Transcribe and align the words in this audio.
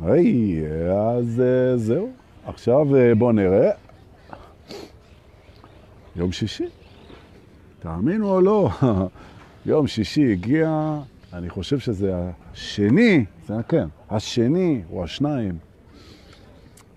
היי, 0.00 0.62
אז 1.18 1.40
אה, 1.40 1.76
זהו. 1.76 2.10
עכשיו 2.46 2.96
אה, 2.96 3.14
בואו 3.14 3.32
נראה. 3.32 3.70
יום 6.16 6.32
שישי. 6.32 6.64
תאמינו 7.78 8.30
או 8.30 8.40
לא, 8.40 8.70
יום 9.66 9.86
שישי 9.86 10.32
הגיע, 10.32 10.98
אני 11.32 11.50
חושב 11.50 11.78
שזה 11.78 12.14
השני, 12.52 13.24
זה 13.46 13.54
כן, 13.68 13.88
השני 14.10 14.82
או 14.92 15.04
השניים 15.04 15.58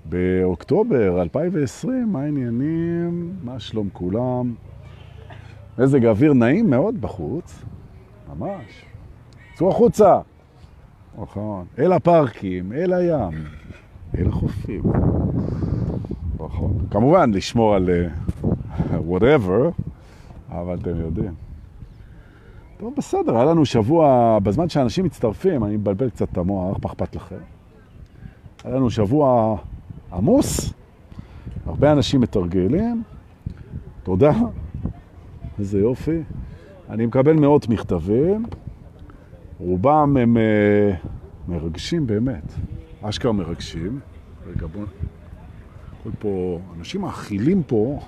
באוקטובר 0.05 1.21
2020, 1.21 2.11
מה 2.11 2.21
העניינים? 2.21 3.33
מה 3.43 3.59
שלום 3.59 3.89
כולם? 3.93 4.53
מזג 5.77 6.05
אוויר 6.05 6.33
נעים 6.33 6.69
מאוד 6.69 7.01
בחוץ, 7.01 7.63
ממש. 8.37 8.85
צאו 9.55 9.69
החוצה. 9.69 10.19
נכון. 11.21 11.65
אל 11.79 11.91
הפארקים, 11.91 12.73
אל 12.73 12.93
הים, 12.93 13.43
אל 14.17 14.27
החופים. 14.27 14.81
נכון. 16.39 16.77
כמובן, 16.91 17.31
לשמור 17.31 17.75
על 17.75 17.89
uh, 17.89 18.91
whatever, 19.09 19.81
אבל 20.49 20.77
אתם 20.81 21.01
יודעים. 21.01 21.33
טוב, 22.77 22.93
בסדר, 22.97 23.35
היה 23.35 23.45
לנו 23.45 23.65
שבוע, 23.65 24.39
בזמן 24.43 24.69
שאנשים 24.69 25.05
מצטרפים, 25.05 25.63
אני 25.63 25.77
מבלבל 25.77 26.09
קצת 26.09 26.31
את 26.31 26.37
המוח, 26.37 26.77
מה 26.83 26.89
אכפת 26.91 27.15
לכם? 27.15 27.35
היה 28.63 28.75
לנו 28.75 28.89
שבוע 28.89 29.57
עמוס, 30.13 30.73
הרבה 31.65 31.91
אנשים 31.91 32.21
מתרגלים, 32.21 33.03
תודה, 34.03 34.31
איזה 35.59 35.79
יופי. 35.79 36.23
אני 36.89 37.05
מקבל 37.05 37.33
מאות 37.33 37.69
מכתבים, 37.69 38.45
רובם 39.59 40.17
הם 40.17 40.37
uh, 40.37 41.07
מרגשים 41.47 42.07
באמת, 42.07 42.53
אשכרה 43.01 43.31
מרגשים. 43.31 43.99
רגע, 44.47 44.67
בואו... 44.67 44.85
פה, 46.19 46.59
אנשים 46.77 47.01
מאכילים 47.01 47.63
פה 47.63 47.99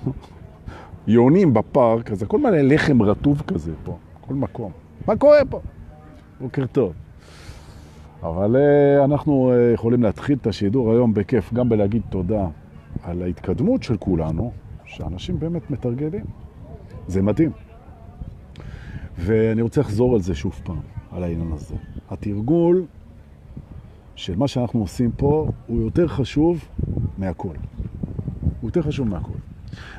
יונים 1.06 1.54
בפארק, 1.54 2.10
אז 2.10 2.22
הכל 2.22 2.38
מלא 2.38 2.60
לחם 2.60 3.02
רטוב 3.02 3.42
כזה 3.46 3.72
פה, 3.84 3.98
כל 4.20 4.34
מקום. 4.34 4.72
מה 5.06 5.16
קורה 5.16 5.38
פה? 5.50 5.60
בוקר 6.40 6.66
טוב. 6.66 6.92
אבל 8.22 8.56
uh, 8.56 9.04
אנחנו 9.04 9.52
uh, 9.52 9.74
יכולים 9.74 10.02
להתחיל 10.02 10.38
את 10.42 10.46
השידור 10.46 10.92
היום 10.92 11.14
בכיף, 11.14 11.52
גם 11.52 11.68
בלהגיד 11.68 12.02
תודה 12.10 12.46
על 13.02 13.22
ההתקדמות 13.22 13.82
של 13.82 13.96
כולנו, 13.96 14.52
שאנשים 14.84 15.38
באמת 15.38 15.70
מתרגלים. 15.70 16.24
זה 17.10 17.22
מדהים. 17.22 17.50
ואני 19.18 19.62
רוצה 19.62 19.80
לחזור 19.80 20.14
על 20.14 20.20
זה 20.20 20.34
שוב 20.34 20.60
פעם, 20.64 20.80
על 21.12 21.22
העניין 21.22 21.52
הזה. 21.52 21.74
התרגול 22.10 22.84
של 24.16 24.36
מה 24.36 24.48
שאנחנו 24.48 24.80
עושים 24.80 25.10
פה 25.16 25.48
הוא 25.66 25.82
יותר 25.82 26.08
חשוב 26.08 26.64
מהכל. 27.18 27.54
הוא 28.60 28.68
יותר 28.68 28.82
חשוב 28.82 29.08
מהכל. 29.08 29.38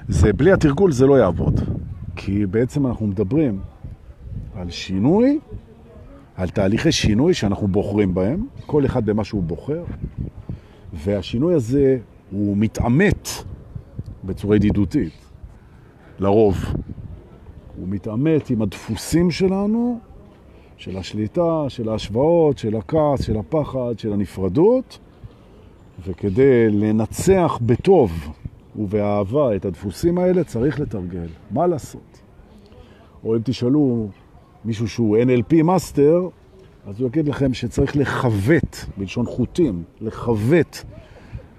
זה, 0.07 0.33
בלי 0.33 0.51
התרגול 0.51 0.91
זה 0.91 1.05
לא 1.05 1.19
יעבוד, 1.19 1.59
כי 2.15 2.45
בעצם 2.45 2.87
אנחנו 2.87 3.07
מדברים 3.07 3.59
על 4.55 4.69
שינוי, 4.69 5.39
על 6.35 6.49
תהליכי 6.49 6.91
שינוי 6.91 7.33
שאנחנו 7.33 7.67
בוחרים 7.67 8.13
בהם, 8.13 8.45
כל 8.65 8.85
אחד 8.85 9.05
במה 9.05 9.23
שהוא 9.23 9.43
בוחר, 9.43 9.83
והשינוי 10.93 11.53
הזה 11.53 11.97
הוא 12.31 12.57
מתעמת 12.57 13.29
בצורה 14.23 14.55
ידידותית, 14.55 15.13
לרוב. 16.19 16.55
הוא 17.81 17.89
מתעמת 17.89 18.49
עם 18.49 18.61
הדפוסים 18.61 19.31
שלנו, 19.31 19.99
של 20.77 20.97
השליטה, 20.97 21.65
של 21.67 21.89
ההשוואות, 21.89 22.57
של 22.57 22.75
הכעס, 22.75 23.21
של 23.21 23.37
הפחד, 23.37 23.93
של 23.99 24.13
הנפרדות, 24.13 24.99
וכדי 26.05 26.69
לנצח 26.69 27.59
בטוב 27.65 28.11
ובאהבה 28.75 29.55
את 29.55 29.65
הדפוסים 29.65 30.17
האלה 30.17 30.43
צריך 30.43 30.79
לתרגל. 30.79 31.27
מה 31.51 31.67
לעשות? 31.67 32.21
או 33.23 33.35
אם 33.35 33.41
תשאלו 33.43 34.07
מישהו 34.65 34.87
שהוא 34.87 35.17
NLP 35.17 35.63
master, 35.63 36.27
אז 36.87 36.99
הוא 36.99 37.07
יגיד 37.07 37.27
לכם 37.27 37.53
שצריך 37.53 37.97
לחוות, 37.97 38.85
בלשון 38.97 39.25
חוטים, 39.25 39.83
לחוות 40.01 40.83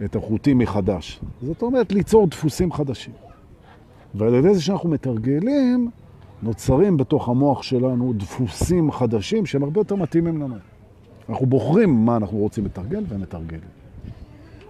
את 0.05 0.17
החוטים 0.17 0.59
מחדש. 0.59 1.21
זאת 1.43 1.63
אומרת, 1.63 1.93
ליצור 1.93 2.27
דפוסים 2.27 2.73
חדשים. 2.73 3.15
ועל 4.15 4.35
ידי 4.35 4.55
זה 4.55 4.63
שאנחנו 4.63 4.89
מתרגלים, 4.89 5.91
נוצרים 6.43 6.97
בתוך 6.97 7.29
המוח 7.29 7.63
שלנו 7.63 8.13
דפוסים 8.13 8.91
חדשים 8.91 9.47
שהם 9.47 9.63
הרבה 9.63 9.81
יותר 9.81 9.97
מתאימים 9.97 10.43
לנו. 10.43 10.57
אנחנו 11.29 11.47
בוחרים 11.47 12.05
מה 12.05 12.17
אנחנו 12.17 12.39
רוצים 12.39 12.65
לתרגל 12.65 13.05
ומתרגלים. 13.09 13.71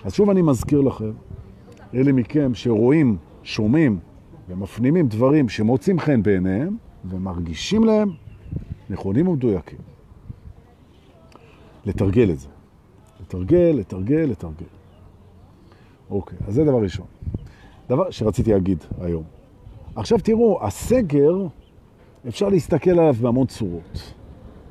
אז 0.04 0.14
שוב 0.14 0.30
אני 0.30 0.42
מזכיר 0.42 0.80
לכם, 0.80 1.12
אלה 1.94 2.12
מכם 2.12 2.54
שרואים, 2.54 3.16
שומעים 3.42 3.98
ומפנימים 4.48 5.08
דברים 5.08 5.48
שמוצאים 5.48 6.00
חן 6.00 6.22
בעיניהם 6.22 6.76
ומרגישים 7.04 7.84
להם 7.84 8.10
נכונים 8.90 9.28
ומדויקים. 9.28 9.78
לתרגל 11.86 12.30
את 12.30 12.38
זה. 12.38 12.48
לתרגל, 13.20 13.74
לתרגל, 13.78 14.24
לתרגל. 14.30 14.66
אוקיי, 16.10 16.38
אז 16.46 16.54
זה 16.54 16.64
דבר 16.64 16.82
ראשון. 16.82 17.06
דבר 17.88 18.10
שרציתי 18.10 18.52
להגיד 18.52 18.78
היום. 19.00 19.22
עכשיו 19.96 20.18
תראו, 20.18 20.66
הסגר, 20.66 21.46
אפשר 22.28 22.48
להסתכל 22.48 22.90
עליו 22.90 23.14
בהמון 23.20 23.46
צורות. 23.46 24.14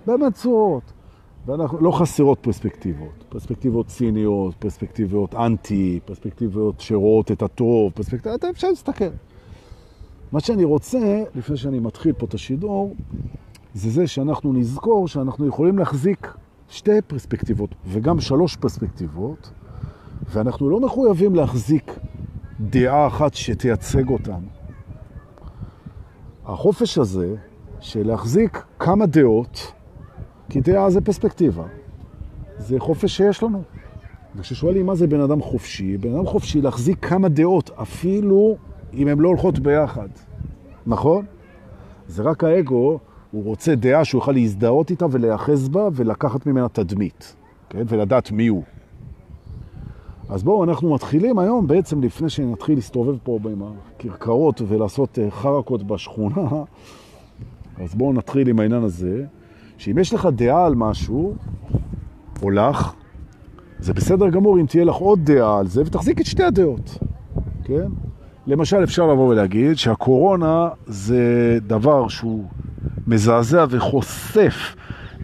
באמת 0.06 0.34
צורות. 0.34 0.84
ואנחנו, 1.46 1.82
לא 1.82 1.92
חסרות 1.92 2.40
פרספקטיבות. 2.42 3.24
פרספקטיבות 3.30 3.88
ציניות, 3.88 4.56
פרספקטיבות 4.56 5.36
אנטי, 5.36 6.00
פרספקטיבות 6.06 6.80
שרואות 6.80 7.32
את 7.32 7.42
הטוב, 7.42 7.92
פרספקטיבות, 7.92 8.44
אפשר 8.46 8.70
להסתכל. 8.70 9.10
מה 10.32 10.40
שאני 10.40 10.64
רוצה, 10.64 11.24
לפני 11.36 11.58
שאני 11.58 11.80
מתחיל 11.80 12.14
פה 12.14 12.26
את 12.26 12.34
השידור, 12.34 12.96
זה 13.74 13.90
זה 13.90 14.08
שאנחנו 14.08 14.54
נזכור 14.54 15.08
שאנחנו 15.08 15.48
יכולים 15.48 15.78
להחזיק 15.78 16.34
שתי 16.70 17.02
פרספקטיבות 17.08 17.76
וגם 17.88 18.20
שלוש 18.20 18.56
פרספקטיבות, 18.56 19.52
ואנחנו 20.30 20.70
לא 20.70 20.80
מחויבים 20.80 21.36
להחזיק 21.36 21.92
דעה 22.60 23.08
אחת 23.08 23.34
שתייצג 23.34 24.10
אותנו. 24.10 24.61
החופש 26.46 26.98
הזה 26.98 27.36
של 27.80 28.08
להחזיק 28.08 28.64
כמה 28.80 29.06
דעות, 29.06 29.72
כי 30.50 30.62
דעה 30.62 30.90
זה 30.90 31.02
פרספקטיבה, 31.02 31.64
זה 32.58 32.80
חופש 32.80 33.18
שיש 33.18 33.44
לנו. 33.44 33.64
וכששואלים 34.36 34.86
מה 34.86 34.96
זה 34.96 35.08
בן 35.08 35.20
אדם 35.20 35.42
חופשי, 35.42 35.98
בן 35.98 36.16
אדם 36.16 36.26
חופשי 36.26 36.62
להחזיק 36.62 37.06
כמה 37.06 37.30
דעות, 37.30 37.70
אפילו 37.82 38.56
אם 38.94 39.08
הן 39.08 39.20
לא 39.20 39.28
הולכות 39.28 39.60
ביחד. 39.60 40.08
נכון? 40.88 41.26
זה 42.08 42.24
רק 42.24 42.44
האגו, 42.44 43.00
הוא 43.32 43.44
רוצה 43.44 43.76
דעה 43.76 44.06
שהוא 44.06 44.20
יוכל 44.20 44.32
להזדהות 44.32 44.90
איתה 44.90 45.06
ולהיאחז 45.12 45.70
בה 45.70 45.88
ולקחת 45.94 46.46
ממנה 46.46 46.70
תדמית, 46.70 47.36
כן? 47.70 47.84
ולדעת 47.88 48.32
מי 48.32 48.48
הוא. 48.48 48.64
אז 50.32 50.44
בואו, 50.44 50.64
אנחנו 50.64 50.94
מתחילים 50.94 51.40
היום, 51.40 51.68
בעצם 51.68 52.02
לפני 52.02 52.30
שנתחיל 52.30 52.76
להסתובב 52.76 53.18
פה 53.24 53.40
עם 53.52 53.62
הקרקרות 53.64 54.62
ולעשות 54.68 55.20
אה, 55.20 55.32
חרקות 55.32 55.84
בשכונה, 55.84 56.48
אז 57.84 57.96
בואו 57.96 58.14
נתחיל 58.14 58.48
עם 58.48 58.60
העניין 58.60 58.84
הזה, 58.84 59.26
שאם 59.78 59.98
יש 59.98 60.14
לך 60.14 60.28
דעה 60.36 60.66
על 60.66 60.76
משהו, 60.76 61.36
או 62.42 62.50
לך, 62.50 62.94
זה 63.80 63.94
בסדר 63.94 64.30
גמור 64.30 64.60
אם 64.60 64.66
תהיה 64.66 64.86
לך 64.86 64.96
עוד 64.96 65.20
דעה 65.24 65.60
על 65.60 65.68
זה, 65.68 65.82
ותחזיק 65.86 66.22
את 66.22 66.26
שתי 66.26 66.44
הדעות, 66.44 66.98
כן? 67.64 67.88
למשל, 68.48 68.84
אפשר 68.84 69.08
לבוא 69.08 69.28
ולהגיד 69.28 69.78
שהקורונה 69.78 70.70
זה 70.88 71.58
דבר 71.68 72.08
שהוא 72.08 72.44
מזעזע 73.08 73.66
וחושף 73.70 74.76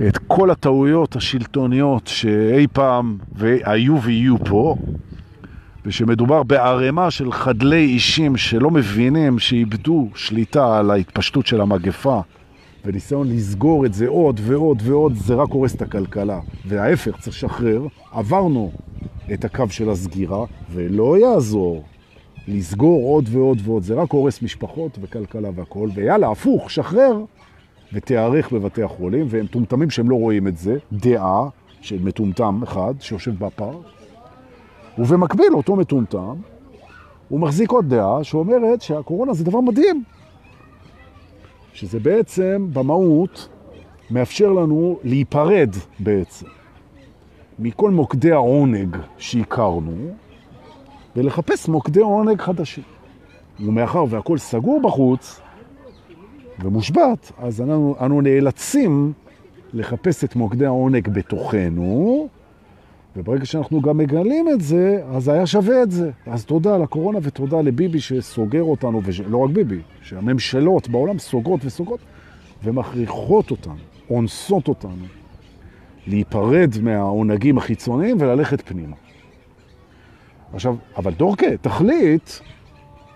את 0.05 0.17
כל 0.27 0.51
הטעויות 0.51 1.15
השלטוניות 1.15 2.07
שאי 2.07 2.67
פעם 2.67 3.17
היו 3.39 4.01
ויהיו 4.01 4.37
פה, 4.45 4.75
ושמדובר 5.85 6.43
בערימה 6.43 7.11
של 7.11 7.31
חדלי 7.31 7.85
אישים 7.85 8.37
שלא 8.37 8.71
מבינים 8.71 9.39
שאיבדו 9.39 10.07
שליטה 10.15 10.79
על 10.79 10.91
ההתפשטות 10.91 11.47
של 11.47 11.61
המגפה, 11.61 12.21
וניסיון 12.85 13.27
לסגור 13.29 13.85
את 13.85 13.93
זה 13.93 14.07
עוד 14.07 14.39
ועוד 14.43 14.81
ועוד, 14.85 15.15
זה 15.15 15.33
רק 15.33 15.49
הורס 15.49 15.75
את 15.75 15.81
הכלכלה. 15.81 16.39
וההפך, 16.65 17.17
צריך 17.19 17.35
לשחרר. 17.37 17.87
עברנו 18.11 18.71
את 19.33 19.45
הקו 19.45 19.65
של 19.69 19.89
הסגירה, 19.89 20.45
ולא 20.73 21.17
יעזור 21.17 21.83
לסגור 22.47 23.13
עוד 23.13 23.29
ועוד 23.31 23.61
ועוד, 23.63 23.83
זה 23.83 23.93
רק 23.93 24.11
הורס 24.11 24.41
משפחות 24.41 24.97
וכלכלה 25.01 25.49
והכל, 25.55 25.89
ויאללה, 25.93 26.31
הפוך, 26.31 26.71
שחרר. 26.71 27.17
ותיארך 27.93 28.53
בבתי 28.53 28.83
החולים, 28.83 29.25
והם 29.29 29.47
טומטמים 29.47 29.89
שהם 29.89 30.09
לא 30.09 30.15
רואים 30.15 30.47
את 30.47 30.57
זה, 30.57 30.77
דעה 30.91 31.49
של 31.81 31.99
מטומטם 32.03 32.63
אחד 32.63 32.93
שיושב 32.99 33.45
בפארק, 33.45 33.85
ובמקביל 34.97 35.53
אותו 35.53 35.75
מטומטם, 35.75 36.35
הוא 37.29 37.39
מחזיק 37.39 37.71
עוד 37.71 37.89
דעה 37.89 38.23
שאומרת 38.23 38.81
שהקורונה 38.81 39.33
זה 39.33 39.43
דבר 39.43 39.61
מדהים. 39.61 40.03
שזה 41.73 41.99
בעצם, 41.99 42.67
במהות, 42.73 43.49
מאפשר 44.11 44.51
לנו 44.51 44.99
להיפרד 45.03 45.69
בעצם 45.99 46.45
מכל 47.59 47.91
מוקדי 47.91 48.31
העונג 48.31 48.97
שהכרנו, 49.17 49.95
ולחפש 51.15 51.67
מוקדי 51.67 51.99
עונג 51.99 52.41
חדשים. 52.41 52.83
ומאחר 53.59 54.05
והכל 54.09 54.37
סגור 54.37 54.81
בחוץ 54.81 55.41
ומושבת, 56.59 57.31
אז 57.37 57.61
אנו, 57.61 57.95
אנו 58.01 58.21
נאלצים 58.21 59.13
לחפש 59.73 60.23
את 60.23 60.35
מוקדי 60.35 60.65
העונג 60.65 61.09
בתוכנו, 61.09 62.27
וברגע 63.15 63.45
שאנחנו 63.45 63.81
גם 63.81 63.97
מגלים 63.97 64.49
את 64.49 64.61
זה, 64.61 65.03
אז 65.11 65.27
היה 65.27 65.47
שווה 65.47 65.83
את 65.83 65.91
זה. 65.91 66.11
אז 66.25 66.45
תודה 66.45 66.77
לקורונה 66.77 67.19
ותודה 67.21 67.61
לביבי 67.61 67.99
שסוגר 67.99 68.63
אותנו, 68.63 69.01
ולא 69.03 69.37
רק 69.37 69.49
ביבי, 69.49 69.79
שהממשלות 70.01 70.89
בעולם 70.89 71.19
סוגרות 71.19 71.65
וסוגרות 71.65 71.99
ומכריחות 72.63 73.51
אותנו, 73.51 73.75
אונסות 74.09 74.67
אותנו, 74.67 75.05
להיפרד 76.07 76.73
מהעונגים 76.81 77.57
החיצוניים 77.57 78.17
וללכת 78.19 78.61
פנימה. 78.67 78.95
עכשיו, 80.53 80.75
אבל 80.97 81.13
דורקה, 81.13 81.57
תחליט, 81.61 82.29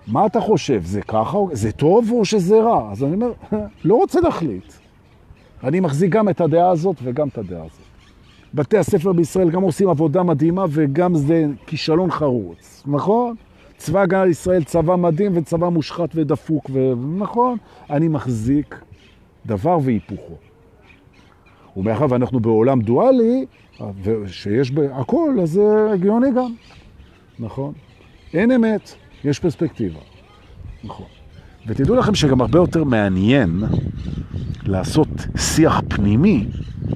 מה 0.07 0.25
אתה 0.25 0.41
חושב? 0.41 0.81
זה 0.85 1.01
ככה? 1.01 1.37
זה 1.51 1.71
טוב 1.71 2.11
או 2.11 2.25
שזה 2.25 2.61
רע? 2.61 2.91
אז 2.91 3.03
אני 3.03 3.13
אומר, 3.13 3.31
לא 3.85 3.95
רוצה 3.95 4.19
להחליט. 4.21 4.73
אני 5.63 5.79
מחזיק 5.79 6.09
גם 6.11 6.29
את 6.29 6.41
הדעה 6.41 6.69
הזאת 6.69 6.95
וגם 7.03 7.27
את 7.27 7.37
הדעה 7.37 7.59
הזאת. 7.59 7.91
בתי 8.53 8.77
הספר 8.77 9.13
בישראל 9.13 9.49
גם 9.49 9.61
עושים 9.61 9.89
עבודה 9.89 10.23
מדהימה 10.23 10.65
וגם 10.69 11.15
זה 11.15 11.45
כישלון 11.67 12.11
חרוץ, 12.11 12.83
נכון? 12.85 13.35
צבא 13.77 14.01
הגנה 14.01 14.25
לישראל, 14.25 14.63
צבא 14.63 14.95
מדהים 14.95 15.37
וצבא 15.37 15.69
מושחת 15.69 16.09
ודפוק, 16.15 16.69
ונכון, 16.73 17.57
אני 17.89 18.07
מחזיק 18.07 18.81
דבר 19.45 19.77
והיפוכו. 19.81 20.33
ומאחר 21.77 22.05
ואנחנו 22.09 22.39
בעולם 22.39 22.81
דואלי, 22.81 23.45
שיש 24.27 24.71
הכל, 24.91 25.37
אז 25.41 25.51
זה 25.51 25.91
הגיוני 25.93 26.31
גם, 26.35 26.53
נכון? 27.39 27.73
אין 28.33 28.51
אמת, 28.51 28.95
יש 29.25 29.39
פרספקטיבה, 29.39 29.99
נכון. 30.83 31.05
ותדעו 31.67 31.95
לכם 31.95 32.15
שגם 32.15 32.41
הרבה 32.41 32.59
יותר 32.59 32.83
מעניין 32.83 33.63
לעשות 34.65 35.07
שיח 35.37 35.81
פנימי 35.87 36.45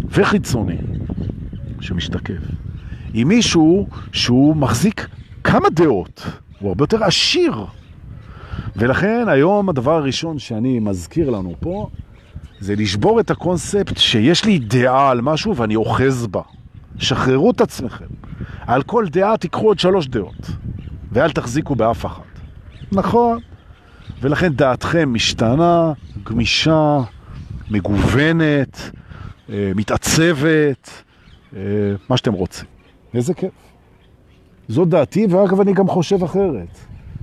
וחיצוני 0.10 0.78
שמשתקף. 1.82 2.42
עם 3.14 3.28
מישהו 3.28 3.88
שהוא 4.12 4.56
מחזיק 4.56 5.08
כמה 5.44 5.70
דעות, 5.70 6.28
הוא 6.60 6.70
הרבה 6.70 6.84
יותר 6.84 7.04
עשיר. 7.04 7.66
ולכן 8.76 9.26
היום 9.28 9.70
הדבר 9.70 9.92
הראשון 9.92 10.40
שאני 10.40 10.80
מזכיר 10.80 11.30
לנו 11.30 11.54
פה, 11.60 11.90
זה 12.60 12.76
לשבור 12.76 13.20
את 13.20 13.32
הקונספט 13.32 13.98
שיש 13.98 14.46
לי 14.46 14.60
דעה 14.60 15.10
על 15.10 15.22
משהו 15.22 15.56
ואני 15.56 15.76
אוחז 15.76 16.28
בה. 16.28 16.42
שחררו 17.00 17.52
את 17.52 17.62
עצמכם. 17.62 18.06
על 18.62 18.84
כל 18.84 19.06
דעה 19.10 19.38
תיקחו 19.38 19.68
עוד 19.68 19.80
שלוש 19.80 20.08
דעות, 20.08 20.50
ואל 21.16 21.32
תחזיקו 21.32 21.76
באף 21.76 22.06
אחת. 22.06 22.24
נכון. 22.92 23.40
ולכן 24.22 24.54
דעתכם 24.54 25.14
משתנה, 25.14 25.94
גמישה, 26.24 27.00
מגוונת, 27.72 28.92
אה, 29.50 29.72
מתעצבת, 29.76 31.04
אה, 31.56 31.62
מה 32.10 32.18
שאתם 32.18 32.34
רוצים. 32.34 32.66
איזה 33.14 33.34
כיף. 33.34 33.52
זו 34.68 34.86
דעתי, 34.86 35.28
ואגב 35.30 35.62
אני 35.62 35.74
גם 35.74 35.88
חושב 35.88 36.24
אחרת. 36.24 36.78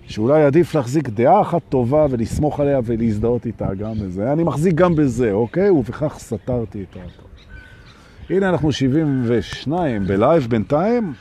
שאולי 0.07 0.43
עדיף 0.43 0.75
להחזיק 0.75 1.09
דעה 1.09 1.41
אחת 1.41 1.63
טובה 1.69 2.07
ולסמוך 2.11 2.61
עליה 2.61 2.81
ולהזדהות 2.85 3.47
איתה 3.47 3.75
גם 3.75 3.95
בזה. 3.99 4.33
אני 4.33 4.45
מחזיק 4.45 4.75
גם 4.75 4.95
בזה, 4.95 5.33
אוקיי? 5.33 5.71
ובכך 5.71 6.15
סתרתי 6.19 6.85
את 6.91 6.97
האטו. 6.97 7.23
הנה 8.31 8.49
אנחנו 8.49 8.73
72 8.73 10.07
בלייב 10.07 10.47
בינתיים, 10.47 11.13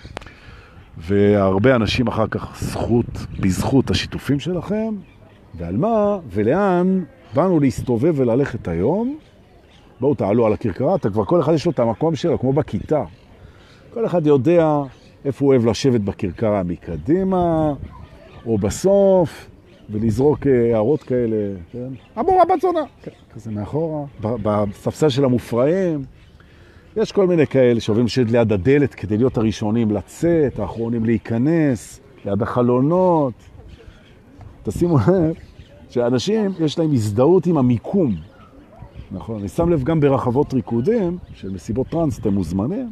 והרבה 0.97 1.75
אנשים 1.75 2.07
אחר 2.07 2.27
כך 2.27 2.61
זכות, 2.61 3.05
בזכות 3.39 3.89
השיתופים 3.89 4.39
שלכם. 4.39 4.95
ועל 5.55 5.77
מה 5.77 6.17
ולאן 6.29 7.03
באנו 7.33 7.59
להסתובב 7.59 8.13
וללכת 8.17 8.67
היום. 8.67 9.17
בואו 9.99 10.15
תעלו 10.15 10.45
על 10.45 10.53
הכרכרה, 10.53 10.95
אתה 10.95 11.09
כבר 11.09 11.25
כל 11.25 11.41
אחד 11.41 11.53
יש 11.53 11.65
לו 11.65 11.71
את 11.71 11.79
המקום 11.79 12.15
שלו, 12.15 12.39
כמו 12.39 12.53
בכיתה. 12.53 13.03
כל 13.93 14.05
אחד 14.05 14.27
יודע 14.27 14.67
איפה 15.25 15.45
הוא 15.45 15.51
אוהב 15.53 15.65
לשבת 15.65 16.01
בכרכרה 16.01 16.63
מקדימה, 16.63 17.73
או 18.45 18.57
בסוף, 18.57 19.49
ולזרוק 19.89 20.47
אה, 20.47 20.73
הערות 20.73 21.03
כאלה, 21.03 21.55
כן? 21.71 21.87
המורה 22.15 22.44
בצונה, 22.45 22.79
כן, 23.01 23.11
כזה 23.33 23.51
מאחורה, 23.51 24.05
בספסל 24.21 25.09
של 25.09 25.25
המופרעים. 25.25 26.03
יש 26.95 27.11
כל 27.11 27.27
מיני 27.27 27.47
כאלה 27.47 27.79
שאוהבים 27.79 28.05
לשבת 28.05 28.31
ליד 28.31 28.53
הדלת 28.53 28.93
כדי 28.93 29.17
להיות 29.17 29.38
הראשונים 29.38 29.91
לצאת, 29.91 30.59
האחרונים 30.59 31.05
להיכנס, 31.05 32.01
ליד 32.25 32.41
החלונות. 32.41 33.33
תשימו 34.63 34.97
לב 34.97 35.33
שאנשים 35.89 36.51
יש 36.59 36.79
להם 36.79 36.91
הזדהות 36.93 37.45
עם 37.45 37.57
המיקום. 37.57 38.15
נכון, 39.11 39.39
אני 39.39 39.47
שם 39.47 39.69
לב 39.69 39.83
גם 39.83 39.99
ברחבות 39.99 40.53
ריקודים, 40.53 41.17
של 41.33 41.49
מסיבות 41.49 41.88
טרנס, 41.88 42.19
אתם 42.19 42.33
מוזמנים, 42.33 42.91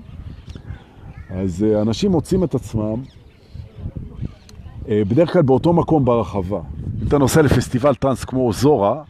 אז 1.29 1.63
אה, 1.63 1.81
אנשים 1.81 2.11
מוצאים 2.11 2.43
את 2.43 2.55
עצמם 2.55 3.01
אה, 4.89 5.01
בדרך 5.07 5.33
כלל 5.33 5.41
באותו 5.41 5.73
מקום 5.73 6.05
ברחבה. 6.05 6.59
אם 7.01 7.07
אתה 7.07 7.17
נוסע 7.17 7.41
לפסטיבל 7.41 7.95
טרנס 7.95 8.25
כמו 8.25 8.53
זורה, 8.53 9.03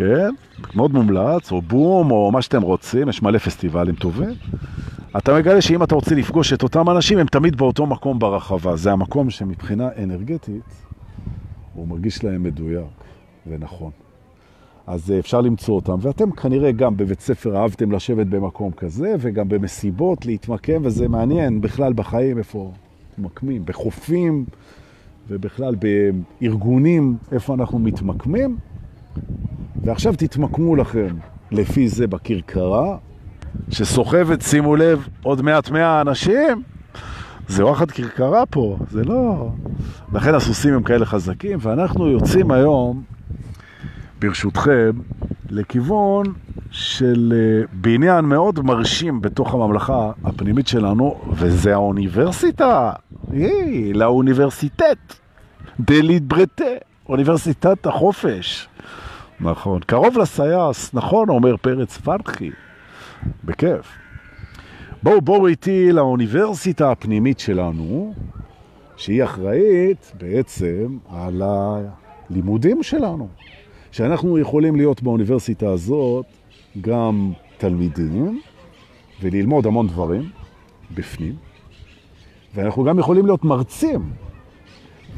כן, 0.00 0.30
מאוד 0.74 0.92
מומלץ, 0.92 1.52
או 1.52 1.62
בום, 1.62 2.10
או 2.10 2.32
מה 2.32 2.42
שאתם 2.42 2.62
רוצים, 2.62 3.08
יש 3.08 3.22
מלא 3.22 3.38
פסטיבלים 3.38 3.94
טובים, 3.94 4.30
אתה 5.18 5.34
מגלה 5.34 5.60
שאם 5.60 5.82
אתה 5.82 5.94
רוצה 5.94 6.14
לפגוש 6.14 6.52
את 6.52 6.62
אותם 6.62 6.90
אנשים, 6.90 7.18
הם 7.18 7.26
תמיד 7.26 7.56
באותו 7.56 7.86
מקום 7.86 8.18
ברחבה. 8.18 8.76
זה 8.76 8.92
המקום 8.92 9.30
שמבחינה 9.30 9.88
אנרגטית, 10.02 10.62
הוא 11.74 11.88
מרגיש 11.88 12.24
להם 12.24 12.42
מדויק 12.42 12.86
ונכון. 13.46 13.90
אז 14.86 15.10
אה, 15.10 15.18
אפשר 15.18 15.40
למצוא 15.40 15.74
אותם, 15.74 15.96
ואתם 16.00 16.30
כנראה 16.30 16.72
גם 16.72 16.96
בבית 16.96 17.20
ספר 17.20 17.56
אהבתם 17.56 17.92
לשבת 17.92 18.26
במקום 18.26 18.72
כזה, 18.72 19.14
וגם 19.18 19.48
במסיבות 19.48 20.26
להתמקם, 20.26 20.80
וזה 20.84 21.08
מעניין 21.08 21.60
בכלל 21.60 21.92
בחיים 21.92 22.38
איפה 22.38 22.72
מתמקמים, 23.18 23.62
בחופים, 23.64 24.44
ובכלל 25.28 25.74
בארגונים, 26.40 27.16
איפה 27.32 27.54
אנחנו 27.54 27.78
מתמקמים. 27.78 28.56
ועכשיו 29.84 30.14
תתמקמו 30.16 30.76
לכם 30.76 31.16
לפי 31.50 31.88
זה 31.88 32.06
בקרקרה, 32.06 32.96
שסוחבת, 33.70 34.42
שימו 34.42 34.76
לב, 34.76 35.08
עוד 35.22 35.42
מעט 35.42 35.70
מאה 35.70 36.00
אנשים. 36.00 36.62
זה 37.48 37.64
וואחד 37.64 37.90
קרקרה 37.90 38.46
פה, 38.46 38.78
זה 38.90 39.04
לא... 39.04 39.50
לכן 40.12 40.34
הסוסים 40.34 40.74
הם 40.74 40.82
כאלה 40.82 41.06
חזקים, 41.06 41.58
ואנחנו 41.62 42.08
יוצאים 42.08 42.50
היום, 42.50 43.02
ברשותכם, 44.18 44.90
לכיוון 45.50 46.26
של 46.70 47.32
אה, 47.36 47.66
בניין 47.72 48.24
מאוד 48.24 48.60
מרשים 48.60 49.20
בתוך 49.20 49.54
הממלכה 49.54 50.10
הפנימית 50.24 50.68
שלנו, 50.68 51.20
וזה 51.32 51.74
האוניברסיטה. 51.74 52.92
היא, 53.32 53.94
לאוניברסיטט. 53.94 55.14
דלית 55.80 56.22
ברטה, 56.22 56.64
אוניברסיטת 57.08 57.86
החופש. 57.86 58.68
נכון, 59.40 59.80
קרוב 59.80 60.18
לסייס, 60.18 60.94
נכון, 60.94 61.28
אומר 61.28 61.56
פרץ 61.56 61.96
פרחי. 61.96 62.50
בכיף. 63.44 63.86
בואו, 65.02 65.20
בואו 65.20 65.46
איתי 65.46 65.92
לאוניברסיטה 65.92 66.92
הפנימית 66.92 67.38
שלנו, 67.38 68.14
שהיא 68.96 69.24
אחראית 69.24 70.12
בעצם 70.18 70.98
על 71.08 71.42
הלימודים 71.44 72.82
שלנו. 72.82 73.28
שאנחנו 73.92 74.38
יכולים 74.38 74.76
להיות 74.76 75.02
באוניברסיטה 75.02 75.68
הזאת 75.68 76.26
גם 76.80 77.32
תלמידים 77.58 78.40
וללמוד 79.20 79.66
המון 79.66 79.86
דברים 79.86 80.30
בפנים, 80.94 81.34
ואנחנו 82.54 82.84
גם 82.84 82.98
יכולים 82.98 83.26
להיות 83.26 83.44
מרצים 83.44 84.10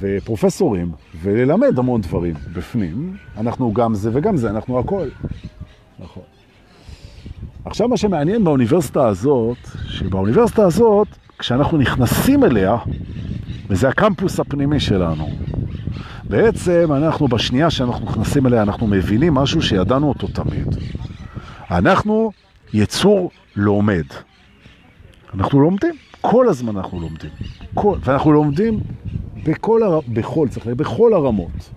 ופרופסורים 0.02 0.92
וללמד 1.22 1.78
המון 1.78 2.00
דברים 2.00 2.34
בפנים. 2.52 3.16
אנחנו 3.36 3.72
גם 3.72 3.94
זה 3.94 4.10
וגם 4.12 4.36
זה, 4.36 4.50
אנחנו 4.50 4.78
הכל. 4.78 5.08
נכון. 5.98 6.22
עכשיו 7.64 7.88
מה 7.88 7.96
שמעניין 7.96 8.44
באוניברסיטה 8.44 9.08
הזאת, 9.08 9.56
שבאוניברסיטה 9.88 10.64
הזאת, 10.64 11.08
כשאנחנו 11.38 11.78
נכנסים 11.78 12.44
אליה, 12.44 12.76
וזה 13.68 13.88
הקמפוס 13.88 14.40
הפנימי 14.40 14.80
שלנו, 14.80 15.28
בעצם 16.24 16.88
אנחנו 16.92 17.28
בשנייה 17.28 17.70
שאנחנו 17.70 18.06
נכנסים 18.06 18.46
אליה, 18.46 18.62
אנחנו 18.62 18.86
מבינים 18.86 19.34
משהו 19.34 19.62
שידענו 19.62 20.08
אותו 20.08 20.26
תמיד. 20.26 20.76
אנחנו 21.70 22.32
יצור 22.72 23.30
לומד. 23.56 24.04
אנחנו 25.34 25.60
לומדים, 25.60 25.94
כל 26.22 26.48
הזמן 26.48 26.76
אנחנו 26.76 27.00
לומדים. 27.00 27.30
כל, 27.74 27.98
ואנחנו 28.04 28.32
לומדים 28.32 28.80
בכל, 29.44 29.82
הר... 29.82 30.00
בכל, 30.08 30.48
צריך 30.50 30.66
להגיד, 30.66 30.78
בכל 30.78 31.14
הרמות. 31.14 31.70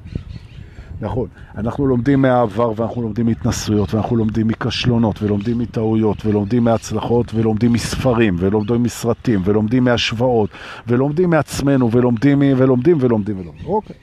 נכון, 1.01 1.27
אנחנו 1.57 1.87
לומדים 1.87 2.21
מהעבר 2.21 2.73
ואנחנו 2.75 3.01
לומדים 3.01 3.25
מהתנסויות 3.25 3.93
ואנחנו 3.93 4.15
לומדים 4.15 4.47
מכשלונות 4.47 5.21
ולומדים 5.21 5.57
מטעויות 5.57 6.25
ולומדים 6.25 6.63
מהצלחות 6.63 7.33
ולומדים 7.33 7.73
מספרים 7.73 8.35
ולומדים 8.39 8.83
מסרטים 8.83 9.41
ולומדים 9.45 9.83
מהשוואות 9.83 10.49
ולומדים 10.87 11.29
מעצמנו 11.29 11.91
ולומדים 11.91 12.41
ולומדים 12.57 12.97
ולומדים 13.01 13.39
ולומדים. 13.39 13.65
אוקיי. 13.65 13.95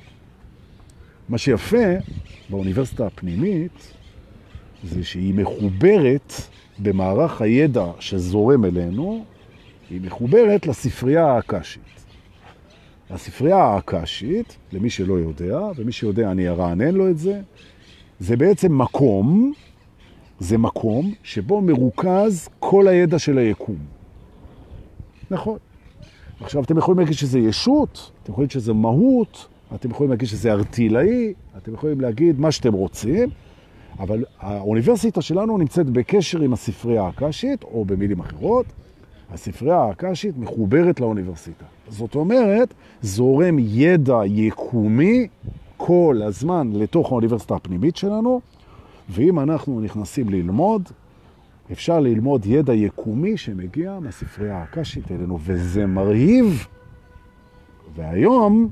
מה 1.28 1.38
שיפה 1.38 1.86
באוניברסיטה 2.50 3.06
הפנימית 3.06 3.94
זה 4.84 5.04
שהיא 5.04 5.34
מחוברת 5.34 6.32
במערך 6.78 7.40
הידע 7.42 7.86
שזורם 8.00 8.64
אלינו, 8.64 9.24
היא 9.92 10.00
מחוברת 10.00 10.66
לספרייה 10.66 11.26
האקשית. 11.26 11.82
הספרייה 13.10 13.56
האקשית, 13.56 14.56
למי 14.72 14.90
שלא 14.90 15.14
יודע, 15.14 15.60
ומי 15.76 15.92
שיודע 15.92 16.30
אני 16.30 16.48
ארענן 16.48 16.94
לו 16.94 17.10
את 17.10 17.18
זה, 17.18 17.40
זה 18.20 18.36
בעצם 18.36 18.78
מקום, 18.78 19.52
זה 20.38 20.58
מקום 20.58 21.14
שבו 21.22 21.60
מרוכז 21.60 22.48
כל 22.58 22.88
הידע 22.88 23.18
של 23.18 23.38
היקום. 23.38 23.76
נכון. 25.30 25.58
עכשיו, 26.40 26.62
אתם 26.62 26.78
יכולים 26.78 26.98
להגיד 26.98 27.14
שזה 27.14 27.38
ישות, 27.38 28.10
אתם 28.22 28.32
יכולים 28.32 28.50
שזה 28.50 28.72
מהות, 28.72 29.48
אתם 29.74 29.90
יכולים 29.90 30.10
להגיד 30.10 30.28
שזה 30.28 30.52
ארטילאי, 30.52 31.34
אתם 31.56 31.74
יכולים 31.74 32.00
להגיד 32.00 32.40
מה 32.40 32.52
שאתם 32.52 32.72
רוצים, 32.72 33.28
אבל 33.98 34.24
האוניברסיטה 34.38 35.22
שלנו 35.22 35.58
נמצאת 35.58 35.90
בקשר 35.90 36.40
עם 36.40 36.52
הספרייה 36.52 37.02
האקשית, 37.02 37.62
או 37.62 37.84
במילים 37.84 38.20
אחרות, 38.20 38.66
הספרייה 39.32 39.76
האקשית 39.76 40.38
מחוברת 40.38 41.00
לאוניברסיטה. 41.00 41.64
זאת 41.88 42.14
אומרת, 42.14 42.74
זורם 43.02 43.56
ידע 43.58 44.20
יקומי 44.26 45.28
כל 45.76 46.20
הזמן 46.24 46.70
לתוך 46.72 47.12
האוניברסיטה 47.12 47.54
הפנימית 47.54 47.96
שלנו, 47.96 48.40
ואם 49.08 49.40
אנחנו 49.40 49.80
נכנסים 49.80 50.28
ללמוד, 50.28 50.88
אפשר 51.72 52.00
ללמוד 52.00 52.46
ידע 52.46 52.74
יקומי 52.74 53.36
שמגיע 53.36 53.98
מהספרייה 54.00 54.58
האקשית 54.58 55.12
אלינו, 55.12 55.38
וזה 55.40 55.86
מרהיב. 55.86 56.66
והיום 57.94 58.68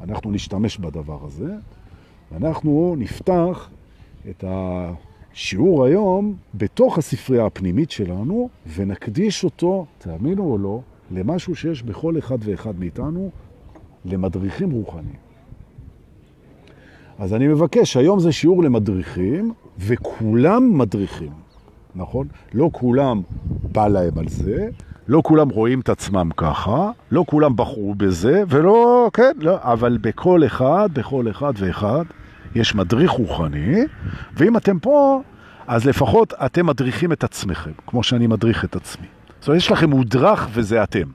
אנחנו 0.00 0.30
נשתמש 0.30 0.78
בדבר 0.78 1.18
הזה, 1.26 1.54
ואנחנו 2.32 2.94
נפתח 2.98 3.68
את 4.30 4.44
השיעור 5.34 5.84
היום 5.84 6.34
בתוך 6.54 6.98
הספרייה 6.98 7.46
הפנימית 7.46 7.90
שלנו, 7.90 8.48
ונקדיש 8.74 9.44
אותו, 9.44 9.86
תאמינו 9.98 10.42
או 10.42 10.58
לא, 10.58 10.80
למשהו 11.10 11.54
שיש 11.54 11.82
בכל 11.82 12.18
אחד 12.18 12.38
ואחד 12.40 12.78
מאיתנו, 12.78 13.30
למדריכים 14.04 14.70
רוחניים. 14.70 15.24
אז 17.18 17.34
אני 17.34 17.48
מבקש, 17.48 17.96
היום 17.96 18.20
זה 18.20 18.32
שיעור 18.32 18.62
למדריכים, 18.62 19.52
וכולם 19.78 20.78
מדריכים, 20.78 21.32
נכון? 21.94 22.26
לא 22.54 22.68
כולם 22.72 23.22
בא 23.72 23.88
להם 23.88 24.18
על 24.18 24.28
זה, 24.28 24.68
לא 25.08 25.20
כולם 25.24 25.48
רואים 25.48 25.80
את 25.80 25.88
עצמם 25.88 26.30
ככה, 26.36 26.90
לא 27.10 27.24
כולם 27.28 27.56
בחרו 27.56 27.94
בזה, 27.94 28.42
ולא, 28.48 29.10
כן, 29.12 29.32
לא, 29.38 29.56
אבל 29.60 29.98
בכל 30.00 30.46
אחד, 30.46 30.88
בכל 30.92 31.30
אחד 31.30 31.52
ואחד, 31.56 32.04
יש 32.54 32.74
מדריך 32.74 33.10
רוחני, 33.10 33.82
ואם 34.36 34.56
אתם 34.56 34.78
פה, 34.78 35.22
אז 35.66 35.84
לפחות 35.84 36.32
אתם 36.46 36.66
מדריכים 36.66 37.12
את 37.12 37.24
עצמכם, 37.24 37.70
כמו 37.86 38.02
שאני 38.02 38.26
מדריך 38.26 38.64
את 38.64 38.76
עצמי. 38.76 39.06
זאת 39.40 39.48
אומרת, 39.48 39.60
יש 39.60 39.70
לכם 39.70 39.90
מודרך 39.90 40.48
וזה 40.52 40.82
אתם. 40.82 41.08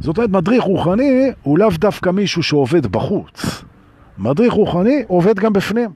זאת 0.00 0.18
אומרת, 0.18 0.30
מדריך 0.30 0.64
רוחני 0.64 1.32
הוא 1.42 1.58
לאו 1.58 1.68
דווקא 1.78 2.10
מישהו 2.10 2.42
שעובד 2.42 2.86
בחוץ. 2.86 3.64
מדריך 4.18 4.52
רוחני 4.52 5.02
עובד 5.06 5.38
גם 5.38 5.52
בפנים. 5.52 5.90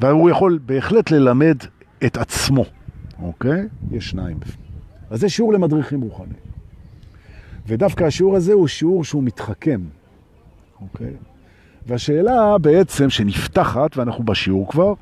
והוא 0.00 0.30
יכול 0.30 0.58
בהחלט 0.66 1.10
ללמד 1.10 1.56
את 2.06 2.16
עצמו, 2.16 2.64
אוקיי? 3.22 3.68
יש 3.90 4.10
שניים 4.10 4.40
בפנים. 4.40 4.66
אז 5.10 5.20
זה 5.20 5.28
שיעור 5.28 5.52
למדריכים 5.52 6.00
רוחניים. 6.00 6.46
ודווקא 7.66 8.04
השיעור 8.04 8.36
הזה 8.36 8.52
הוא 8.52 8.68
שיעור 8.68 9.04
שהוא 9.04 9.22
מתחכם, 9.22 9.80
אוקיי? 10.80 11.12
והשאלה 11.86 12.58
בעצם 12.58 13.10
שנפתחת, 13.10 13.96
ואנחנו 13.96 14.24
בשיעור 14.24 14.68
כבר, 14.68 14.94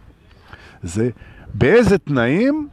זה 0.82 1.10
באיזה 1.54 1.98
תנאים 1.98 2.68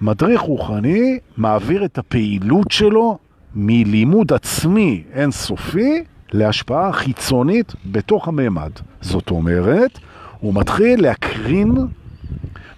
מדריך 0.00 0.40
רוחני 0.40 1.18
מעביר 1.36 1.84
את 1.84 1.98
הפעילות 1.98 2.70
שלו 2.70 3.18
מלימוד 3.54 4.32
עצמי 4.32 5.04
אינסופי 5.12 6.04
להשפעה 6.32 6.92
חיצונית 6.92 7.72
בתוך 7.86 8.28
הממד. 8.28 8.70
זאת 9.00 9.30
אומרת, 9.30 9.98
הוא 10.40 10.54
מתחיל 10.54 11.02
להקרין 11.02 11.74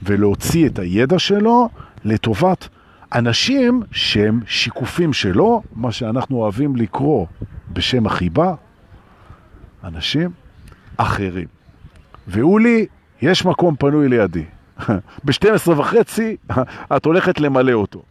ולהוציא 0.02 0.66
את 0.66 0.78
הידע 0.78 1.18
שלו 1.18 1.68
לטובת 2.04 2.68
אנשים 3.14 3.83
שהם 3.90 4.40
שיקופים 4.47 5.12
שלו, 5.12 5.62
מה 5.73 5.92
שאנחנו 5.92 6.37
אוהבים 6.37 6.76
לקרוא 6.76 7.26
בשם 7.73 8.07
החיבה, 8.07 8.54
אנשים 9.85 10.30
אחרים. 10.99 11.47
ואולי, 12.28 12.87
יש 13.23 13.45
מקום 13.47 13.76
פנוי 13.76 14.09
לידי. 14.09 14.45
ב-12 15.25 15.71
וחצי 15.71 16.37
את 16.97 17.05
הולכת 17.05 17.40
למלא 17.40 17.73
אותו. 17.73 18.02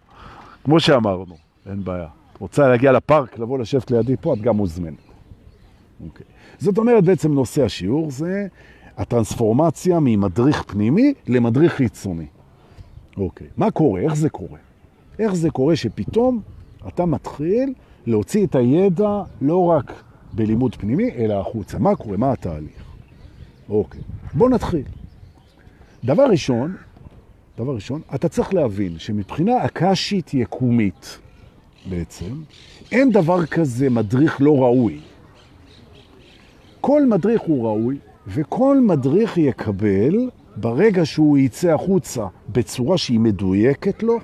כמו 0.63 0.79
שאמרנו, 0.79 1.37
אין 1.69 1.83
בעיה. 1.83 2.07
רוצה 2.39 2.67
להגיע 2.67 2.91
לפארק, 2.91 3.39
לבוא 3.39 3.59
לשבת 3.59 3.91
לידי 3.91 4.15
פה, 4.21 4.33
את 4.33 4.41
גם 4.41 4.57
מוזמנת. 4.57 4.93
אוקיי. 6.05 6.25
זאת 6.59 6.77
אומרת, 6.77 7.03
בעצם 7.03 7.33
נושא 7.33 7.63
השיעור 7.63 8.11
זה 8.11 8.47
הטרנספורמציה 8.97 9.99
ממדריך 10.01 10.63
פנימי 10.63 11.13
למדריך 11.27 11.73
חיצוני. 11.73 12.25
אוקיי. 13.17 13.47
מה 13.57 13.71
קורה? 13.71 14.01
איך 14.01 14.15
זה 14.15 14.29
קורה? 14.29 14.59
איך 15.19 15.35
זה 15.35 15.49
קורה 15.49 15.75
שפתאום 15.75 16.41
אתה 16.87 17.05
מתחיל 17.05 17.73
להוציא 18.05 18.45
את 18.45 18.55
הידע 18.55 19.21
לא 19.41 19.65
רק 19.65 20.03
בלימוד 20.37 20.75
פנימי, 20.75 21.11
אלא 21.11 21.33
החוצה. 21.33 21.79
מה 21.79 21.95
קורה? 21.95 22.17
מה 22.17 22.31
התהליך? 22.31 22.83
אוקיי. 23.69 24.01
בוא 24.33 24.49
נתחיל. 24.49 24.83
דבר 26.03 26.23
ראשון, 26.23 26.75
דבר 27.57 27.75
ראשון, 27.75 28.01
אתה 28.15 28.29
צריך 28.29 28.53
להבין 28.53 28.99
שמבחינה 28.99 29.65
אקשית 29.65 30.33
יקומית 30.33 31.19
בעצם, 31.89 32.41
אין 32.91 33.11
דבר 33.11 33.45
כזה 33.45 33.89
מדריך 33.89 34.41
לא 34.41 34.57
ראוי. 34.63 34.99
כל 36.81 37.05
מדריך 37.05 37.41
הוא 37.41 37.63
ראוי, 37.63 37.97
וכל 38.27 38.79
מדריך 38.81 39.37
יקבל, 39.37 40.29
ברגע 40.55 41.05
שהוא 41.05 41.37
יצא 41.37 41.73
החוצה 41.73 42.27
בצורה 42.49 42.97
שהיא 42.97 43.19
מדויקת 43.19 44.03
לו, 44.03 44.19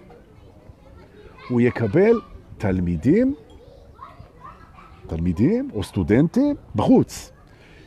הוא 1.50 1.62
יקבל 1.62 2.22
תלמידים, 2.58 3.36
תלמידים 5.08 5.70
או 5.74 5.84
סטודנטים 5.84 6.56
בחוץ, 6.76 7.32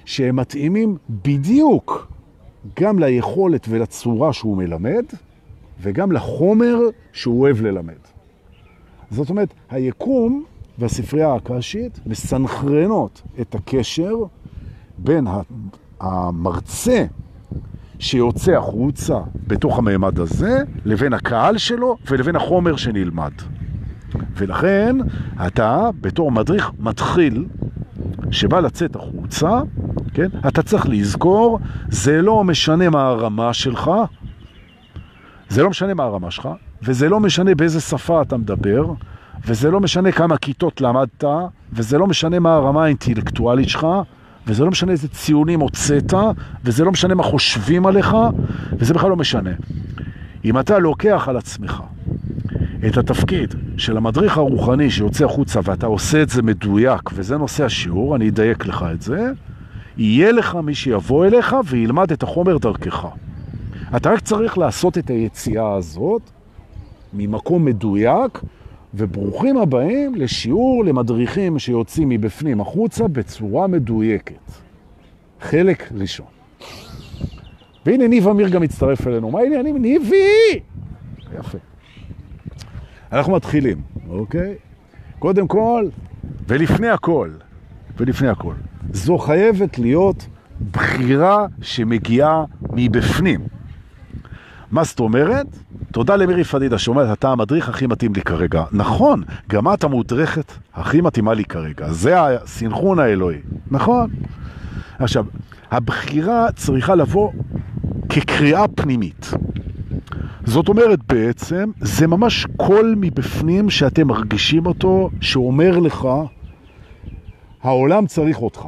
שהם 0.05 0.37
מתאימים 0.37 0.97
בדיוק 1.11 2.13
גם 2.81 2.99
ליכולת 2.99 3.67
ולצורה 3.69 4.33
שהוא 4.33 4.57
מלמד, 4.57 5.05
וגם 5.81 6.13
לחומר 6.13 6.77
שהוא 7.13 7.41
אוהב 7.41 7.61
ללמד. 7.61 7.99
זאת 9.11 9.31
אומרת, 9.31 9.55
היקום 9.71 10.45
והספרייה 10.79 11.35
הקשית 11.35 12.01
מסנכרנות 12.07 13.23
את 13.41 13.55
הקשר 13.55 14.15
בין 14.99 15.27
המרצה 16.01 17.05
שיוצא 17.99 18.53
החוצה 18.53 19.21
בתוך 19.47 19.79
המעמד 19.79 20.19
הזה, 20.19 20.59
לבין 20.85 21.13
הקהל 21.13 21.59
שלו 21.59 21.97
ולבין 22.11 22.37
החומר 22.37 22.77
שנלמד. 22.77 23.33
ולכן 24.37 24.97
אתה 25.47 25.89
בתור 26.01 26.31
מדריך 26.31 26.71
מתחיל 26.79 27.45
שבא 28.31 28.61
לצאת 28.61 28.97
החוצה, 28.97 29.61
כן? 30.15 30.29
אתה 30.49 30.63
צריך 30.63 30.87
לזכור, 30.89 31.59
זה 31.89 32.23
לא 32.23 32.45
משנה 32.45 32.91
מה 32.91 33.07
הרמה 33.07 33.53
שלך, 33.53 33.91
זה 35.49 35.63
לא 35.63 35.71
משנה 35.71 35.95
מה 35.95 36.03
הרמה 36.03 36.31
שלך, 36.31 36.49
וזה 36.83 37.09
לא 37.09 37.21
משנה 37.21 37.55
באיזה 37.55 37.81
שפה 37.81 38.23
אתה 38.23 38.37
מדבר, 38.37 38.93
וזה 39.47 39.71
לא 39.71 39.81
משנה 39.81 40.13
כמה 40.13 40.37
כיתות 40.37 40.81
למדת, 40.81 41.25
וזה 41.73 41.99
לא 41.99 42.07
משנה 42.07 42.39
מה 42.39 42.55
הרמה 42.55 42.85
האינטלקטואלית 42.85 43.69
שלך, 43.69 43.87
וזה 44.47 44.65
לא 44.65 44.71
משנה 44.71 44.93
איזה 44.93 45.09
ציונים 45.09 45.61
הוצאת, 45.61 46.15
וזה 46.65 46.85
לא 46.85 46.93
משנה 46.93 47.15
מה 47.15 47.23
חושבים 47.23 47.87
עליך, 47.87 48.17
וזה 48.73 48.95
בכלל 48.95 49.11
לא 49.11 49.17
משנה. 49.17 49.51
אם 50.45 50.59
אתה 50.59 50.79
לוקח 50.79 51.29
על 51.29 51.37
עצמך 51.37 51.83
את 52.87 52.97
התפקיד 52.97 53.55
של 53.77 53.97
המדריך 53.97 54.39
הרוחני 54.39 54.91
שיוצא 54.91 55.25
החוצה 55.25 55.61
ואתה 55.65 55.87
עושה 55.87 56.23
את 56.23 56.29
זה 56.29 56.43
מדויק, 56.43 57.11
וזה 57.15 57.37
נושא 57.37 57.65
השיעור, 57.65 58.17
אני 58.17 58.29
אדייק 58.29 58.67
לך 58.67 58.85
את 58.95 59.03
זה, 59.03 59.31
יהיה 59.97 60.33
לך 60.33 60.55
מי 60.55 60.75
שיבוא 60.75 61.27
אליך 61.27 61.57
וילמד 61.69 62.13
את 62.13 62.23
החומר 62.23 62.59
דרכך. 62.59 63.07
אתה 63.97 64.11
רק 64.11 64.21
צריך 64.21 64.59
לעשות 64.59 64.99
את 64.99 65.11
היציאה 65.11 65.75
הזאת 65.75 66.23
ממקום 67.13 67.65
מדויק, 67.65 68.41
וברוכים 68.95 69.57
הבאים 69.57 70.15
לשיעור 70.15 70.85
למדריכים 70.85 71.59
שיוצאים 71.59 72.09
מבפנים 72.09 72.61
החוצה 72.61 73.09
בצורה 73.09 73.67
מדויקת. 73.67 74.53
חלק 75.41 75.93
ראשון. 75.95 76.27
והנה 77.87 78.09
ניב 78.09 78.29
אמיר 78.29 78.49
גם 78.49 78.63
מצטרף 78.63 79.07
אלינו. 79.07 79.31
מה 79.31 79.39
העניינים? 79.41 79.83
ניבי! 79.83 80.61
יפה. 81.39 81.59
אנחנו 83.13 83.33
מתחילים, 83.33 83.83
אוקיי? 84.09 84.55
קודם 85.19 85.49
כל, 85.49 85.89
ולפני 86.49 86.89
הכל, 86.89 87.31
ולפני 87.97 88.29
הכל, 88.29 88.55
זו 88.93 89.19
חייבת 89.19 89.79
להיות 89.79 90.27
בחירה 90.73 91.47
שמגיעה 91.63 92.45
מבפנים. 92.73 93.41
מה 94.71 94.85
זאת 94.85 95.01
אומרת? 95.01 95.47
תודה 95.93 96.17
למירי 96.17 96.45
פדידה 96.45 96.79
שאומרת, 96.79 97.19
אתה 97.19 97.31
המדריך 97.31 97.69
הכי 97.69 97.87
מתאים 97.87 98.13
לי 98.15 98.23
כרגע. 98.23 98.65
נכון, 98.73 99.23
גם 99.51 99.75
את 99.75 99.85
המודרכת 99.85 100.53
הכי 100.75 101.01
מתאימה 101.01 101.35
לי 101.35 101.45
כרגע. 101.45 101.93
זה 101.93 102.21
הסנכרון 102.23 102.99
האלוהי. 102.99 103.39
נכון. 103.71 104.11
עכשיו, 104.99 105.25
הבחירה 105.71 106.53
צריכה 106.53 106.95
לבוא 106.95 107.33
כקריאה 108.09 108.69
פנימית. 108.69 109.31
זאת 110.45 110.69
אומרת 110.69 110.99
בעצם, 111.07 111.71
זה 111.81 112.07
ממש 112.07 112.47
קול 112.57 112.95
מבפנים 113.01 113.71
שאתם 113.71 114.07
מרגישים 114.07 114.67
אותו, 114.67 115.11
שאומר 115.21 115.79
לך, 115.79 116.09
העולם 117.63 118.07
צריך 118.07 118.43
אותך. 118.43 118.67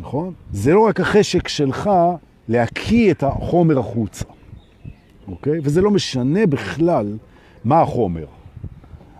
נכון? 0.00 0.32
זה 0.52 0.72
לא 0.72 0.80
רק 0.80 1.00
החשק 1.00 1.48
שלך 1.48 1.90
להקיא 2.48 3.10
את 3.10 3.22
החומר 3.22 3.78
החוצה. 3.78 4.24
אוקיי? 5.28 5.58
וזה 5.62 5.80
לא 5.80 5.90
משנה 5.90 6.46
בכלל 6.46 7.18
מה 7.64 7.80
החומר. 7.80 8.26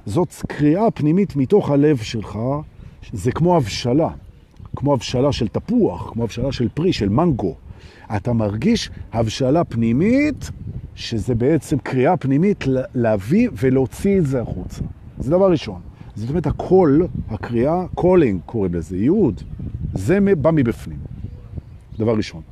זאת 0.06 0.34
קריאה 0.48 0.90
פנימית 0.90 1.36
מתוך 1.36 1.70
הלב 1.70 1.96
שלך, 1.96 2.38
זה 3.12 3.32
כמו 3.32 3.56
הבשלה, 3.56 4.08
כמו 4.76 4.92
הבשלה 4.92 5.32
של 5.32 5.48
תפוח, 5.48 6.10
כמו 6.12 6.24
הבשלה 6.24 6.52
של 6.52 6.68
פרי, 6.74 6.92
של 6.92 7.08
מנגו. 7.08 7.54
אתה 8.16 8.32
מרגיש 8.32 8.90
הבשלה 9.12 9.64
פנימית, 9.64 10.50
שזה 10.94 11.34
בעצם 11.34 11.78
קריאה 11.78 12.16
פנימית 12.16 12.64
להביא 12.94 13.48
ולהוציא 13.52 14.18
את 14.18 14.26
זה 14.26 14.42
החוצה. 14.42 14.82
זה 15.18 15.30
דבר 15.30 15.50
ראשון. 15.50 15.80
זאת 16.14 16.28
אומרת, 16.28 16.46
הקול, 16.46 17.06
הקריאה, 17.30 17.84
calling 17.94 18.40
קוראים 18.46 18.74
לזה, 18.74 18.96
ייעוד, 18.96 19.42
זה 19.94 20.18
בא 20.38 20.50
מבפנים. 20.50 20.98
דבר 21.98 22.16
ראשון. 22.16 22.42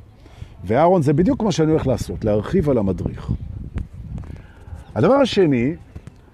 ואהרון, 0.63 1.01
זה 1.01 1.13
בדיוק 1.13 1.43
מה 1.43 1.51
שאני 1.51 1.71
הולך 1.71 1.87
לעשות, 1.87 2.25
להרחיב 2.25 2.69
על 2.69 2.77
המדריך. 2.77 3.31
הדבר 4.95 5.13
השני, 5.13 5.75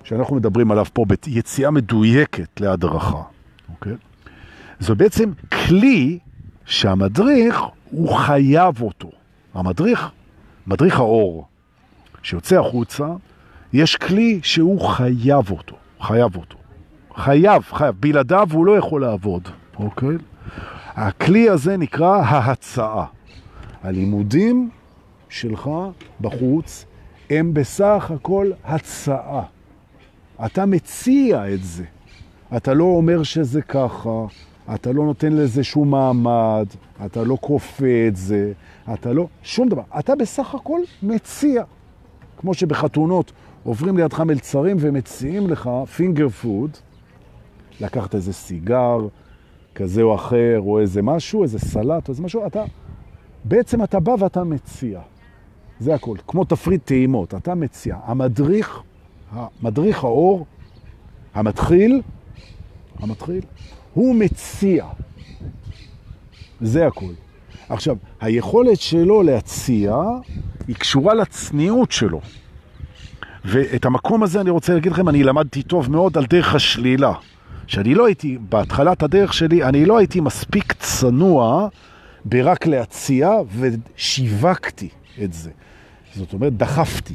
שאנחנו 0.04 0.36
מדברים 0.36 0.72
עליו 0.72 0.86
פה 0.94 1.06
ביציאה 1.06 1.72
מדויקת 1.72 2.60
להדרכה, 2.60 3.22
אוקיי? 3.70 3.94
זה 4.80 4.96
בעצם 4.96 5.32
כלי 5.68 6.20
שהמדריך, 6.66 7.62
הוא 7.92 8.18
חייב 8.18 8.82
אותו. 8.82 9.10
המדריך, 9.54 10.10
מדריך 10.68 11.00
האור, 11.00 11.48
שיוצא 12.24 12.60
החוצה, 12.60 13.08
יש 13.74 13.96
כלי 13.96 14.40
שהוא 14.44 14.82
חייב 14.82 15.52
אותו, 15.52 15.76
חייב 16.02 16.36
אותו. 16.36 16.58
חייב, 17.16 17.62
חייב. 17.62 17.96
בלעדיו 18.00 18.48
הוא 18.52 18.66
לא 18.66 18.78
יכול 18.78 19.02
לעבוד, 19.02 19.50
אוקיי? 19.80 20.16
הכלי 20.88 21.50
הזה 21.50 21.78
נקרא 21.78 22.18
ההצעה. 22.18 23.06
הלימודים 23.84 24.70
שלך 25.30 25.70
בחוץ 26.22 26.86
הם 27.30 27.54
בסך 27.54 28.12
הכל 28.16 28.52
הצעה. 28.64 29.42
אתה 30.46 30.66
מציע 30.66 31.54
את 31.54 31.64
זה. 31.64 31.84
אתה 32.58 32.74
לא 32.74 32.84
אומר 32.84 33.24
שזה 33.24 33.62
ככה, 33.62 34.10
אתה 34.74 34.92
לא 34.92 35.06
נותן 35.06 35.34
לזה 35.34 35.64
שום 35.64 35.92
מעמד, 35.92 36.66
אתה 37.06 37.24
לא 37.24 37.38
כופה 37.42 38.08
את 38.08 38.16
זה, 38.16 38.52
אתה 38.94 39.14
לא... 39.14 39.28
שום 39.44 39.70
דבר. 39.70 39.84
אתה 40.00 40.16
בסך 40.16 40.56
הכל 40.56 40.80
מציע. 41.04 41.64
כמו 42.38 42.54
שבחתונות 42.54 43.32
עוברים 43.64 43.98
לידך 43.98 44.20
מלצרים 44.20 44.78
ומציעים 44.80 45.50
לך 45.50 45.70
פינגר 45.96 46.30
פוד, 46.30 46.72
לקחת 47.82 48.16
איזה 48.16 48.34
סיגר 48.34 49.08
כזה 49.76 50.02
או 50.02 50.16
אחר, 50.16 50.60
או 50.60 50.80
איזה 50.80 51.02
משהו, 51.02 51.44
איזה 51.44 51.60
סלט 51.60 52.08
או 52.08 52.12
איזה 52.12 52.24
משהו, 52.24 52.48
אתה... 52.48 52.64
בעצם 53.44 53.84
אתה 53.84 54.00
בא 54.00 54.16
ואתה 54.20 54.44
מציע. 54.44 55.02
זה 55.80 55.96
הכל. 55.96 56.18
כמו 56.28 56.46
תפריט 56.46 56.86
טעימות, 56.86 57.34
אתה 57.34 57.56
מציע. 57.56 57.98
המדריך, 58.04 58.82
המדריך 59.32 60.04
האור, 60.04 60.46
המתחיל, 61.34 62.02
המתחיל, 63.00 63.42
הוא 63.96 64.16
מציע. 64.16 64.86
זה 66.62 66.88
הכל. 66.88 67.12
עכשיו, 67.70 67.96
היכולת 68.22 68.80
שלו 68.80 69.24
להציע 69.24 69.96
היא 70.68 70.76
קשורה 70.76 71.14
לצניעות 71.14 71.92
שלו. 71.92 72.22
ואת 73.46 73.86
המקום 73.86 74.24
הזה 74.24 74.42
אני 74.42 74.50
רוצה 74.50 74.74
להגיד 74.74 74.92
לכם, 74.92 75.10
אני 75.10 75.24
למדתי 75.24 75.64
טוב 75.64 75.92
מאוד 75.92 76.18
על 76.18 76.26
דרך 76.26 76.56
השלילה. 76.56 77.14
שאני 77.68 77.96
לא 77.96 78.06
הייתי, 78.06 78.38
בהתחלת 78.50 79.04
הדרך 79.04 79.34
שלי, 79.34 79.64
אני 79.64 79.86
לא 79.86 79.98
הייתי 79.98 80.20
מספיק 80.20 80.74
צנוע 80.74 81.68
ברק 82.26 82.68
להציע 82.68 83.32
ושיווקתי 83.58 84.90
את 85.24 85.34
זה. 85.34 85.52
זאת 86.16 86.34
אומרת, 86.34 86.58
דחפתי. 86.58 87.14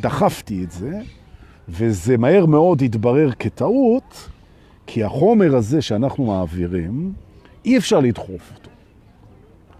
דחפתי 0.00 0.64
את 0.64 0.70
זה, 0.70 1.00
וזה 1.68 2.16
מהר 2.16 2.46
מאוד 2.46 2.82
התברר 2.82 3.30
כטעות, 3.38 4.28
כי 4.92 5.04
החומר 5.04 5.56
הזה 5.56 5.82
שאנחנו 5.82 6.24
מעבירים, 6.24 7.12
אי 7.64 7.78
אפשר 7.78 8.00
לדחוף 8.00 8.52
אותו. 8.56 8.70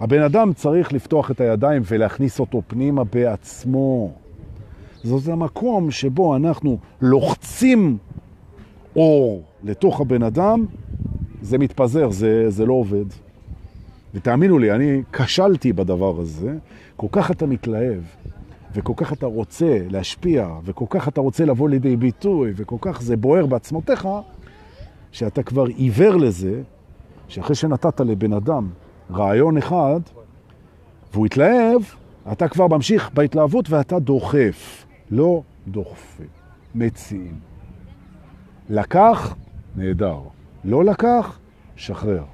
הבן 0.00 0.22
אדם 0.22 0.52
צריך 0.52 0.92
לפתוח 0.92 1.30
את 1.30 1.40
הידיים 1.40 1.82
ולהכניס 1.84 2.40
אותו 2.40 2.62
פנימה 2.66 3.04
בעצמו. 3.04 4.10
זאת 5.04 5.28
המקום 5.28 5.90
שבו 5.90 6.36
אנחנו 6.36 6.78
לוחצים 7.00 7.98
אור 8.96 9.42
לתוך 9.64 10.00
הבן 10.00 10.22
אדם, 10.22 10.66
זה 11.42 11.58
מתפזר, 11.58 12.10
זה, 12.10 12.50
זה 12.50 12.66
לא 12.66 12.72
עובד. 12.72 13.04
ותאמינו 14.14 14.58
לי, 14.58 14.72
אני 14.72 15.02
כשלתי 15.12 15.72
בדבר 15.72 16.20
הזה, 16.20 16.56
כל 16.96 17.08
כך 17.12 17.30
אתה 17.30 17.46
מתלהב, 17.46 18.02
וכל 18.74 18.92
כך 18.96 19.12
אתה 19.12 19.26
רוצה 19.26 19.78
להשפיע, 19.90 20.48
וכל 20.64 20.86
כך 20.90 21.08
אתה 21.08 21.20
רוצה 21.20 21.44
לבוא 21.44 21.68
לידי 21.68 21.96
ביטוי, 21.96 22.52
וכל 22.56 22.76
כך 22.80 23.02
זה 23.02 23.16
בוער 23.16 23.46
בעצמותיך, 23.46 24.08
שאתה 25.12 25.42
כבר 25.42 25.64
עיוור 25.64 26.16
לזה, 26.16 26.62
שאחרי 27.28 27.56
שנתת 27.56 28.00
לבן 28.00 28.32
אדם 28.32 28.68
רעיון 29.10 29.56
אחד, 29.56 30.00
והוא 31.12 31.26
התלהב, 31.26 31.82
אתה 32.32 32.48
כבר 32.48 32.66
ממשיך 32.66 33.10
בהתלהבות 33.14 33.70
ואתה 33.70 33.98
דוחף, 33.98 34.86
לא 35.10 35.42
דוחפים, 35.68 36.26
מציעים. 36.74 37.38
לקח, 38.70 39.34
נהדר. 39.76 40.18
לא 40.64 40.84
לקח, 40.84 41.38
שחרר. 41.76 42.22
Okay? 42.22 42.24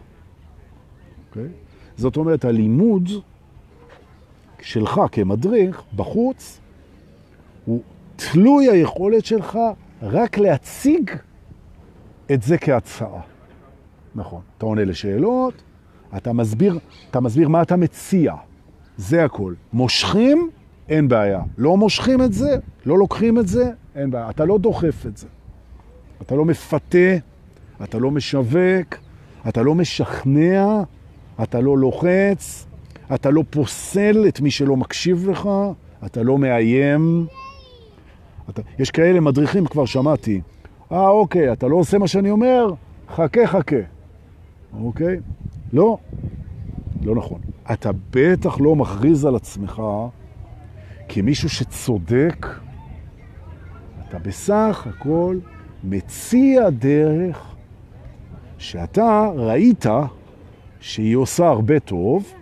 אוקיי? 1.29 1.49
זאת 1.97 2.17
אומרת, 2.17 2.45
הלימוד 2.45 3.09
שלך 4.61 5.01
כמדריך 5.13 5.83
בחוץ 5.97 6.61
הוא 7.65 7.81
תלוי 8.17 8.71
היכולת 8.71 9.25
שלך 9.25 9.59
רק 10.03 10.39
להציג 10.39 11.11
את 12.33 12.43
זה 12.43 12.59
כהצעה. 12.59 13.21
נכון. 14.15 14.41
אתה 14.59 14.67
עונה 14.67 14.85
לשאלות, 14.85 15.63
אתה 16.17 16.33
מסביר, 16.33 16.79
אתה 17.11 17.21
מסביר 17.21 17.49
מה 17.49 17.63
אתה 17.63 17.77
מציע. 17.77 18.35
זה 18.97 19.25
הכל. 19.25 19.55
מושכים, 19.73 20.51
אין 20.89 21.09
בעיה. 21.09 21.41
לא 21.59 21.77
מושכים 21.77 22.23
את 22.23 22.33
זה, 22.33 22.57
לא 22.87 22.99
לוקחים 22.99 23.39
את 23.39 23.49
זה, 23.49 23.71
אין 23.95 24.11
בעיה. 24.11 24.31
אתה 24.31 24.45
לא 24.45 24.59
דוחף 24.59 25.07
את 25.07 25.17
זה. 25.17 25.27
אתה 26.23 26.35
לא 26.35 26.45
מפתה, 26.45 27.17
אתה 27.83 27.99
לא 27.99 28.11
משווק, 28.11 28.95
אתה 29.49 29.63
לא 29.63 29.75
משכנע, 29.75 30.83
אתה 31.43 31.61
לא 31.61 31.79
לוחץ, 31.79 32.67
אתה 33.15 33.31
לא 33.31 33.45
פוסל 33.51 34.25
את 34.29 34.41
מי 34.41 34.51
שלא 34.51 34.77
מקשיב 34.77 35.29
לך, 35.29 35.49
אתה 36.07 36.23
לא 36.23 36.39
מאיים. 36.39 37.27
אתה... 38.51 38.63
יש 38.79 38.91
כאלה 38.91 39.21
מדריכים, 39.21 39.67
כבר 39.67 39.85
שמעתי. 39.85 40.41
אה, 40.93 41.09
אוקיי, 41.09 41.53
אתה 41.53 41.69
לא 41.69 41.77
עושה 41.77 41.99
מה 41.99 42.09
שאני 42.09 42.31
אומר? 42.31 42.67
חכה, 43.09 43.47
חכה. 43.47 43.77
אוקיי? 44.83 45.17
לא, 45.73 45.99
לא 47.03 47.15
נכון. 47.15 47.41
אתה 47.73 47.91
בטח 48.11 48.61
לא 48.61 48.77
מכריז 48.77 49.25
על 49.25 49.37
עצמך 49.37 49.83
כמישהו 51.09 51.49
שצודק. 51.49 52.47
אתה 54.09 54.19
בסך 54.19 54.87
הכל 54.91 55.39
מציע 55.85 56.71
דרך 56.71 57.55
שאתה 58.59 59.31
ראית 59.37 59.87
שהיא 60.81 61.17
עושה 61.17 61.49
הרבה 61.49 61.81
טוב, 61.81 62.33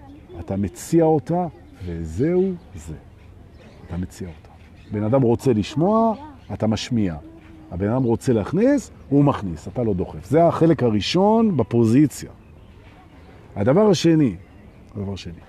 אתה 0.41 0.57
מציע 0.57 1.05
אותה, 1.05 1.47
וזהו 1.85 2.53
זה. 2.75 2.95
אתה 3.87 3.97
מציע 3.97 4.29
אותה. 4.29 4.49
בן 4.93 5.03
אדם 5.03 5.23
רוצה 5.23 5.53
לשמוע, 5.53 6.15
אתה 6.53 6.67
משמיע. 6.67 7.17
הבן 7.75 7.89
אדם 7.89 8.03
רוצה 8.03 8.33
להכניס, 8.33 8.91
הוא 9.09 9.25
מכניס, 9.25 9.69
אתה 9.69 9.83
לא 9.83 9.95
דוחף. 9.95 10.31
זה 10.31 10.45
החלק 10.45 10.83
הראשון 10.83 11.57
בפוזיציה. 11.57 12.31
הדבר 13.57 13.91
השני, 13.91 14.37
הדבר 14.95 15.13
השני, 15.13 15.41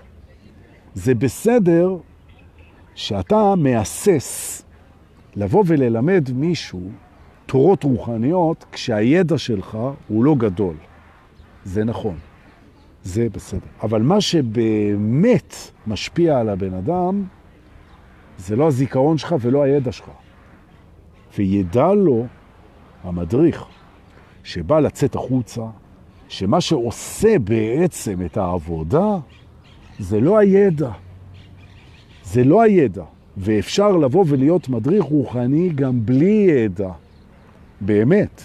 זה 0.94 1.14
בסדר 1.14 1.96
שאתה 2.94 3.54
מאסס 3.56 4.62
לבוא 5.36 5.64
וללמד 5.66 6.28
מישהו 6.34 6.90
תורות 7.46 7.84
רוחניות 7.84 8.64
כשהידע 8.72 9.38
שלך 9.38 9.78
הוא 10.08 10.24
לא 10.24 10.34
גדול. 10.34 10.76
זה 11.64 11.84
נכון, 11.84 12.16
זה 13.02 13.28
בסדר. 13.32 13.60
אבל 13.82 14.02
מה 14.02 14.20
שבאמת 14.20 15.54
משפיע 15.86 16.38
על 16.38 16.48
הבן 16.48 16.74
אדם 16.74 17.24
זה 18.38 18.56
לא 18.56 18.66
הזיכרון 18.66 19.18
שלך 19.18 19.34
ולא 19.40 19.62
הידע 19.62 19.92
שלך. 19.92 20.10
וידע 21.38 21.92
לו 21.94 22.26
המדריך 23.04 23.64
שבא 24.44 24.80
לצאת 24.80 25.14
החוצה, 25.14 25.62
שמה 26.28 26.60
שעושה 26.60 27.38
בעצם 27.38 28.24
את 28.24 28.36
העבודה 28.36 29.16
זה 29.98 30.20
לא 30.20 30.38
הידע. 30.38 30.90
זה 32.24 32.44
לא 32.44 32.62
הידע. 32.62 33.04
ואפשר 33.36 33.96
לבוא 33.96 34.24
ולהיות 34.28 34.68
מדריך 34.68 35.04
רוחני 35.04 35.68
גם 35.74 36.06
בלי 36.06 36.46
ידע. 36.50 36.90
באמת. 37.80 38.42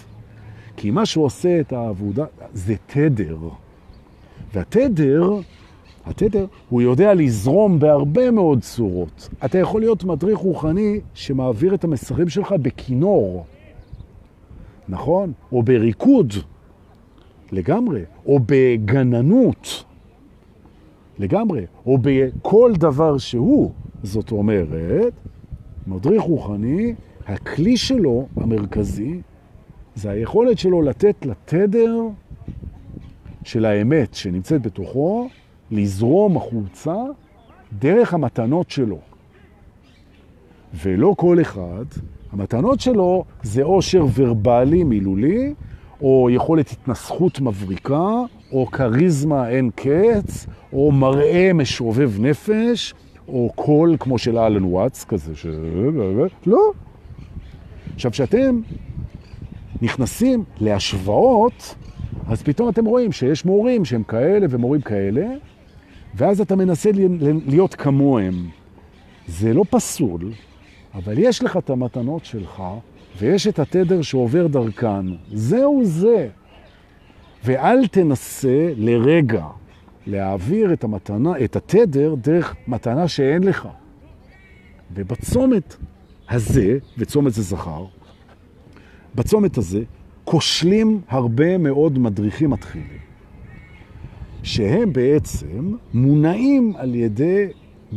כי 0.76 0.90
מה 0.90 1.06
שעושה 1.06 1.60
את 1.60 1.72
העבודה 1.72 2.24
זה 2.52 2.74
תדר. 2.86 3.38
והתדר, 4.54 5.40
התדר, 6.06 6.46
הוא 6.68 6.82
יודע 6.82 7.14
לזרום 7.14 7.78
בהרבה 7.78 8.30
מאוד 8.30 8.60
צורות. 8.60 9.28
אתה 9.44 9.58
יכול 9.58 9.80
להיות 9.80 10.04
מדריך 10.04 10.38
רוחני 10.38 11.00
שמעביר 11.14 11.74
את 11.74 11.84
המסרים 11.84 12.28
שלך 12.28 12.54
בכינור, 12.62 13.44
נכון? 14.88 15.32
או 15.52 15.62
בריקוד, 15.62 16.32
לגמרי. 17.52 18.02
או 18.26 18.40
בגננות, 18.46 19.84
לגמרי. 21.18 21.66
או 21.86 21.98
בכל 22.02 22.72
דבר 22.74 23.18
שהוא. 23.18 23.72
זאת 24.02 24.32
אומרת, 24.32 25.12
מדריך 25.86 26.22
רוחני, 26.22 26.94
הכלי 27.26 27.76
שלו, 27.76 28.26
המרכזי, 28.36 29.20
זה 29.94 30.10
היכולת 30.10 30.58
שלו 30.58 30.82
לתת 30.82 31.26
לתדר 31.26 31.96
של 33.44 33.64
האמת 33.64 34.14
שנמצאת 34.14 34.62
בתוכו, 34.62 35.28
לזרום 35.72 36.36
החוצה 36.36 36.96
דרך 37.78 38.14
המתנות 38.14 38.70
שלו. 38.70 38.98
ולא 40.74 41.14
כל 41.18 41.40
אחד, 41.40 41.84
המתנות 42.32 42.80
שלו 42.80 43.24
זה 43.42 43.62
עושר 43.62 44.06
ורבלי 44.14 44.84
מילולי, 44.84 45.54
או 46.02 46.28
יכולת 46.30 46.70
התנסחות 46.70 47.40
מבריקה, 47.40 48.10
או 48.52 48.66
קריזמה 48.66 49.48
אין 49.48 49.70
קץ, 49.74 50.46
או 50.72 50.92
מראה 50.92 51.50
משובב 51.54 52.12
נפש, 52.20 52.94
או 53.28 53.52
קול 53.54 53.96
כמו 54.00 54.18
של 54.18 54.38
אלן 54.38 54.64
וואטס 54.64 55.04
כזה, 55.04 55.36
ש... 55.36 55.46
לא. 56.46 56.72
עכשיו, 57.94 58.10
כשאתם 58.10 58.60
נכנסים 59.82 60.44
להשוואות, 60.60 61.74
אז 62.28 62.42
פתאום 62.42 62.68
אתם 62.68 62.84
רואים 62.84 63.12
שיש 63.12 63.44
מורים 63.44 63.84
שהם 63.84 64.02
כאלה 64.02 64.46
ומורים 64.50 64.80
כאלה, 64.80 65.26
ואז 66.14 66.40
אתה 66.40 66.56
מנסה 66.56 66.90
להיות 67.46 67.74
כמוהם. 67.74 68.48
זה 69.26 69.54
לא 69.54 69.64
פסול, 69.70 70.32
אבל 70.94 71.18
יש 71.18 71.42
לך 71.42 71.56
את 71.56 71.70
המתנות 71.70 72.24
שלך, 72.24 72.62
ויש 73.18 73.46
את 73.46 73.58
התדר 73.58 74.02
שעובר 74.02 74.46
דרכן. 74.46 75.06
זהו 75.32 75.80
זה. 75.84 76.28
ואל 77.44 77.86
תנסה 77.86 78.72
לרגע 78.76 79.46
להעביר 80.06 80.72
את 80.72 80.84
המתנה, 80.84 81.32
את 81.44 81.56
התדר, 81.56 82.14
דרך 82.14 82.54
מתנה 82.68 83.08
שאין 83.08 83.42
לך. 83.42 83.68
ובצומת 84.94 85.76
הזה, 86.28 86.78
וצומת 86.98 87.32
זה 87.32 87.42
זכר, 87.42 87.84
בצומת 89.14 89.58
הזה 89.58 89.82
כושלים 90.24 91.00
הרבה 91.08 91.58
מאוד 91.58 91.98
מדריכים 91.98 92.50
מתחילים, 92.50 92.98
שהם 94.42 94.92
בעצם 94.92 95.76
מונעים 95.94 96.72
על 96.76 96.94
ידי 96.94 97.46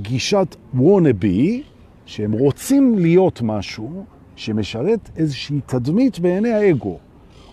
גישת 0.01 0.55
וונאבי, 0.73 1.63
שהם 2.05 2.31
רוצים 2.31 2.99
להיות 2.99 3.41
משהו 3.41 4.03
שמשרת 4.36 5.10
איזושהי 5.17 5.60
תדמית 5.65 6.19
בעיני 6.19 6.51
האגו, 6.51 6.97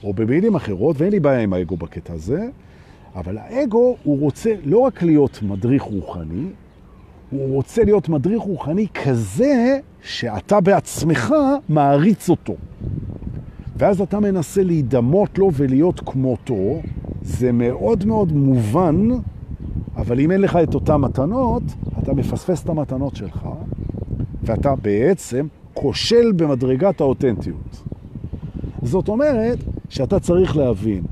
או 0.05 0.12
במילים 0.12 0.55
אחרות, 0.55 0.96
ואין 0.98 1.11
לי 1.11 1.20
בעיה 1.20 1.40
עם 1.40 1.52
האגו 1.52 1.76
בקטע 1.76 2.12
הזה, 2.12 2.48
אבל 3.14 3.38
האגו 3.38 3.96
הוא 4.02 4.20
רוצה 4.20 4.55
לא 4.64 4.78
רק 4.78 5.02
להיות 5.02 5.42
מדריך 5.42 5.83
רוחני, 5.83 6.46
הוא 7.31 7.55
רוצה 7.55 7.85
להיות 7.85 8.09
מדריך 8.09 8.42
רוחני 8.42 8.87
כזה 9.05 9.78
שאתה 10.02 10.61
בעצמך 10.61 11.35
מעריץ 11.68 12.28
אותו. 12.28 12.57
ואז 13.76 14.00
אתה 14.00 14.20
מנסה 14.20 14.62
להידמות 14.62 15.38
לו 15.38 15.50
ולהיות 15.55 16.00
כמותו, 16.00 16.81
זה 17.22 17.52
מאוד 17.52 18.04
מאוד 18.04 18.32
מובן, 18.32 19.08
אבל 19.96 20.20
אם 20.20 20.30
אין 20.30 20.40
לך 20.40 20.58
את 20.62 20.74
אותן 20.74 20.96
מתנות, 20.96 21.62
אתה 22.02 22.14
מפספס 22.14 22.64
את 22.64 22.68
המתנות 22.68 23.16
שלך, 23.16 23.48
ואתה 24.42 24.74
בעצם 24.76 25.46
כושל 25.74 26.32
במדרגת 26.37 27.00
האותנטיות. 27.00 27.82
זאת 28.82 29.08
אומרת 29.08 29.58
שאתה 29.88 30.20
צריך 30.20 30.56
להבין, 30.56 31.02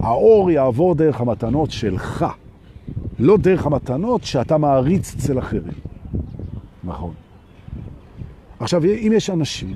האור 0.00 0.50
יעבור 0.50 0.94
דרך 0.94 1.20
המתנות 1.20 1.70
שלך, 1.70 2.26
לא 3.18 3.36
דרך 3.36 3.66
המתנות 3.66 4.24
שאתה 4.24 4.58
מעריץ 4.58 5.14
אצל 5.14 5.38
אחרים. 5.38 5.72
נכון. 6.84 7.12
עכשיו, 8.60 8.84
אם 8.84 9.12
יש 9.16 9.30
אנשים 9.30 9.74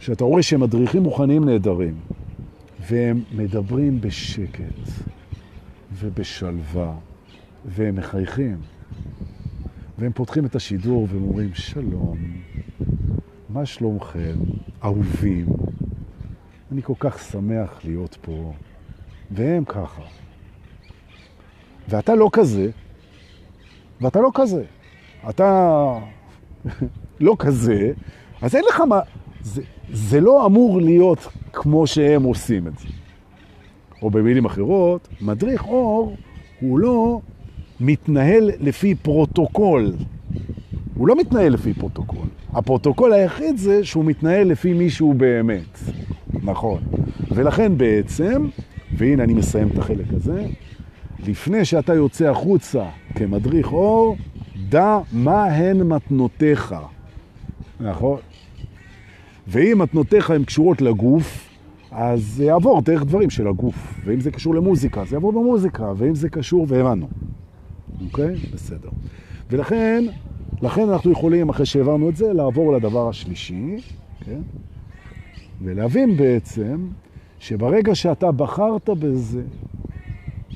שאתה 0.00 0.24
רואה 0.24 0.42
שהם 0.42 0.60
מדריכים 0.60 1.02
מוכנים 1.02 1.44
נהדרים, 1.44 1.94
והם 2.88 3.22
מדברים 3.32 4.00
בשקט 4.00 4.88
ובשלווה, 5.92 6.94
והם 7.64 7.96
מחייכים, 7.96 8.56
והם 9.98 10.12
פותחים 10.12 10.46
את 10.46 10.54
השידור 10.54 11.08
והם 11.10 11.22
אומרים, 11.22 11.54
שלום, 11.54 12.18
מה 13.48 13.66
שלומכם, 13.66 14.34
אהובים? 14.84 15.46
אני 16.72 16.82
כל 16.82 16.94
כך 16.98 17.18
שמח 17.18 17.80
להיות 17.84 18.18
פה. 18.20 18.52
והם 19.30 19.64
ככה. 19.64 20.02
ואתה 21.88 22.14
לא 22.14 22.30
כזה, 22.32 22.70
ואתה 24.00 24.20
לא 24.20 24.30
כזה. 24.34 24.64
אתה 25.28 25.92
לא 27.20 27.36
כזה, 27.38 27.92
אז 28.42 28.56
אין 28.56 28.64
לך 28.70 28.80
מה... 28.80 29.00
זה, 29.54 29.62
זה 29.92 30.20
לא 30.20 30.46
אמור 30.46 30.80
להיות 30.80 31.28
כמו 31.52 31.86
שהם 31.86 32.22
עושים 32.22 32.66
את 32.66 32.78
זה. 32.78 32.86
או 34.02 34.10
במילים 34.10 34.44
אחרות, 34.44 35.08
מדריך 35.20 35.64
אור 35.66 36.16
הוא 36.60 36.78
לא 36.78 37.20
מתנהל 37.80 38.50
לפי 38.60 38.94
פרוטוקול. 38.94 39.92
הוא 40.94 41.08
לא 41.08 41.16
מתנהל 41.16 41.52
לפי 41.52 41.74
פרוטוקול. 41.74 42.26
הפרוטוקול 42.52 43.12
היחיד 43.12 43.56
זה 43.56 43.84
שהוא 43.84 44.04
מתנהל 44.04 44.46
לפי 44.48 44.72
מישהו 44.72 45.14
באמת. 45.14 45.78
נכון. 46.42 46.80
ולכן 47.30 47.78
בעצם 47.78 48.48
והנה 48.96 49.22
אני 49.24 49.34
מסיים 49.34 49.68
את 49.68 49.78
החלק 49.78 50.06
הזה. 50.16 50.46
לפני 51.26 51.64
שאתה 51.64 51.94
יוצא 51.94 52.30
החוצה 52.30 52.84
כמדריך 53.14 53.72
אור, 53.72 54.16
דע 54.68 54.98
מה 55.12 55.44
הן 55.44 55.82
מתנותיך. 55.82 56.74
נכון? 57.80 58.18
ואם 59.48 59.78
מתנותיך 59.78 60.30
הן 60.30 60.44
קשורות 60.44 60.80
לגוף, 60.80 61.48
אז 61.90 62.22
זה 62.22 62.44
יעבור 62.44 62.82
דרך 62.82 63.04
דברים 63.04 63.30
של 63.30 63.48
הגוף. 63.48 64.00
ואם 64.04 64.20
זה 64.20 64.30
קשור 64.30 64.54
למוזיקה, 64.54 65.04
זה 65.04 65.16
יעבור 65.16 65.32
במוזיקה. 65.32 65.92
ואם 65.96 66.14
זה 66.14 66.28
קשור, 66.28 66.66
והבנו. 66.68 67.08
אוקיי? 68.04 68.34
בסדר. 68.52 68.88
ולכן, 69.50 70.04
לכן 70.62 70.88
אנחנו 70.88 71.12
יכולים, 71.12 71.48
אחרי 71.48 71.66
שהעברנו 71.66 72.08
את 72.08 72.16
זה, 72.16 72.32
לעבור 72.32 72.72
לדבר 72.72 73.08
השלישי, 73.08 73.76
כן? 74.24 74.40
ולהבין 75.62 76.16
בעצם 76.16 76.88
שברגע 77.38 77.94
שאתה 77.94 78.32
בחרת 78.32 78.90
בזה, 78.90 79.42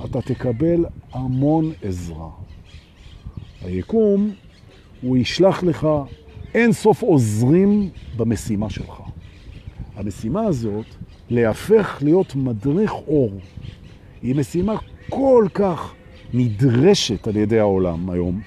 אתה 0.05 0.23
תקבל 0.23 0.85
המון 1.13 1.73
עזרה. 1.83 2.29
היקום, 3.65 4.31
הוא 5.03 5.17
ישלח 5.17 5.63
לך 5.63 5.89
אין 6.55 6.73
סוף 6.73 7.03
עוזרים 7.03 7.91
במשימה 8.17 8.71
שלך. 8.71 9.03
המשימה 9.97 10.43
הזאת, 10.43 10.87
להפך 11.31 11.99
להיות 12.03 12.37
מדריך 12.37 12.93
אור, 12.93 13.33
היא 14.23 14.35
משימה 14.37 14.77
כל 15.11 15.47
כך 15.55 15.95
נדרשת 16.35 17.27
על 17.27 17.37
ידי 17.37 17.59
העולם 17.59 18.11
היום. 18.11 18.41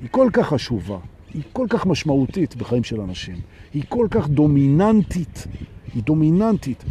היא 0.00 0.08
כל 0.10 0.30
כך 0.32 0.48
חשובה, 0.48 0.98
היא 1.34 1.42
כל 1.52 1.66
כך 1.70 1.86
משמעותית 1.86 2.56
בחיים 2.56 2.84
של 2.84 3.00
אנשים, 3.00 3.36
היא 3.74 3.82
כל 3.88 4.06
כך 4.10 4.28
דומיננטית, 4.28 5.46
היא 5.94 6.02
דומיננטית. 6.02 6.84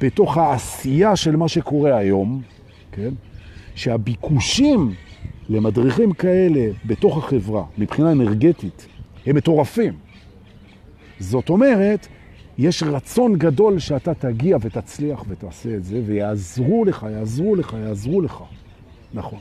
בתוך 0.00 0.36
העשייה 0.36 1.16
של 1.16 1.36
מה 1.36 1.48
שקורה 1.48 1.96
היום, 1.96 2.42
כן? 2.92 3.14
שהביקושים 3.74 4.94
למדריכים 5.48 6.12
כאלה 6.12 6.70
בתוך 6.86 7.18
החברה, 7.18 7.64
מבחינה 7.78 8.12
אנרגטית, 8.12 8.86
הם 9.26 9.36
מטורפים. 9.36 9.94
זאת 11.18 11.48
אומרת, 11.48 12.06
יש 12.58 12.82
רצון 12.82 13.38
גדול 13.38 13.78
שאתה 13.78 14.14
תגיע 14.14 14.56
ותצליח 14.60 15.24
ותעשה 15.28 15.76
את 15.76 15.84
זה, 15.84 16.00
ויעזרו 16.06 16.84
לך, 16.84 17.06
יעזרו 17.10 17.56
לך, 17.56 17.76
יעזרו 17.80 18.20
לך. 18.20 18.42
נכון. 19.14 19.38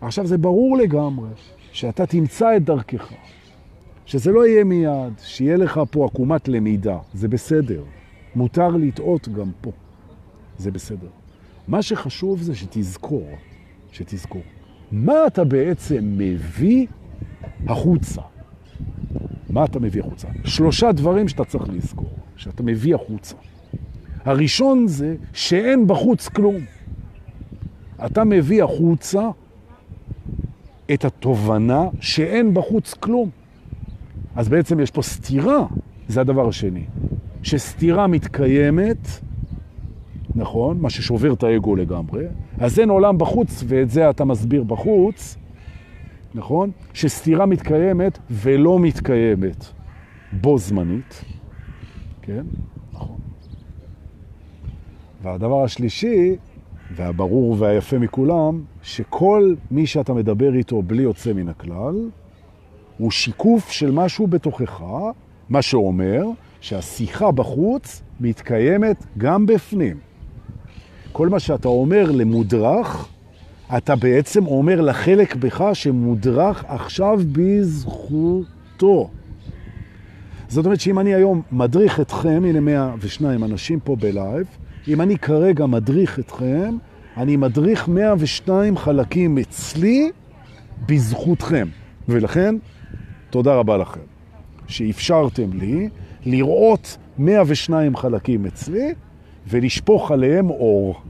עכשיו 0.00 0.26
זה 0.26 0.38
ברור 0.38 0.76
לגמרי 0.76 1.28
שאתה 1.72 2.06
תמצא 2.06 2.56
את 2.56 2.64
דרכך, 2.64 3.12
שזה 4.06 4.32
לא 4.32 4.46
יהיה 4.46 4.64
מיד, 4.64 5.12
שיהיה 5.18 5.56
לך 5.56 5.80
פה 5.90 6.06
עקומת 6.06 6.48
למידה, 6.48 6.98
זה 7.14 7.28
בסדר. 7.28 7.82
מותר 8.34 8.68
לטעות 8.68 9.28
גם 9.28 9.50
פה, 9.60 9.70
זה 10.58 10.70
בסדר. 10.70 11.08
מה 11.68 11.82
שחשוב 11.82 12.42
זה 12.42 12.54
שתזכור, 12.54 13.28
שתזכור. 13.92 14.42
מה 14.92 15.26
אתה 15.26 15.44
בעצם 15.44 16.14
מביא 16.16 16.86
החוצה? 17.66 18.22
מה 19.50 19.64
אתה 19.64 19.80
מביא 19.80 20.00
החוצה? 20.00 20.28
שלושה 20.44 20.92
דברים 20.92 21.28
שאתה 21.28 21.44
צריך 21.44 21.64
לזכור, 21.68 22.10
שאתה 22.36 22.62
מביא 22.62 22.94
החוצה. 22.94 23.36
הראשון 24.24 24.86
זה 24.86 25.16
שאין 25.32 25.86
בחוץ 25.86 26.28
כלום. 26.28 26.56
אתה 28.06 28.24
מביא 28.24 28.64
החוצה 28.64 29.28
את 30.94 31.04
התובנה 31.04 31.84
שאין 32.00 32.54
בחוץ 32.54 32.94
כלום. 32.94 33.30
אז 34.36 34.48
בעצם 34.48 34.80
יש 34.80 34.90
פה 34.90 35.02
סתירה, 35.02 35.66
זה 36.08 36.20
הדבר 36.20 36.48
השני. 36.48 36.84
שסתירה 37.42 38.06
מתקיימת, 38.06 39.08
נכון? 40.34 40.78
מה 40.80 40.90
ששובר 40.90 41.32
את 41.32 41.42
האגו 41.42 41.76
לגמרי. 41.76 42.24
אז 42.58 42.78
אין 42.78 42.90
עולם 42.90 43.18
בחוץ, 43.18 43.64
ואת 43.66 43.90
זה 43.90 44.10
אתה 44.10 44.24
מסביר 44.24 44.62
בחוץ, 44.62 45.36
נכון? 46.36 46.70
שסתירה 46.94 47.46
מתקיימת 47.46 48.18
ולא 48.30 48.78
מתקיימת 48.78 49.64
בו 50.32 50.58
זמנית, 50.58 51.24
כן? 52.22 52.46
נכון. 52.92 53.16
והדבר 55.22 55.64
השלישי, 55.64 56.36
והברור 56.94 57.56
והיפה 57.58 57.98
מכולם, 57.98 58.62
שכל 58.82 59.54
מי 59.70 59.86
שאתה 59.86 60.14
מדבר 60.14 60.54
איתו 60.54 60.82
בלי 60.82 61.02
יוצא 61.02 61.32
מן 61.32 61.48
הכלל, 61.48 62.10
הוא 62.98 63.10
שיקוף 63.10 63.70
של 63.70 63.90
משהו 63.90 64.26
בתוכך, 64.26 64.82
מה 65.48 65.62
שאומר 65.62 66.22
שהשיחה 66.60 67.30
בחוץ 67.30 68.02
מתקיימת 68.20 69.06
גם 69.18 69.46
בפנים. 69.46 69.96
כל 71.12 71.28
מה 71.28 71.40
שאתה 71.40 71.68
אומר 71.68 72.10
למודרך, 72.10 73.08
אתה 73.76 73.96
בעצם 73.96 74.46
אומר 74.46 74.80
לחלק 74.80 75.36
בך 75.36 75.64
שמודרך 75.72 76.64
עכשיו 76.68 77.20
בזכותו. 77.32 79.10
זאת 80.48 80.64
אומרת 80.64 80.80
שאם 80.80 80.98
אני 80.98 81.14
היום 81.14 81.42
מדריך 81.52 82.00
אתכם, 82.00 82.42
הנה 82.46 82.60
102 82.60 83.44
אנשים 83.44 83.80
פה 83.80 83.96
בלייב, 83.96 84.46
אם 84.88 85.00
אני 85.00 85.18
כרגע 85.18 85.66
מדריך 85.66 86.18
אתכם, 86.18 86.76
אני 87.16 87.36
מדריך 87.36 87.88
102 87.88 88.76
חלקים 88.76 89.38
אצלי 89.38 90.10
בזכותכם. 90.86 91.68
ולכן, 92.08 92.54
תודה 93.30 93.54
רבה 93.54 93.76
לכם 93.76 94.00
שאפשרתם 94.68 95.52
לי 95.52 95.88
לראות 96.26 96.96
102 97.18 97.96
חלקים 97.96 98.46
אצלי 98.46 98.94
ולשפוך 99.48 100.10
עליהם 100.10 100.50
אור. 100.50 101.00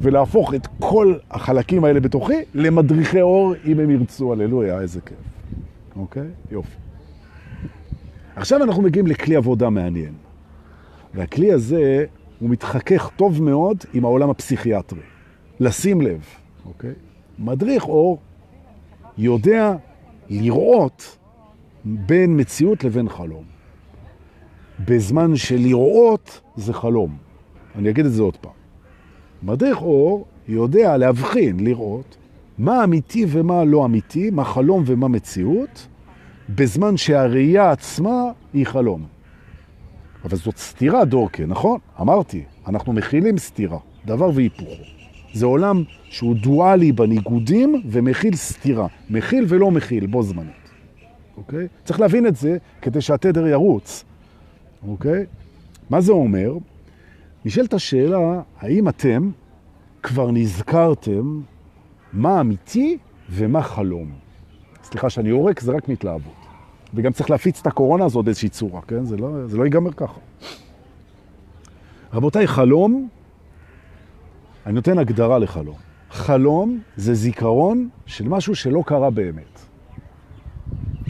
ולהפוך 0.00 0.54
את 0.54 0.66
כל 0.80 1.14
החלקים 1.30 1.84
האלה 1.84 2.00
בתוכי 2.00 2.34
למדריכי 2.54 3.20
אור, 3.20 3.54
אם 3.64 3.80
הם 3.80 3.90
ירצו, 3.90 4.32
הללויה, 4.32 4.80
איזה 4.80 5.00
כיף. 5.00 5.18
אוקיי? 5.96 6.28
יופי. 6.50 6.76
עכשיו 8.36 8.62
אנחנו 8.62 8.82
מגיעים 8.82 9.06
לכלי 9.06 9.36
עבודה 9.36 9.70
מעניין. 9.70 10.12
והכלי 11.14 11.52
הזה, 11.52 12.04
הוא 12.38 12.50
מתחכך 12.50 13.10
טוב 13.16 13.42
מאוד 13.42 13.76
עם 13.94 14.04
העולם 14.04 14.30
הפסיכיאטרי. 14.30 15.00
לשים 15.60 16.00
לב, 16.00 16.24
אוקיי? 16.66 16.92
מדריך 17.38 17.84
אור 17.84 18.18
יודע 19.18 19.74
לראות 20.30 21.18
בין 21.84 22.40
מציאות 22.40 22.84
לבין 22.84 23.08
חלום. 23.08 23.44
בזמן 24.84 25.36
שלראות 25.36 26.40
זה 26.56 26.72
חלום. 26.72 27.16
אני 27.76 27.90
אגיד 27.90 28.06
את 28.06 28.12
זה 28.12 28.22
עוד 28.22 28.36
פעם. 28.36 28.61
מדריך 29.42 29.82
אור 29.82 30.26
יודע 30.48 30.96
להבחין, 30.96 31.60
לראות, 31.60 32.16
מה 32.58 32.84
אמיתי 32.84 33.26
ומה 33.28 33.64
לא 33.64 33.84
אמיתי, 33.84 34.30
מה 34.30 34.44
חלום 34.44 34.82
ומה 34.86 35.08
מציאות, 35.08 35.86
בזמן 36.48 36.96
שהראייה 36.96 37.70
עצמה 37.70 38.30
היא 38.52 38.66
חלום. 38.66 39.06
אבל 40.24 40.36
זאת 40.36 40.56
סתירה, 40.56 41.04
דורקה, 41.04 41.46
נכון? 41.46 41.78
אמרתי, 42.00 42.42
אנחנו 42.66 42.92
מכילים 42.92 43.38
סתירה, 43.38 43.78
דבר 44.06 44.30
והיפוכו. 44.34 44.82
זה 45.32 45.46
עולם 45.46 45.82
שהוא 46.04 46.34
דואלי 46.34 46.92
בניגודים 46.92 47.82
ומכיל 47.90 48.36
סתירה. 48.36 48.86
מכיל 49.10 49.44
ולא 49.48 49.70
מכיל, 49.70 50.06
בו 50.06 50.22
זמנית. 50.22 50.70
אוקיי? 51.36 51.66
צריך 51.84 52.00
להבין 52.00 52.26
את 52.26 52.36
זה 52.36 52.56
כדי 52.82 53.00
שהתדר 53.00 53.46
ירוץ. 53.46 54.04
אוקיי? 54.88 55.24
מה 55.90 56.00
זה 56.00 56.12
אומר? 56.12 56.52
נשאלת 57.44 57.74
השאלה, 57.74 58.42
האם 58.60 58.88
אתם 58.88 59.30
כבר 60.02 60.30
נזכרתם 60.30 61.40
מה 62.12 62.40
אמיתי 62.40 62.98
ומה 63.30 63.62
חלום? 63.62 64.12
סליחה 64.82 65.10
שאני 65.10 65.30
עורק, 65.30 65.60
זה 65.60 65.72
רק 65.72 65.88
מתלהבות. 65.88 66.32
וגם 66.94 67.12
צריך 67.12 67.30
להפיץ 67.30 67.60
את 67.60 67.66
הקורונה 67.66 68.04
הזאת 68.04 68.24
באיזושהי 68.24 68.48
צורה, 68.48 68.80
כן? 68.82 69.04
זה 69.04 69.16
לא, 69.16 69.46
זה 69.46 69.56
לא 69.56 69.64
ייגמר 69.64 69.92
ככה. 69.92 70.20
רבותיי, 72.12 72.46
חלום, 72.46 73.08
אני 74.66 74.74
נותן 74.74 74.98
הגדרה 74.98 75.38
לחלום. 75.38 75.76
חלום 76.10 76.80
זה 76.96 77.14
זיכרון 77.14 77.88
של 78.06 78.28
משהו 78.28 78.54
שלא 78.54 78.82
קרה 78.86 79.10
באמת. 79.10 79.60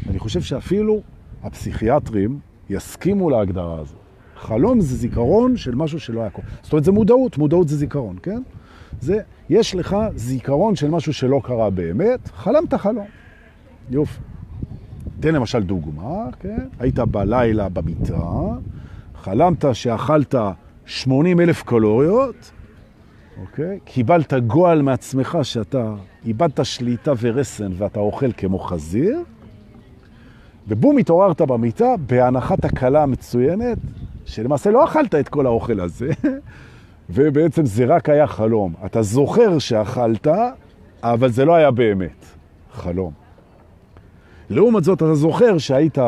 אני 0.08 0.18
חושב 0.18 0.40
שאפילו 0.40 1.00
הפסיכיאטרים 1.42 2.38
יסכימו 2.70 3.30
להגדרה 3.30 3.78
הזאת. 3.78 4.01
חלום 4.42 4.80
זה 4.80 4.96
זיכרון 4.96 5.56
של 5.56 5.74
משהו 5.74 6.00
שלא 6.00 6.20
היה 6.20 6.30
קורה. 6.30 6.46
זאת 6.62 6.72
אומרת, 6.72 6.84
זה 6.84 6.92
מודעות, 6.92 7.38
מודעות 7.38 7.68
זה 7.68 7.76
זיכרון, 7.76 8.16
כן? 8.22 8.42
זה, 9.00 9.18
יש 9.50 9.74
לך 9.74 9.96
זיכרון 10.14 10.76
של 10.76 10.90
משהו 10.90 11.12
שלא 11.12 11.40
קרה 11.44 11.70
באמת, 11.70 12.28
חלמת 12.34 12.74
חלום. 12.74 13.06
יופי. 13.90 14.20
תן 15.20 15.34
למשל 15.34 15.62
דוגמה, 15.62 16.24
כן? 16.40 16.66
היית 16.80 16.98
בלילה 16.98 17.68
במיטה, 17.68 18.30
חלמת 19.14 19.64
שאכלת 19.72 20.34
80 20.86 21.40
אלף 21.40 21.62
קלוריות, 21.62 22.50
אוקיי? 23.40 23.78
קיבלת 23.84 24.34
גועל 24.34 24.82
מעצמך 24.82 25.38
שאתה 25.42 25.94
איבדת 26.24 26.64
שליטה 26.64 27.12
ורסן 27.20 27.72
ואתה 27.76 28.00
אוכל 28.00 28.32
כמו 28.32 28.58
חזיר, 28.58 29.22
ובום, 30.68 30.98
התעוררת 30.98 31.40
במיטה 31.40 31.94
בהנחת 32.06 32.64
הקלה 32.64 33.02
המצוינת, 33.02 33.78
שלמעשה 34.32 34.70
לא 34.70 34.84
אכלת 34.84 35.14
את 35.14 35.28
כל 35.28 35.46
האוכל 35.46 35.80
הזה, 35.80 36.10
ובעצם 37.10 37.66
זה 37.66 37.84
רק 37.84 38.08
היה 38.08 38.26
חלום. 38.26 38.74
אתה 38.86 39.02
זוכר 39.02 39.58
שאכלת, 39.58 40.26
אבל 41.02 41.30
זה 41.30 41.44
לא 41.44 41.54
היה 41.54 41.70
באמת 41.70 42.24
חלום. 42.72 43.12
לעומת 44.50 44.84
זאת, 44.84 44.96
אתה 44.96 45.14
זוכר 45.14 45.58
שהיית 45.58 45.98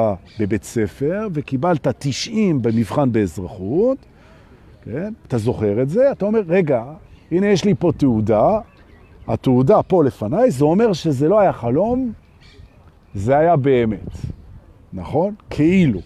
בבית 0.41 0.65
ספר 0.65 1.29
וקיבלת 1.33 1.89
90 1.99 2.63
במבחן 2.63 3.13
באזרחות, 3.13 3.99
כן? 4.85 5.13
אתה 5.29 5.39
זוכר 5.39 5.83
את 5.83 5.89
זה, 5.89 6.13
אתה 6.13 6.25
אומר, 6.25 6.41
רגע, 6.47 6.85
הנה 7.33 7.47
יש 7.47 7.65
לי 7.65 7.75
פה 7.79 7.93
תעודה, 7.97 8.59
התעודה 9.29 9.83
פה 9.83 10.05
לפניי, 10.05 10.51
זה 10.51 10.65
אומר 10.65 10.93
שזה 10.93 11.29
לא 11.29 11.41
היה 11.41 11.53
חלום, 11.53 12.13
זה 13.15 13.39
היה 13.39 13.57
באמת. 13.57 14.11
נכון? 14.93 15.35
כאילו. 15.51 16.01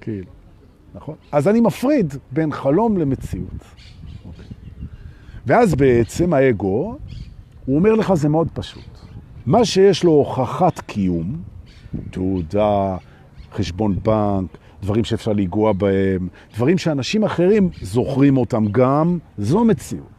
כאילו. 0.00 0.37
נכון? 0.94 1.14
אז 1.32 1.48
אני 1.48 1.60
מפריד 1.60 2.14
בין 2.32 2.52
חלום 2.52 2.98
למציאות. 2.98 3.64
ואז 5.46 5.74
בעצם 5.74 6.32
האגו, 6.32 6.98
הוא 7.66 7.76
אומר 7.76 7.94
לך 7.94 8.14
זה 8.14 8.28
מאוד 8.28 8.48
פשוט. 8.54 8.98
מה 9.46 9.64
שיש 9.64 10.04
לו 10.04 10.12
הוכחת 10.12 10.78
קיום, 10.80 11.36
תעודה, 12.10 12.96
חשבון 13.52 13.98
בנק, 14.02 14.58
דברים 14.82 15.04
שאפשר 15.04 15.32
להיגוע 15.32 15.72
בהם, 15.72 16.28
דברים 16.54 16.78
שאנשים 16.78 17.24
אחרים 17.24 17.70
זוכרים 17.82 18.36
אותם 18.36 18.66
גם, 18.66 19.18
זו 19.38 19.64
מציאות. 19.64 20.18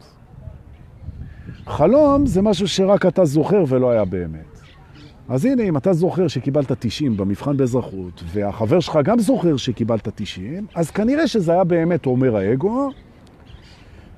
חלום 1.66 2.26
זה 2.26 2.42
משהו 2.42 2.68
שרק 2.68 3.06
אתה 3.06 3.24
זוכר 3.24 3.64
ולא 3.68 3.90
היה 3.90 4.04
באמת. 4.04 4.49
אז 5.30 5.44
הנה, 5.44 5.62
אם 5.62 5.76
אתה 5.76 5.92
זוכר 5.92 6.28
שקיבלת 6.28 6.72
90 6.72 7.16
במבחן 7.16 7.56
באזרחות, 7.56 8.22
והחבר 8.26 8.80
שלך 8.80 8.98
גם 9.04 9.18
זוכר 9.18 9.56
שקיבלת 9.56 10.08
90, 10.14 10.66
אז 10.74 10.90
כנראה 10.90 11.26
שזה 11.26 11.52
היה 11.52 11.64
באמת 11.64 12.06
אומר 12.06 12.36
האגו, 12.36 12.90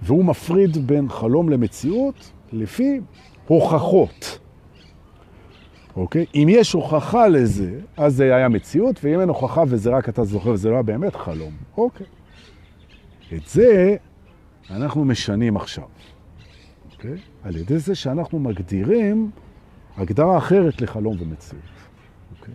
והוא 0.03 0.25
מפריד 0.25 0.87
בין 0.87 1.09
חלום 1.09 1.49
למציאות 1.49 2.31
לפי 2.53 3.01
הוכחות. 3.47 4.39
אוקיי? 5.97 6.27
אם 6.35 6.47
יש 6.51 6.73
הוכחה 6.73 7.29
לזה, 7.29 7.81
אז 7.97 8.17
זה 8.17 8.37
היה 8.37 8.49
מציאות, 8.49 9.01
ואם 9.05 9.21
אין 9.21 9.29
הוכחה 9.29 9.63
וזה 9.69 9.91
רק 9.91 10.09
אתה 10.09 10.25
זוכר 10.25 10.51
וזה 10.51 10.69
לא 10.69 10.75
היה 10.75 10.83
באמת 10.83 11.17
חלום, 11.17 11.53
אוקיי. 11.77 12.07
את 13.33 13.49
זה 13.49 13.97
אנחנו 14.71 15.05
משנים 15.05 15.57
עכשיו, 15.57 15.89
אוקיי? 16.93 17.17
על 17.43 17.57
ידי 17.57 17.79
זה 17.79 17.95
שאנחנו 17.95 18.39
מגדירים 18.39 19.31
הגדרה 19.97 20.39
אחרת 20.39 20.81
לחלום 20.81 21.17
ומציאות. 21.21 21.63
אוקיי? 22.39 22.55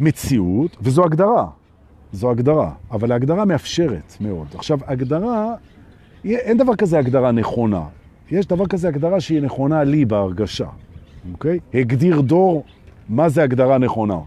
מציאות, 0.00 0.76
וזו 0.80 1.04
הגדרה, 1.04 1.46
זו 2.12 2.30
הגדרה, 2.30 2.72
אבל 2.90 3.12
ההגדרה 3.12 3.44
מאפשרת 3.44 4.16
מאוד. 4.20 4.46
עכשיו, 4.54 4.78
הגדרה, 4.86 5.54
אין 6.24 6.58
דבר 6.58 6.76
כזה 6.76 6.98
הגדרה 6.98 7.32
נכונה. 7.32 7.82
יש 8.30 8.46
דבר 8.46 8.66
כזה 8.66 8.88
הגדרה 8.88 9.20
שהיא 9.20 9.42
נכונה 9.42 9.84
לי 9.84 10.04
בהרגשה, 10.04 10.68
אוקיי? 11.32 11.58
הגדיר 11.74 12.20
דור 12.20 12.64
מה 13.08 13.28
זה 13.28 13.42
הגדרה 13.42 13.78
נכונה. 13.78 14.18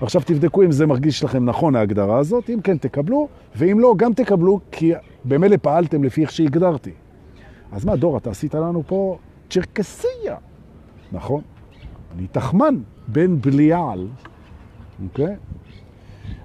עכשיו 0.00 0.22
תבדקו 0.24 0.62
אם 0.62 0.72
זה 0.72 0.86
מרגיש 0.86 1.24
לכם 1.24 1.44
נכון 1.44 1.76
ההגדרה 1.76 2.18
הזאת, 2.18 2.50
אם 2.50 2.60
כן 2.60 2.78
תקבלו, 2.78 3.28
ואם 3.56 3.80
לא, 3.80 3.94
גם 3.96 4.12
תקבלו, 4.12 4.60
כי 4.72 4.92
במילא 5.24 5.56
פעלתם 5.62 6.04
לפי 6.04 6.22
איך 6.22 6.30
שהגדרתי. 6.30 6.92
אז 7.72 7.84
מה, 7.84 7.96
דור, 7.96 8.16
אתה 8.16 8.30
עשית 8.30 8.54
לנו 8.54 8.82
פה 8.86 9.18
צ'רקסיה, 9.50 10.36
נכון? 11.12 11.42
אני 12.14 12.26
תחמן 12.26 12.74
בן 13.08 13.40
בליעל, 13.40 14.08
אוקיי? 15.04 15.36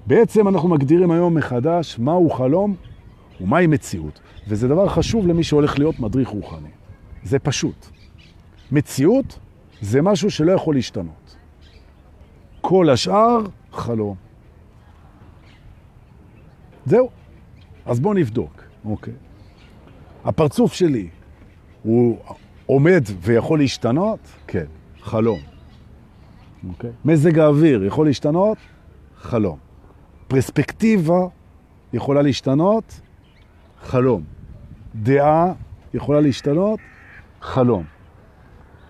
בעצם 0.06 0.48
אנחנו 0.48 0.68
מגדירים 0.68 1.10
היום 1.10 1.34
מחדש 1.34 1.98
מהו 1.98 2.30
חלום 2.30 2.76
ומהי 3.40 3.66
מציאות, 3.66 4.20
וזה 4.48 4.68
דבר 4.68 4.88
חשוב 4.88 5.26
למי 5.26 5.42
שהולך 5.44 5.78
להיות 5.78 6.00
מדריך 6.00 6.28
רוחני. 6.28 6.68
זה 7.22 7.38
פשוט. 7.38 7.86
מציאות 8.72 9.38
זה 9.80 10.02
משהו 10.02 10.30
שלא 10.30 10.52
יכול 10.52 10.74
להשתנות. 10.74 11.36
כל 12.60 12.90
השאר, 12.90 13.38
חלום. 13.72 14.16
זהו. 16.86 17.10
אז 17.86 18.00
בואו 18.00 18.14
נבדוק, 18.14 18.62
אוקיי. 18.84 19.14
הפרצוף 20.24 20.72
שלי 20.72 21.08
הוא 21.82 22.18
עומד 22.66 23.04
ויכול 23.20 23.58
להשתנות? 23.58 24.18
כן, 24.46 24.64
חלום. 25.00 25.40
אוקיי? 26.68 26.90
מזג 27.04 27.38
האוויר 27.38 27.84
יכול 27.84 28.06
להשתנות? 28.06 28.58
חלום. 29.16 29.58
פרספקטיבה 30.28 31.26
יכולה 31.92 32.22
להשתנות? 32.22 33.00
חלום. 33.82 34.22
דעה 34.94 35.52
יכולה 35.94 36.20
להשתנות? 36.20 36.80
חלום. 37.40 37.84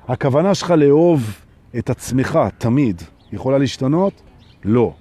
הכוונה 0.08 0.54
שלך 0.54 0.70
לאהוב 0.70 1.40
את 1.78 1.90
עצמך 1.90 2.38
תמיד 2.58 3.02
יכולה 3.32 3.58
להשתנות? 3.58 4.22
לא. 4.64 4.94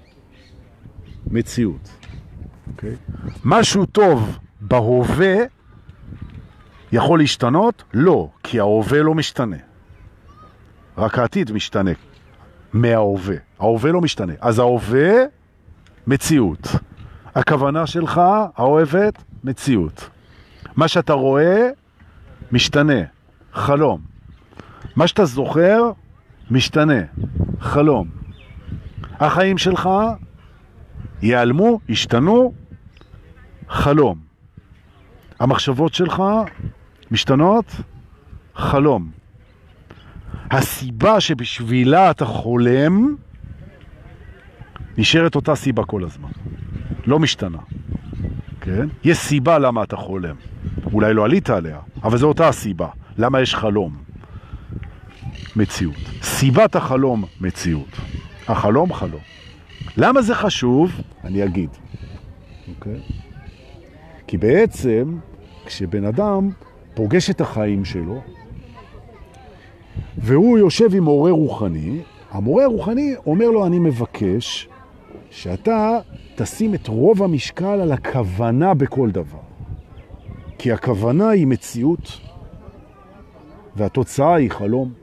מציאות. 1.28 1.90
Okay. 1.90 2.72
אוקיי? 2.72 2.96
משהו 3.46 3.86
טוב 3.86 4.38
בהווה 4.62 5.36
יכול 6.94 7.20
להשתנות? 7.20 7.84
לא, 7.94 8.30
כי 8.44 8.60
ההווה 8.60 9.02
לא 9.02 9.14
משתנה. 9.14 9.58
רק 10.98 11.20
העתיד 11.20 11.52
משתנה 11.52 11.92
מההווה. 12.74 13.36
ההווה 13.60 13.92
לא 13.92 14.02
משתנה. 14.02 14.34
אז 14.42 14.60
ההווה, 14.60 15.14
מציאות. 16.08 16.68
הכוונה 17.36 17.88
שלך, 17.88 18.22
האוהבת, 18.56 19.24
מציאות. 19.44 20.10
מה 20.76 20.88
שאתה 20.88 21.14
רואה, 21.14 21.70
משתנה. 22.52 23.02
חלום. 23.54 24.02
מה 24.96 25.08
שאתה 25.08 25.26
זוכר, 25.26 25.92
משתנה. 26.52 27.02
חלום. 27.60 28.08
החיים 29.20 29.58
שלך 29.58 29.90
ייעלמו, 31.22 31.80
ישתנו, 31.90 32.54
חלום. 33.70 34.20
המחשבות 35.40 35.94
שלך 35.94 36.24
משתנות, 37.14 37.66
חלום. 38.56 39.12
הסיבה 40.52 41.20
שבשבילה 41.20 42.12
אתה 42.12 42.26
חולם 42.26 43.16
נשארת 44.98 45.36
אותה 45.36 45.56
סיבה 45.56 45.84
כל 45.84 46.04
הזמן. 46.04 46.30
לא 47.06 47.20
משתנה. 47.20 47.58
כן? 48.62 48.88
יש 49.04 49.18
סיבה 49.18 49.60
למה 49.60 49.84
אתה 49.84 49.96
חולם. 49.96 50.36
אולי 50.94 51.14
לא 51.14 51.26
עלית 51.26 51.50
עליה, 51.50 51.80
אבל 52.04 52.18
זו 52.18 52.28
אותה 52.28 52.48
הסיבה. 52.48 52.88
למה 53.18 53.42
יש 53.42 53.56
חלום? 53.56 53.98
מציאות. 55.56 56.10
סיבת 56.22 56.76
החלום, 56.76 57.26
מציאות. 57.42 57.98
החלום, 58.48 58.94
חלום. 58.94 59.22
למה 59.98 60.22
זה 60.22 60.36
חשוב? 60.36 61.02
אני 61.24 61.46
אגיד. 61.46 61.70
אוקיי? 62.68 63.02
כי 64.28 64.38
בעצם, 64.38 65.18
כשבן 65.66 66.06
אדם 66.06 66.50
פוגש 66.94 67.30
את 67.30 67.42
החיים 67.42 67.86
שלו, 67.86 68.22
והוא 70.18 70.58
יושב 70.58 70.96
עם 70.96 71.04
מורה 71.04 71.32
רוחני, 71.32 72.02
המורה 72.32 72.64
הרוחני 72.64 73.16
אומר 73.26 73.50
לו, 73.50 73.66
אני 73.66 73.80
מבקש 73.80 74.70
שאתה 75.30 76.00
תשים 76.36 76.76
את 76.76 76.88
רוב 76.88 77.24
המשקל 77.24 77.66
על 77.82 77.92
הכוונה 77.92 78.74
בכל 78.74 79.12
דבר. 79.12 79.40
כי 80.58 80.72
הכוונה 80.72 81.30
היא 81.30 81.48
מציאות, 81.48 82.20
והתוצאה 83.76 84.36
היא 84.36 84.52
חלום. 84.52 84.94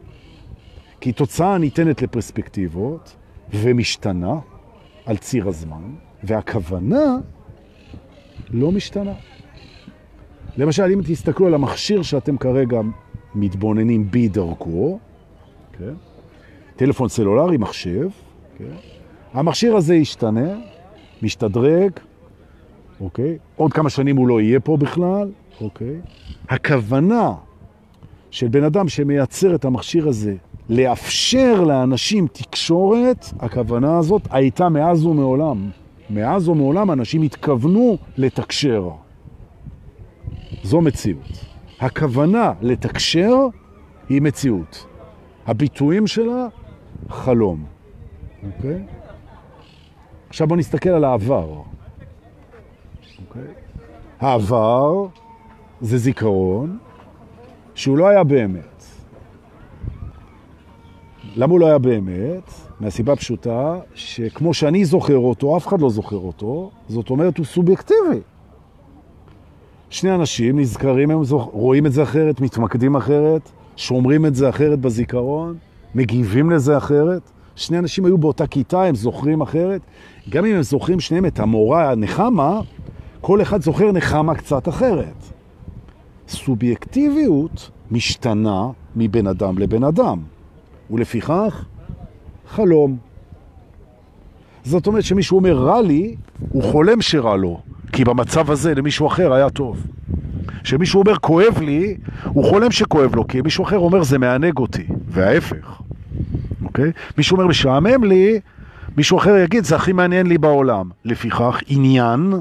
כי 1.01 1.13
תוצאה 1.13 1.59
ניתנת 1.59 2.03
לפרספקטיבות 2.03 3.17
ומשתנה 3.51 4.35
על 5.07 5.17
ציר 5.17 5.49
הזמן, 5.49 5.83
והכוונה 6.23 7.17
לא 8.51 8.73
משתנה. 8.73 9.15
למשל, 10.57 10.83
אם 10.83 11.01
תסתכלו 11.05 11.47
על 11.47 11.55
המכשיר 11.55 12.03
שאתם 12.03 12.37
כרגע 12.37 12.81
מתבוננים 13.35 14.11
בי 14.11 14.29
דרכו, 14.29 14.99
כן? 15.79 15.95
טלפון 16.77 17.09
סלולרי, 17.09 17.57
מחשב, 17.57 18.09
כן? 18.59 18.65
המכשיר 19.33 19.77
הזה 19.77 19.95
ישתנה, 19.95 20.55
משתדרג, 21.23 21.91
אוקיי? 23.01 23.39
עוד 23.57 23.73
כמה 23.73 23.91
שנים 23.91 24.17
הוא 24.17 24.29
לא 24.29 24.41
יהיה 24.41 24.61
פה 24.61 24.77
בכלל, 24.77 25.31
אוקיי? 25.61 26.01
הכוונה 26.49 27.33
של 28.31 28.49
בן 28.49 28.65
אדם 28.65 28.89
שמייצר 28.89 29.55
את 29.55 29.65
המכשיר 29.65 30.09
הזה 30.09 30.35
לאפשר 30.69 31.65
לאנשים 31.65 32.27
תקשורת, 32.33 33.27
הכוונה 33.39 33.99
הזאת 33.99 34.23
הייתה 34.31 34.69
מאז 34.69 35.07
ומעולם. 35.07 35.71
מאז 36.11 36.49
ומעולם 36.49 36.91
אנשים 36.91 37.23
התכוונו 37.23 37.97
לתקשר. 38.17 38.91
זו 40.63 40.81
מציאות. 40.81 41.45
הכוונה 41.81 42.53
לתקשר 42.61 43.35
היא 44.09 44.23
מציאות. 44.23 44.87
הביטויים 45.47 46.07
שלה, 46.07 46.47
חלום. 47.09 47.65
אוקיי? 48.47 48.85
עכשיו 50.29 50.47
בואו 50.47 50.59
נסתכל 50.59 50.91
על 50.91 51.05
העבר. 51.05 51.63
אוקיי? 53.29 53.43
העבר 54.21 55.07
זה 55.81 55.99
זיכרון 55.99 56.79
שהוא 57.75 57.99
לא 57.99 58.09
היה 58.09 58.25
באמת. 58.25 58.85
למה 61.37 61.53
הוא 61.53 61.61
לא 61.61 61.67
היה 61.67 61.79
באמת? 61.79 62.53
מהסיבה 62.81 63.17
פשוטה 63.17 63.79
שכמו 63.95 64.55
שאני 64.55 64.85
זוכר 64.85 65.19
אותו, 65.19 65.57
אף 65.57 65.67
אחד 65.67 65.81
לא 65.81 65.91
זוכר 65.91 66.17
אותו, 66.17 66.71
זאת 66.89 67.11
אומרת 67.11 67.39
הוא 67.39 67.47
סובייקטיבי. 67.47 68.21
שני 69.91 70.15
אנשים 70.15 70.61
נזכרים, 70.61 71.11
הם 71.11 71.25
זוכ... 71.25 71.49
רואים 71.53 71.87
את 71.87 71.93
זה 71.93 72.03
אחרת, 72.03 72.41
מתמקדים 72.41 72.97
אחרת, 72.97 73.51
שומרים 73.77 74.27
את 74.27 74.35
זה 74.35 74.49
אחרת 74.49 74.79
בזיכרון, 74.81 75.57
מגיבים 75.95 76.51
לזה 76.51 76.77
אחרת. 76.77 77.23
שני 77.57 77.79
אנשים 77.79 78.05
היו 78.05 78.19
באותה 78.19 78.47
כיתה, 78.47 78.83
הם 78.83 78.95
זוכרים 78.95 79.41
אחרת. 79.41 79.81
גם 80.29 80.45
אם 80.45 80.55
הם 80.55 80.63
זוכרים 80.63 81.01
שניהם 81.01 81.27
את 81.27 81.41
המורה 81.41 81.91
הנחמה, 81.91 82.61
כל 83.21 83.43
אחד 83.43 83.63
זוכר 83.63 83.93
נחמה 83.93 84.35
קצת 84.35 84.69
אחרת. 84.69 85.25
סובייקטיביות 86.29 87.71
משתנה 87.91 88.69
מבן 88.97 89.27
אדם 89.27 89.59
לבן 89.59 89.85
אדם, 89.85 90.19
ולפיכך 90.91 91.65
חלום. 92.49 92.97
זאת 94.65 94.87
אומרת 94.87 95.05
שמישהו 95.05 95.39
אומר 95.39 95.57
רע 95.57 95.83
לי, 95.83 96.17
הוא 96.53 96.63
חולם 96.63 97.01
שרע 97.01 97.37
לו, 97.37 97.61
כי 97.93 98.05
במצב 98.05 98.51
הזה 98.51 98.75
למישהו 98.75 99.07
אחר 99.07 99.33
היה 99.33 99.51
טוב. 99.51 99.87
כשמישהו 100.63 101.01
אומר 101.01 101.17
כואב 101.17 101.59
לי, 101.61 101.97
הוא 102.25 102.45
חולם 102.45 102.71
שכואב 102.71 103.17
לו, 103.17 103.27
כי 103.27 103.41
מישהו 103.41 103.65
אחר 103.65 103.79
אומר 103.79 104.03
זה 104.03 104.19
מענג 104.19 104.59
אותי, 104.59 104.87
וההפך. 105.09 105.81
אוקיי? 106.65 106.93
מישהו 107.19 107.37
אומר 107.37 107.47
משעמם 107.47 108.05
לי, 108.05 108.41
מישהו 108.97 109.19
אחר 109.19 109.37
יגיד 109.37 109.65
זה 109.65 109.77
הכי 109.77 109.93
מעניין 109.93 110.27
לי 110.27 110.39
בעולם. 110.39 110.91
לפיכך 111.05 111.61
עניין 111.67 112.33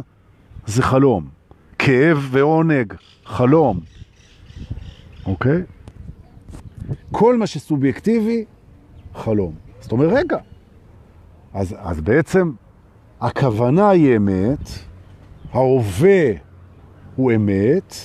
זה 0.66 0.84
חלום. 0.84 1.28
כאב 1.80 2.28
ועונג, 2.32 2.94
חלום. 3.26 3.80
אוקיי? 5.26 5.62
כל 7.12 7.38
מה 7.38 7.48
שסובייקטיבי 7.48 8.46
חלום. 9.16 9.54
זאת 9.80 9.92
אומרת, 9.92 10.14
רגע, 10.14 10.38
אז, 11.54 11.76
אז 11.80 12.02
בעצם 12.02 12.52
הכוונה 13.22 13.90
היא 13.90 14.18
אמת, 14.18 14.70
ההווה 15.54 16.32
הוא 17.16 17.32
אמת, 17.36 17.96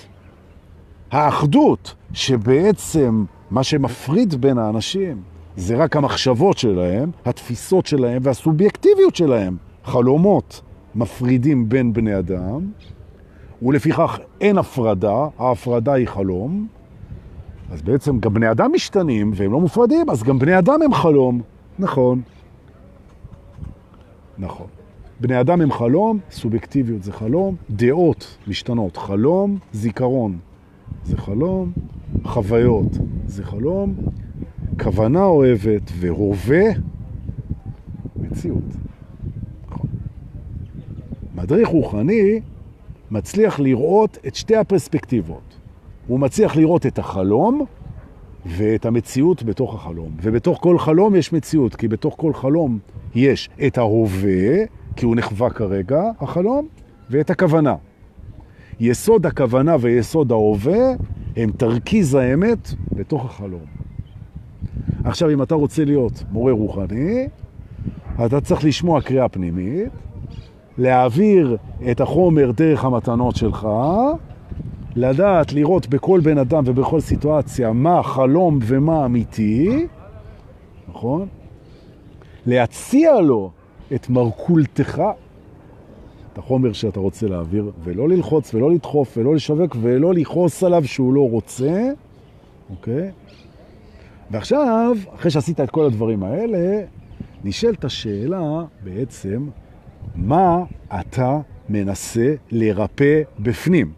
האחדות 1.10 1.94
שבעצם 2.12 3.24
מה 3.50 3.62
שמפריד 3.62 4.34
בין 4.34 4.58
האנשים 4.58 5.22
זה 5.56 5.76
רק 5.76 5.96
המחשבות 5.96 6.58
שלהם, 6.58 7.10
התפיסות 7.24 7.86
שלהם 7.86 8.22
והסובייקטיביות 8.24 9.16
שלהם. 9.16 9.56
חלומות 9.84 10.62
מפרידים 10.94 11.68
בין 11.68 11.92
בני 11.92 12.18
אדם, 12.18 12.70
ולפיכך 13.62 14.18
אין 14.40 14.58
הפרדה, 14.58 15.26
ההפרדה 15.38 15.92
היא 15.92 16.08
חלום. 16.08 16.66
אז 17.70 17.82
בעצם 17.82 18.20
גם 18.20 18.34
בני 18.34 18.50
אדם 18.50 18.72
משתנים 18.72 19.32
והם 19.34 19.52
לא 19.52 19.60
מופרדים, 19.60 20.10
אז 20.10 20.22
גם 20.22 20.38
בני 20.38 20.58
אדם 20.58 20.82
הם 20.82 20.94
חלום. 20.94 21.40
נכון. 21.78 22.22
נכון. 24.38 24.66
בני 25.20 25.40
אדם 25.40 25.60
הם 25.60 25.72
חלום, 25.72 26.18
סובייקטיביות 26.30 27.02
זה 27.02 27.12
חלום, 27.12 27.56
דעות 27.70 28.38
משתנות, 28.46 28.96
חלום, 28.96 29.58
זיכרון 29.72 30.38
זה 31.04 31.16
חלום, 31.16 31.72
חוויות 32.24 32.98
זה 33.26 33.44
חלום, 33.44 33.94
כוונה 34.82 35.24
אוהבת 35.24 35.92
והווה, 35.98 36.64
מציאות. 38.16 38.64
נכון. 39.70 39.90
מדריך 41.34 41.68
רוחני 41.68 42.40
מצליח 43.10 43.60
לראות 43.60 44.18
את 44.26 44.34
שתי 44.34 44.56
הפרספקטיבות. 44.56 45.58
הוא 46.06 46.20
מצליח 46.20 46.56
לראות 46.56 46.86
את 46.86 46.98
החלום 46.98 47.64
ואת 48.46 48.86
המציאות 48.86 49.42
בתוך 49.42 49.74
החלום. 49.74 50.10
ובתוך 50.22 50.58
כל 50.60 50.78
חלום 50.78 51.14
יש 51.14 51.32
מציאות, 51.32 51.74
כי 51.74 51.88
בתוך 51.88 52.14
כל 52.18 52.32
חלום 52.32 52.78
יש 53.14 53.48
את 53.66 53.78
ההווה, 53.78 54.64
כי 54.96 55.04
הוא 55.06 55.16
נחווה 55.16 55.50
כרגע, 55.50 56.02
החלום, 56.20 56.66
ואת 57.10 57.30
הכוונה. 57.30 57.74
יסוד 58.80 59.26
הכוונה 59.26 59.76
ויסוד 59.80 60.32
ההווה 60.32 60.92
הם 61.36 61.50
תרכיז 61.50 62.14
האמת 62.14 62.74
בתוך 62.92 63.24
החלום. 63.24 63.64
עכשיו, 65.04 65.30
אם 65.30 65.42
אתה 65.42 65.54
רוצה 65.54 65.84
להיות 65.84 66.24
מורה 66.32 66.52
רוחני, 66.52 67.28
אתה 68.26 68.40
צריך 68.40 68.64
לשמוע 68.64 69.00
קריאה 69.00 69.28
פנימית, 69.28 69.92
להעביר 70.78 71.56
את 71.90 72.00
החומר 72.00 72.50
דרך 72.50 72.84
המתנות 72.84 73.36
שלך, 73.36 73.68
לדעת 74.96 75.52
לראות 75.52 75.86
בכל 75.86 76.20
בן 76.20 76.38
אדם 76.38 76.62
ובכל 76.66 77.00
סיטואציה 77.00 77.72
מה 77.72 78.02
חלום 78.02 78.58
ומה 78.62 79.04
אמיתי, 79.04 79.86
נכון? 80.88 81.26
להציע 82.46 83.20
לו 83.20 83.50
את 83.94 84.10
מרקולתך, 84.10 85.02
את 86.32 86.38
החומר 86.38 86.72
שאתה 86.72 87.00
רוצה 87.00 87.28
להעביר, 87.28 87.70
ולא 87.84 88.08
ללחוץ 88.08 88.54
ולא 88.54 88.70
לדחוף 88.70 89.18
ולא 89.18 89.34
לשווק 89.34 89.76
ולא 89.80 90.14
לכעוס 90.14 90.64
עליו 90.64 90.84
שהוא 90.86 91.14
לא 91.14 91.30
רוצה, 91.30 91.90
אוקיי? 92.70 93.10
ועכשיו, 94.30 94.96
אחרי 95.14 95.30
שעשית 95.30 95.60
את 95.60 95.70
כל 95.70 95.86
הדברים 95.86 96.22
האלה, 96.22 96.84
נשאלת 97.44 97.84
השאלה 97.84 98.64
בעצם, 98.84 99.48
מה 100.14 100.64
אתה 101.00 101.40
מנסה 101.68 102.34
לרפא 102.50 103.22
בפנים? 103.38 103.92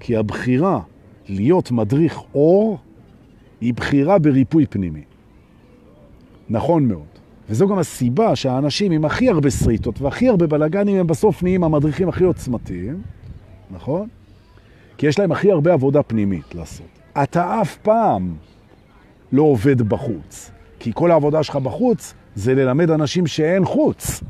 כי 0.00 0.16
הבחירה 0.16 0.80
להיות 1.28 1.70
מדריך 1.70 2.20
אור 2.34 2.78
היא 3.60 3.74
בחירה 3.74 4.18
בריפוי 4.18 4.66
פנימי. 4.66 5.02
נכון 6.50 6.88
מאוד. 6.88 7.19
וזו 7.50 7.68
גם 7.68 7.78
הסיבה 7.78 8.36
שהאנשים 8.36 8.92
עם 8.92 9.04
הכי 9.04 9.28
הרבה 9.28 9.50
שריטות 9.50 10.00
והכי 10.00 10.28
הרבה 10.28 10.46
בלגנים 10.46 10.96
הם 10.96 11.06
בסוף 11.06 11.42
נהיים 11.42 11.64
המדריכים 11.64 12.08
הכי 12.08 12.24
עוצמתיים, 12.24 13.02
נכון? 13.70 14.08
כי 14.98 15.06
יש 15.06 15.18
להם 15.18 15.32
הכי 15.32 15.50
הרבה 15.50 15.72
עבודה 15.72 16.02
פנימית 16.02 16.54
לעשות. 16.54 16.86
אתה 17.22 17.60
אף 17.62 17.76
פעם 17.76 18.34
לא 19.32 19.42
עובד 19.42 19.82
בחוץ, 19.82 20.50
כי 20.78 20.90
כל 20.94 21.10
העבודה 21.10 21.42
שלך 21.42 21.56
בחוץ 21.56 22.14
זה 22.34 22.54
ללמד 22.54 22.90
אנשים 22.90 23.26
שאין 23.26 23.64
חוץ, 23.64 24.20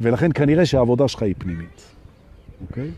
ולכן 0.00 0.30
כנראה 0.34 0.66
שהעבודה 0.66 1.08
שלך 1.08 1.22
היא 1.22 1.34
פנימית, 1.38 1.82
אוקיי? 2.68 2.90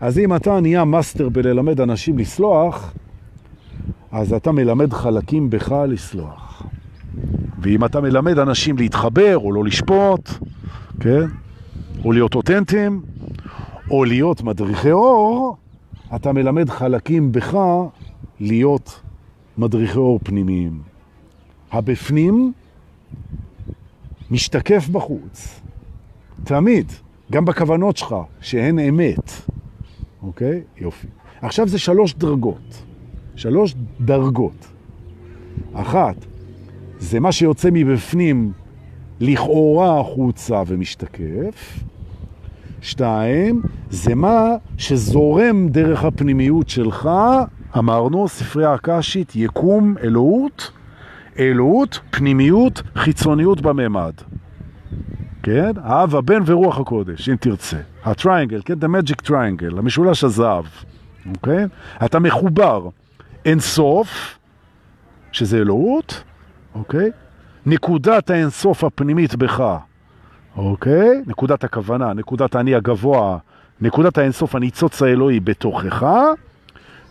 אז 0.00 0.18
אם 0.18 0.36
אתה 0.36 0.60
נהיה 0.60 0.84
מאסטר 0.84 1.28
בללמד 1.28 1.80
אנשים 1.80 2.18
לסלוח, 2.18 2.94
אז 4.10 4.32
אתה 4.32 4.52
מלמד 4.52 4.92
חלקים 4.92 5.50
בך 5.50 5.74
לסלוח. 5.88 6.51
ואם 7.58 7.84
אתה 7.84 8.00
מלמד 8.00 8.38
אנשים 8.38 8.78
להתחבר 8.78 9.38
או 9.38 9.52
לא 9.52 9.64
לשפוט, 9.64 10.30
כן? 11.00 11.26
או 12.04 12.12
להיות 12.12 12.34
אותנטיים, 12.34 13.02
או 13.90 14.04
להיות 14.04 14.42
מדריכי 14.42 14.92
אור, 14.92 15.56
אתה 16.14 16.32
מלמד 16.32 16.70
חלקים 16.70 17.32
בך 17.32 17.58
להיות 18.40 19.00
מדריכי 19.58 19.98
אור 19.98 20.20
פנימיים. 20.22 20.82
הבפנים 21.72 22.52
משתקף 24.30 24.88
בחוץ, 24.88 25.60
תמיד, 26.44 26.92
גם 27.32 27.44
בכוונות 27.44 27.96
שלך, 27.96 28.14
שהן 28.40 28.78
אמת. 28.78 29.32
אוקיי? 30.22 30.62
יופי. 30.78 31.06
עכשיו 31.42 31.68
זה 31.68 31.78
שלוש 31.78 32.14
דרגות. 32.14 32.82
שלוש 33.36 33.74
דרגות. 34.00 34.66
אחת, 35.72 36.16
זה 37.02 37.20
מה 37.20 37.32
שיוצא 37.32 37.68
מבפנים 37.72 38.52
לכאורה 39.20 40.00
החוצה 40.00 40.62
ומשתקף. 40.66 41.78
שתיים, 42.80 43.62
זה 43.90 44.14
מה 44.14 44.46
שזורם 44.78 45.68
דרך 45.68 46.04
הפנימיות 46.04 46.68
שלך, 46.68 47.10
אמרנו, 47.78 48.28
ספרי 48.28 48.66
הקשית, 48.66 49.36
יקום, 49.36 49.94
אלוהות, 50.02 50.70
אלוהות, 51.38 52.00
פנימיות, 52.10 52.82
חיצוניות 52.96 53.60
בממד. 53.60 54.12
כן? 55.42 55.70
האב, 55.76 56.16
הבן 56.16 56.42
ורוח 56.46 56.78
הקודש, 56.78 57.28
אם 57.28 57.36
תרצה. 57.36 57.78
הטריינגל, 58.04 58.60
כן? 58.64 58.74
The 58.74 58.86
magic 58.86 59.28
triangle, 59.28 59.78
המשולש 59.78 60.24
הזהב, 60.24 60.64
אוקיי? 61.34 61.64
אתה 62.04 62.18
מחובר 62.18 62.88
אין 63.44 63.60
סוף, 63.60 64.38
שזה 65.32 65.58
אלוהות, 65.58 66.22
אוקיי? 66.74 67.10
נקודת 67.66 68.30
האינסוף 68.30 68.84
הפנימית 68.84 69.36
בך, 69.36 69.78
אוקיי? 70.56 71.22
נקודת 71.26 71.64
הכוונה, 71.64 72.12
נקודת 72.12 72.54
האני 72.54 72.74
הגבוה, 72.74 73.38
נקודת 73.80 74.18
האינסוף 74.18 74.54
הניצוץ 74.54 75.02
האלוהי 75.02 75.40
בתוכך, 75.40 76.06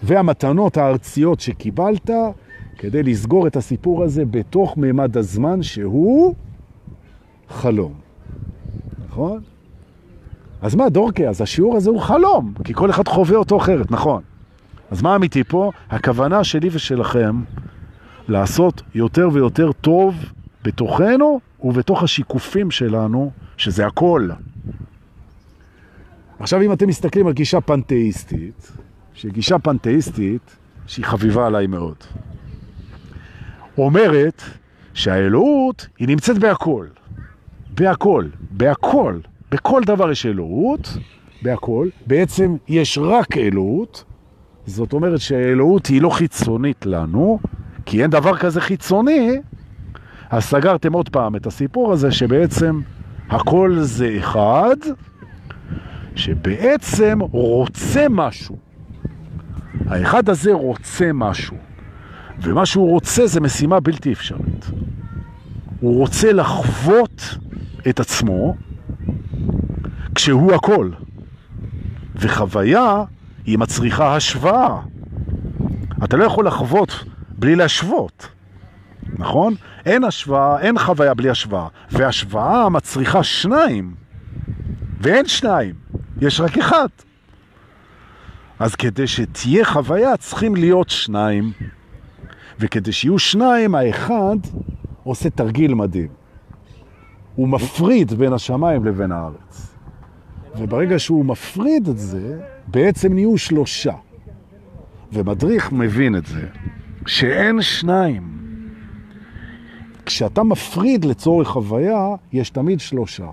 והמתנות 0.04 0.78
הארציות 0.78 1.40
שקיבלת 1.40 2.10
כדי 2.78 3.04
לסגור 3.04 3.48
את 3.48 3.56
הסיפור 3.56 4.04
הזה 4.04 4.26
בתוך 4.26 4.78
מימד 4.78 5.18
הזמן 5.18 5.64
שהוא 5.64 6.36
חלום. 7.50 7.94
נכון? 9.10 9.42
אז 10.62 10.76
מה, 10.76 10.90
דורקי? 10.90 11.28
אז 11.28 11.42
השיעור 11.42 11.78
הזה 11.78 11.90
הוא 11.90 12.02
חלום, 12.02 12.54
כי 12.64 12.74
כל 12.74 12.90
אחד 12.90 13.08
חווה 13.08 13.38
אותו 13.38 13.58
אחרת, 13.58 13.92
נכון. 13.92 14.22
אז 14.92 15.02
מה 15.02 15.16
אמיתי 15.16 15.44
פה? 15.44 15.72
הכוונה 15.90 16.44
שלי 16.44 16.70
ושלכם 16.72 17.42
לעשות 18.32 18.82
יותר 18.96 19.30
ויותר 19.34 19.72
טוב 19.72 20.16
בתוכנו 20.64 21.40
ובתוך 21.64 22.04
השיקופים 22.04 22.72
שלנו, 22.72 23.32
שזה 23.58 23.88
הכל. 23.88 24.30
עכשיו, 26.40 26.62
אם 26.62 26.74
אתם 26.74 26.88
מסתכלים 26.88 27.28
על 27.28 27.34
גישה 27.34 27.62
פנתאיסטית, 27.62 28.72
שגישה 29.14 29.60
פנתאיסטית, 29.60 30.56
שהיא 30.88 31.06
חביבה 31.06 31.48
עליי 31.48 31.68
מאוד, 31.68 31.96
אומרת 33.78 34.42
שהאלוהות 34.94 35.88
היא 36.00 36.08
נמצאת 36.08 36.38
בהכל. 36.38 36.88
בהכל, 37.70 38.26
בהכל, 38.52 39.20
בכל 39.52 39.82
דבר 39.86 40.12
יש 40.12 40.26
אלוהות, 40.26 40.98
בהכל. 41.42 41.90
בעצם 42.08 42.56
יש 42.68 42.98
רק 42.98 43.38
אלוהות, 43.38 44.04
זאת 44.66 44.94
אומרת 44.94 45.20
שהאלוהות 45.20 45.86
היא 45.88 46.02
לא 46.02 46.10
חיצונית 46.10 46.86
לנו, 46.86 47.40
כי 47.92 48.02
אין 48.02 48.10
דבר 48.10 48.38
כזה 48.38 48.62
חיצוני, 48.62 49.42
אז 50.30 50.44
סגרתם 50.44 50.94
עוד 50.94 51.10
פעם 51.10 51.36
את 51.36 51.48
הסיפור 51.48 51.94
הזה 51.94 52.12
שבעצם 52.12 52.82
הכל 53.30 53.78
זה 53.80 54.16
אחד, 54.20 54.76
שבעצם 56.16 57.20
רוצה 57.22 58.06
משהו. 58.10 58.58
האחד 59.88 60.30
הזה 60.30 60.54
רוצה 60.54 61.10
משהו, 61.14 61.58
ומה 62.42 62.66
שהוא 62.66 62.90
רוצה 62.90 63.28
זה 63.28 63.42
משימה 63.42 63.80
בלתי 63.80 64.14
אפשרית. 64.14 64.72
הוא 65.80 65.98
רוצה 65.98 66.34
לחוות 66.34 67.38
את 67.90 68.00
עצמו 68.00 68.56
כשהוא 70.16 70.54
הכל. 70.54 70.90
וחוויה 72.16 73.04
היא 73.46 73.60
מצריכה 73.60 74.16
השוואה. 74.16 74.80
אתה 76.04 76.18
לא 76.18 76.24
יכול 76.24 76.48
לחוות 76.48 77.11
בלי 77.42 77.56
להשוות, 77.56 78.28
נכון? 79.18 79.54
אין 79.86 80.04
השוואה, 80.04 80.60
אין 80.60 80.80
חוויה 80.80 81.14
בלי 81.14 81.30
השוואה. 81.30 81.68
והשוואה 81.92 82.70
מצריכה 82.70 83.24
שניים, 83.24 83.96
ואין 85.00 85.28
שניים, 85.28 85.76
יש 86.22 86.40
רק 86.40 86.58
אחד. 86.58 86.88
אז 88.60 88.76
כדי 88.76 89.08
שתהיה 89.08 89.66
חוויה 89.66 90.18
צריכים 90.18 90.56
להיות 90.56 90.90
שניים, 90.90 91.52
וכדי 92.60 92.92
שיהיו 92.92 93.20
שניים, 93.20 93.76
האחד 93.76 94.38
עושה 95.04 95.30
תרגיל 95.30 95.74
מדהים. 95.74 96.10
הוא 97.36 97.48
מפריד 97.48 98.14
בין 98.14 98.34
השמיים 98.34 98.86
לבין 98.86 99.12
הארץ. 99.12 99.76
וברגע 100.56 101.00
שהוא 101.00 101.26
מפריד 101.26 101.88
את 101.88 101.98
זה, 101.98 102.40
בעצם 102.68 103.14
נהיו 103.14 103.38
שלושה. 103.38 103.94
ומדריך 105.14 105.72
מבין 105.72 106.16
את 106.16 106.26
זה, 106.26 106.48
שאין 107.06 107.62
שניים. 107.62 108.24
כשאתה 110.06 110.44
מפריד 110.44 111.06
לצורך 111.06 111.48
חוויה, 111.48 112.16
יש 112.34 112.50
תמיד 112.50 112.80
שלושה. 112.80 113.30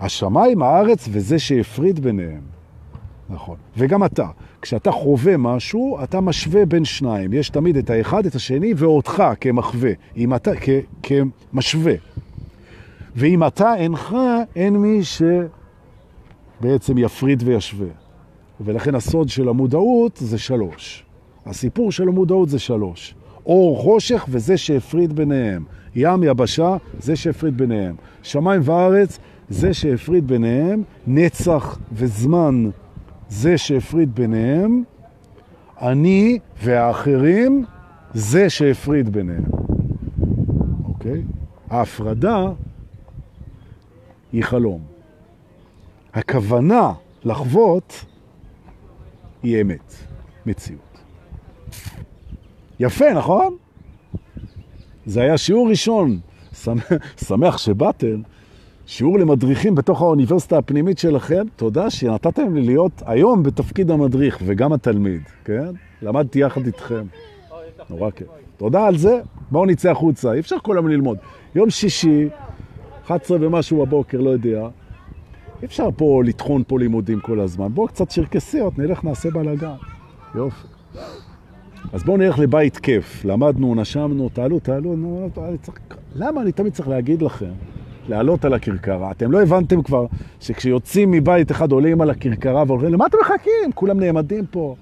השמיים, 0.00 0.62
הארץ 0.62 1.08
וזה 1.12 1.38
שהפריד 1.38 2.00
ביניהם. 2.00 2.40
נכון. 3.30 3.56
וגם 3.76 4.04
אתה, 4.04 4.26
כשאתה 4.62 4.92
חווה 4.92 5.36
משהו, 5.36 5.98
אתה 6.04 6.20
משווה 6.20 6.66
בין 6.66 6.84
שניים. 6.84 7.32
יש 7.32 7.50
תמיד 7.50 7.76
את 7.76 7.90
האחד, 7.90 8.26
את 8.26 8.34
השני, 8.34 8.74
ואותך 8.76 9.22
כמחווה, 9.40 9.92
אם 10.16 10.34
אתה, 10.34 10.50
כ, 10.60 10.68
כמשווה. 11.02 11.94
ואם 13.16 13.46
אתה 13.46 13.74
אינך, 13.74 14.16
אין 14.56 14.76
מי 14.76 15.00
שבעצם 16.60 16.98
יפריד 16.98 17.42
וישווה. 17.46 17.88
ולכן 18.60 18.94
הסוד 18.94 19.28
של 19.28 19.48
המודעות 19.48 20.16
זה 20.16 20.38
שלוש. 20.38 21.04
הסיפור 21.46 21.92
של 21.92 22.08
המודעות 22.08 22.48
זה 22.48 22.58
שלוש. 22.58 23.14
אור, 23.46 23.78
חושך 23.82 24.26
וזה 24.28 24.56
שהפריד 24.56 25.12
ביניהם. 25.12 25.64
ים, 25.94 26.22
יבשה, 26.22 26.76
זה 27.00 27.16
שהפריד 27.16 27.56
ביניהם. 27.56 27.94
שמיים 28.22 28.60
וארץ, 28.64 29.18
זה 29.48 29.74
שהפריד 29.74 30.26
ביניהם. 30.26 30.82
נצח 31.06 31.78
וזמן, 31.92 32.70
זה 33.28 33.58
שהפריד 33.58 34.14
ביניהם. 34.14 34.84
אני 35.80 36.38
והאחרים, 36.62 37.64
זה 38.14 38.50
שהפריד 38.50 39.12
ביניהם. 39.12 39.44
אוקיי? 40.84 41.22
ההפרדה 41.70 42.44
היא 44.32 44.44
חלום. 44.44 44.80
הכוונה 46.14 46.92
לחוות 47.24 48.04
היא 49.42 49.60
אמת, 49.62 49.94
מציאות. 50.46 50.91
יפה, 52.82 53.12
נכון? 53.12 53.56
זה 55.06 55.22
היה 55.22 55.38
שיעור 55.38 55.68
ראשון. 55.68 56.18
שמח 57.26 57.58
שבאתם. 57.58 58.22
שיעור 58.86 59.18
למדריכים 59.18 59.74
בתוך 59.74 60.02
האוניברסיטה 60.02 60.58
הפנימית 60.58 60.98
שלכם. 60.98 61.42
תודה 61.56 61.90
שנתתם 61.90 62.54
לי 62.54 62.62
להיות 62.62 63.02
היום 63.06 63.42
בתפקיד 63.42 63.90
המדריך 63.90 64.38
וגם 64.46 64.72
התלמיד, 64.72 65.22
כן? 65.44 65.68
למדתי 66.02 66.38
יחד 66.38 66.66
איתכם. 66.66 67.04
נורא 67.90 68.10
כיף. 68.10 68.28
תודה 68.56 68.86
על 68.86 68.96
זה. 68.96 69.20
בואו 69.50 69.66
נצא 69.66 69.90
החוצה. 69.90 70.32
אי 70.32 70.40
אפשר 70.40 70.56
כל 70.62 70.76
היום 70.76 70.88
ללמוד. 70.88 71.18
יום 71.54 71.70
שישי, 71.70 72.28
11 73.04 73.38
ומשהו 73.40 73.86
בבוקר, 73.86 74.20
לא 74.20 74.30
יודע. 74.30 74.68
אי 75.60 75.66
אפשר 75.66 75.88
פה 75.96 76.22
לטחון 76.24 76.62
פה 76.66 76.78
לימודים 76.78 77.20
כל 77.20 77.40
הזמן. 77.40 77.68
בואו 77.74 77.88
קצת 77.88 78.10
שרקסיות, 78.10 78.78
נלך 78.78 79.04
נעשה 79.04 79.30
בלאגן. 79.30 79.74
יופי. 80.34 80.66
אז 81.92 82.04
בואו 82.04 82.16
נלך 82.16 82.38
לבית 82.38 82.76
כיף. 82.76 83.24
למדנו, 83.24 83.74
נשמנו, 83.74 84.28
תעלו, 84.28 84.60
תעלו. 84.60 84.96
נו, 84.96 85.28
אני 85.48 85.58
צריך... 85.58 85.78
למה 86.14 86.42
אני 86.42 86.52
תמיד 86.52 86.72
צריך 86.72 86.88
להגיד 86.88 87.22
לכם? 87.22 87.52
לעלות 88.08 88.44
על 88.44 88.54
הכרכרה. 88.54 89.10
אתם 89.10 89.32
לא 89.32 89.42
הבנתם 89.42 89.82
כבר 89.82 90.06
שכשיוצאים 90.40 91.10
מבית 91.10 91.50
אחד 91.50 91.72
עולים 91.72 92.00
על 92.00 92.10
הכרכרה 92.10 92.64
והולכים, 92.66 92.92
למה 92.92 93.06
אתם 93.06 93.18
מחכים? 93.20 93.72
כולם 93.74 94.00
נעמדים 94.00 94.46
פה. 94.46 94.76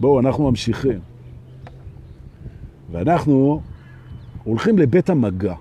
בואו, 0.00 0.20
אנחנו 0.20 0.50
ממשיכים. 0.50 0.98
ואנחנו 2.92 3.60
הולכים 4.44 4.78
לבית 4.78 5.10
המגע. 5.10 5.54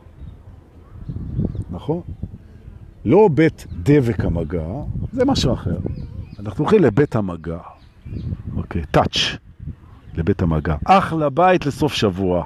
נכון? 1.72 2.02
לא 3.06 3.30
בית 3.34 3.68
דבק 3.84 4.26
המגע, 4.26 4.68
זה 5.12 5.26
משהו 5.26 5.54
אחר. 5.54 5.78
אנחנו 6.40 6.64
הולכים 6.64 6.84
לבית 6.84 7.16
המגע. 7.16 7.60
אוקיי, 8.58 8.82
טאץ' 8.92 9.45
לבית 10.18 10.42
המגע. 10.42 10.76
אחלה 10.86 11.30
בית 11.30 11.66
לסוף 11.66 11.94
שבוע. 11.94 12.44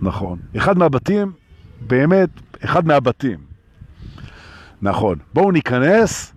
נכון. 0.00 0.38
אחד 0.56 0.78
מהבתים, 0.78 1.32
באמת, 1.80 2.28
אחד 2.64 2.86
מהבתים. 2.86 3.38
נכון. 4.82 5.18
בואו 5.34 5.50
ניכנס, 5.50 6.32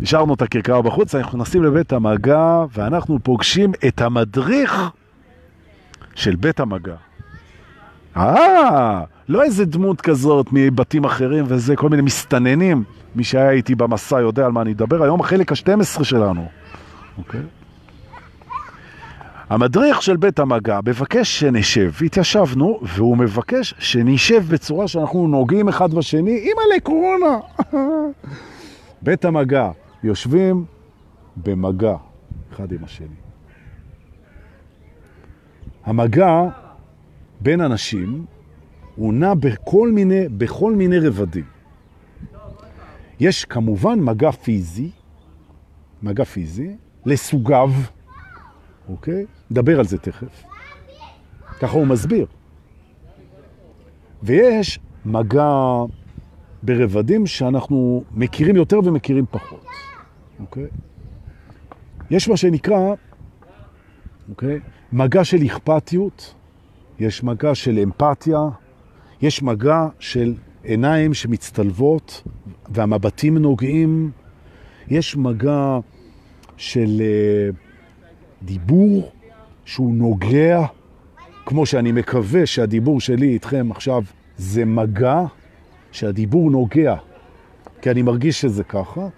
נשארנו 0.00 0.34
את 0.34 0.42
הכרכרה 0.42 0.82
בחוץ, 0.82 1.14
אנחנו 1.14 1.38
נכנסים 1.38 1.62
לבית 1.62 1.92
המגע, 1.92 2.64
ואנחנו 2.72 3.18
פוגשים 3.22 3.72
את 3.88 4.00
המדריך 4.00 4.90
של 6.14 6.36
בית 6.36 6.60
המגע. 6.60 6.94
אה, 8.16 9.02
לא 9.28 9.42
איזה 9.42 9.64
דמות 9.64 10.00
כזאת 10.00 10.46
מבתים 10.52 11.04
אחרים 11.04 11.44
וזה, 11.48 11.76
כל 11.76 11.88
מיני 11.88 12.02
מסתננים. 12.02 12.84
מי 13.14 13.24
שהיה 13.24 13.50
איתי 13.50 13.74
במסע 13.74 14.20
יודע 14.20 14.46
על 14.46 14.52
מה 14.52 14.62
אני 14.62 14.72
אדבר. 14.72 15.02
היום 15.02 15.20
החלק 15.20 15.52
ה-12 15.52 16.04
שלנו. 16.04 16.48
אוקיי? 17.18 17.40
המדריך 19.48 20.02
של 20.02 20.16
בית 20.16 20.38
המגע 20.38 20.80
מבקש 20.86 21.40
שנשב, 21.40 21.90
התיישבנו, 22.04 22.80
והוא 22.82 23.16
מבקש 23.16 23.74
שנשב 23.78 24.44
בצורה 24.48 24.88
שאנחנו 24.88 25.28
נוגעים 25.28 25.68
אחד 25.68 25.94
בשני, 25.94 26.30
אימא'לה 26.30 26.80
קורונה. 26.82 27.38
בית 29.02 29.24
המגע, 29.24 29.70
יושבים 30.02 30.64
במגע 31.36 31.96
אחד 32.52 32.72
עם 32.72 32.84
השני. 32.84 33.06
המגע 35.84 36.48
בין 37.40 37.60
אנשים 37.60 38.24
הוא 38.96 39.14
נע 39.14 39.34
בכל 39.34 39.90
מיני, 39.92 40.28
בכל 40.28 40.72
מיני 40.74 40.98
רבדים. 40.98 41.44
יש 43.20 43.44
כמובן 43.44 44.00
מגע 44.00 44.30
פיזי, 44.30 44.90
מגע 46.02 46.24
פיזי, 46.24 46.76
לסוגיו, 47.06 47.70
אוקיי? 48.88 49.26
נדבר 49.50 49.78
על 49.78 49.84
זה 49.84 49.98
תכף. 49.98 50.42
ככה 51.60 51.72
הוא 51.72 51.86
מסביר. 51.86 52.26
ויש 54.22 54.78
מגע 55.04 55.84
ברבדים 56.62 57.26
שאנחנו 57.26 58.04
מכירים 58.10 58.56
יותר 58.56 58.78
ומכירים 58.84 59.24
פחות, 59.30 59.66
אוקיי? 60.40 60.66
יש 62.10 62.28
מה 62.28 62.36
שנקרא, 62.36 62.94
אוקיי? 64.28 64.60
מגע 64.92 65.24
של 65.24 65.46
אכפתיות, 65.46 66.34
יש 66.98 67.22
מגע 67.22 67.54
של 67.54 67.78
אמפתיה, 67.78 68.38
יש 69.22 69.42
מגע 69.42 69.86
של 69.98 70.34
עיניים 70.62 71.14
שמצטלבות 71.14 72.22
והמבטים 72.68 73.38
נוגעים, 73.38 74.10
יש 74.88 75.16
מגע 75.16 75.78
של 76.56 77.02
uh, 77.52 77.67
דיבור 78.42 79.10
שהוא 79.64 79.94
נוגע, 79.94 80.64
כמו 81.46 81.66
שאני 81.66 81.92
מקווה 81.92 82.46
שהדיבור 82.46 83.00
שלי 83.00 83.28
איתכם 83.28 83.68
עכשיו 83.70 84.02
זה 84.36 84.64
מגע, 84.64 85.24
שהדיבור 85.92 86.50
נוגע, 86.50 86.96
כי 87.82 87.90
אני 87.90 88.02
מרגיש 88.02 88.40
שזה 88.40 88.64
ככה. 88.64 89.08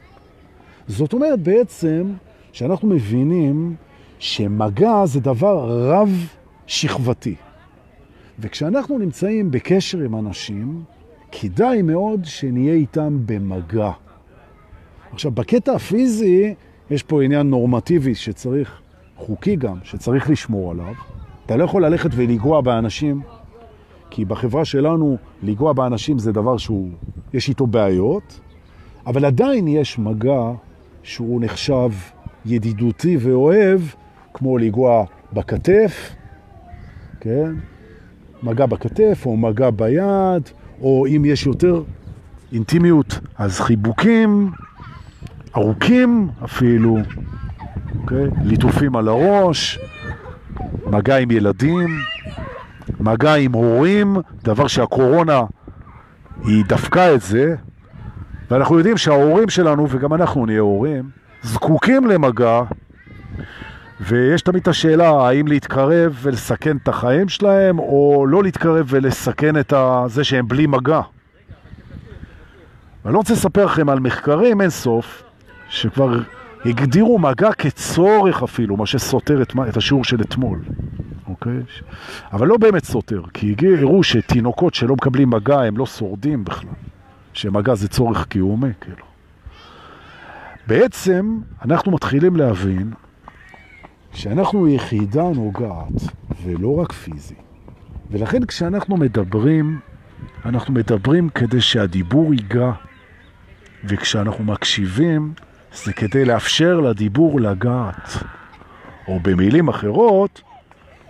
זאת 0.89 1.13
אומרת 1.13 1.41
בעצם 1.41 2.13
שאנחנו 2.53 2.89
מבינים 2.89 3.75
שמגע 4.19 5.07
זה 5.07 5.21
דבר 5.21 5.89
רב 5.91 6.27
שכבתי. 6.67 7.35
וכשאנחנו 8.39 8.99
נמצאים 8.99 9.51
בקשר 9.51 9.99
עם 9.99 10.17
אנשים, 10.17 10.83
כדאי 11.33 11.83
מאוד 11.83 12.25
שנהיה 12.25 12.75
איתם 12.75 13.19
במגע. 13.27 13.91
עכשיו, 15.13 15.31
בקטע 15.31 15.73
הפיזי 15.73 16.55
יש 16.91 17.03
פה 17.03 17.23
עניין 17.23 17.51
נורמטיבי 17.51 18.15
שצריך, 18.15 18.81
חוקי 19.21 19.57
גם, 19.57 19.77
שצריך 19.83 20.31
לשמור 20.31 20.71
עליו. 20.71 20.95
אתה 21.47 21.57
לא 21.57 21.65
יכול 21.65 21.85
ללכת 21.85 22.11
ולגוע 22.13 22.61
באנשים, 22.61 23.21
כי 24.11 24.25
בחברה 24.25 24.65
שלנו 24.65 25.17
לגוע 25.43 25.73
באנשים 25.73 26.19
זה 26.19 26.33
דבר 26.33 26.57
שהוא, 26.57 26.89
יש 27.33 27.49
איתו 27.49 27.67
בעיות, 27.67 28.41
אבל 29.07 29.25
עדיין 29.25 29.69
יש 29.69 29.99
מגע 29.99 30.53
שהוא 31.03 31.41
נחשב 31.41 31.91
ידידותי 32.47 33.17
ואוהב, 33.21 33.81
כמו 34.35 34.59
לגוע 34.59 35.05
בכתף, 35.33 36.15
כן? 37.21 37.53
מגע 38.43 38.67
בכתף 38.67 39.23
או 39.27 39.37
מגע 39.37 39.71
ביד, 39.71 40.43
או 40.83 41.07
אם 41.07 41.23
יש 41.25 41.47
יותר 41.47 41.83
אינטימיות, 42.53 43.19
אז 43.39 43.61
חיבוקים, 43.61 44.51
ארוכים 45.57 46.29
אפילו, 46.45 46.99
אוקיי? 47.99 48.27
ליטופים 48.45 48.97
על 48.97 49.09
הראש, 49.09 49.79
מגע 50.87 51.17
עם 51.17 51.31
ילדים, 51.31 51.89
מגע 53.01 53.35
עם 53.35 53.53
הורים, 53.53 54.17
דבר 54.45 54.67
שהקורונה 54.67 55.43
היא 56.45 56.65
דפקה 56.65 57.15
את 57.15 57.21
זה, 57.21 57.55
ואנחנו 58.51 58.79
יודעים 58.79 58.97
שההורים 58.97 59.49
שלנו, 59.49 59.87
וגם 59.91 60.15
אנחנו 60.15 60.47
נהיה 60.47 60.61
הורים, 60.61 61.11
זקוקים 61.43 62.07
למגע, 62.07 62.63
ויש 64.01 64.43
תמיד 64.43 64.63
את 64.63 64.69
השאלה 64.69 65.11
האם 65.11 65.47
להתקרב 65.47 66.19
ולסכן 66.23 66.77
את 66.77 66.89
החיים 66.89 67.29
שלהם, 67.29 67.79
או 67.79 68.27
לא 68.29 68.43
להתקרב 68.43 68.87
ולסכן 68.89 69.57
את 69.57 69.73
זה 70.07 70.25
שהם 70.25 70.49
בלי 70.49 70.67
מגע. 70.67 71.01
אני 73.05 73.13
לא 73.13 73.19
רוצה 73.19 73.33
לספר 73.33 73.65
לכם 73.65 73.89
על 73.89 74.01
מחקרים 74.01 74.61
אין 74.61 74.71
סוף, 74.71 75.23
שכבר 75.69 76.19
הגדירו 76.65 77.19
מגע 77.19 77.53
כצורך 77.53 78.43
אפילו, 78.43 78.77
מה 78.77 78.87
שסותר 78.87 79.43
את, 79.43 79.53
את 79.69 79.77
השיעור 79.77 80.05
של 80.05 80.21
אתמול. 80.21 80.61
אוקיי? 81.29 81.61
אבל 82.33 82.47
לא 82.47 82.57
באמת 82.57 82.85
סותר, 82.85 83.23
כי 83.35 83.55
הראו 83.79 84.03
שתינוקות 84.03 84.75
שלא 84.75 84.95
מקבלים 84.95 85.31
מגע 85.31 85.61
הם 85.61 85.77
לא 85.77 85.87
שורדים 85.87 86.45
בכלל, 86.45 86.71
שמגע 87.33 87.75
זה 87.75 87.89
צורך 87.89 88.27
קיומי, 88.27 88.71
כאילו. 88.81 89.05
בעצם 90.67 91.39
אנחנו 91.65 91.93
מתחילים 91.93 92.37
להבין 92.37 92.93
שאנחנו 94.13 94.69
יחידה 94.69 95.29
נוגעת, 95.35 96.03
ולא 96.43 96.81
רק 96.81 96.93
פיזי. 96.93 97.35
ולכן 98.11 98.45
כשאנחנו 98.45 98.97
מדברים, 98.97 99.79
אנחנו 100.45 100.75
מדברים 100.75 101.29
כדי 101.29 101.61
שהדיבור 101.61 102.35
ייגע, 102.35 102.73
וכשאנחנו 103.85 104.45
מקשיבים, 104.45 105.33
זה 105.75 105.93
כדי 105.93 106.25
לאפשר 106.25 106.81
לדיבור 106.81 107.41
לגעת. 107.41 108.17
או 109.09 109.21
במילים 109.23 109.69
אחרות, 109.69 110.43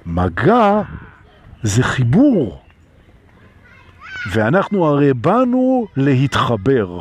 מגע 0.06 0.80
זה 1.62 1.82
חיבור. 1.82 2.62
ואנחנו 4.32 4.86
הרי 4.86 5.14
באנו 5.14 5.86
להתחבר. 5.96 7.00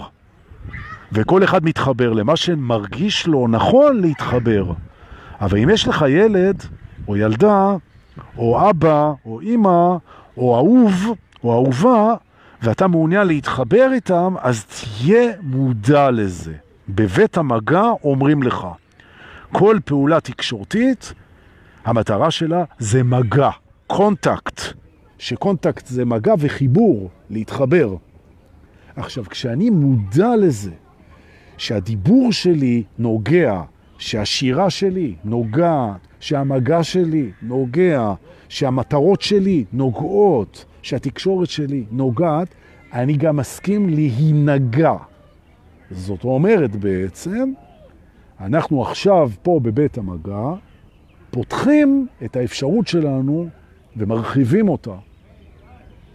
וכל 1.11 1.43
אחד 1.43 1.65
מתחבר 1.65 2.13
למה 2.13 2.35
שמרגיש 2.35 3.27
לו 3.27 3.47
נכון 3.47 4.01
להתחבר. 4.01 4.73
אבל 5.41 5.57
אם 5.57 5.69
יש 5.69 5.87
לך 5.87 6.05
ילד, 6.09 6.63
או 7.07 7.17
ילדה, 7.17 7.75
או 8.37 8.69
אבא, 8.69 9.11
או 9.25 9.41
אמא, 9.41 9.95
או 10.37 10.55
אהוב, 10.55 11.15
או 11.43 11.53
אהובה, 11.53 12.13
ואתה 12.61 12.87
מעוניין 12.87 13.27
להתחבר 13.27 13.89
איתם, 13.93 14.35
אז 14.41 14.65
תהיה 14.65 15.31
מודע 15.41 16.11
לזה. 16.11 16.53
בבית 16.89 17.37
המגע 17.37 17.83
אומרים 18.03 18.43
לך, 18.43 18.67
כל 19.51 19.77
פעולה 19.85 20.19
תקשורתית, 20.19 21.13
המטרה 21.85 22.31
שלה 22.31 22.63
זה 22.79 23.03
מגע, 23.03 23.49
contact, 23.87 24.61
ש 25.17 25.33
contact 25.33 25.87
זה 25.87 26.05
מגע 26.05 26.33
וחיבור, 26.39 27.09
להתחבר. 27.29 27.95
עכשיו, 28.95 29.25
כשאני 29.29 29.69
מודע 29.69 30.35
לזה, 30.35 30.71
שהדיבור 31.57 32.31
שלי 32.31 32.83
נוגע, 32.97 33.61
שהשירה 33.97 34.69
שלי 34.69 35.15
נוגעת, 35.23 36.07
שהמגע 36.19 36.83
שלי 36.83 37.31
נוגע, 37.41 38.13
שהמטרות 38.49 39.21
שלי 39.21 39.65
נוגעות, 39.73 40.65
שהתקשורת 40.81 41.49
שלי 41.49 41.83
נוגעת, 41.91 42.47
אני 42.93 43.13
גם 43.13 43.37
מסכים 43.37 43.89
להינגע. 43.89 44.93
זאת 45.91 46.23
אומרת 46.23 46.75
בעצם, 46.75 47.53
אנחנו 48.39 48.81
עכשיו 48.81 49.31
פה 49.41 49.59
בבית 49.63 49.97
המגע, 49.97 50.53
פותחים 51.31 52.07
את 52.25 52.35
האפשרות 52.35 52.87
שלנו 52.87 53.47
ומרחיבים 53.97 54.69
אותה. 54.69 54.95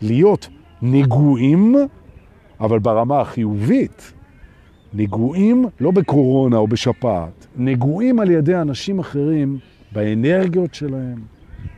להיות 0.02 0.48
נגועים, 0.82 1.74
אבל 2.60 2.78
ברמה 2.78 3.20
החיובית. 3.20 4.12
נגועים 4.94 5.64
לא 5.80 5.90
בקורונה 5.90 6.56
או 6.56 6.68
בשפעת, 6.68 7.46
נגועים 7.56 8.20
על 8.20 8.30
ידי 8.30 8.56
אנשים 8.56 8.98
אחרים 8.98 9.58
באנרגיות 9.92 10.74
שלהם, 10.74 11.18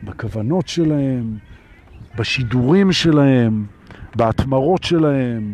בכוונות 0.03 0.67
שלהם, 0.67 1.37
בשידורים 2.17 2.91
שלהם, 2.91 3.65
בהתמרות 4.15 4.83
שלהם, 4.83 5.53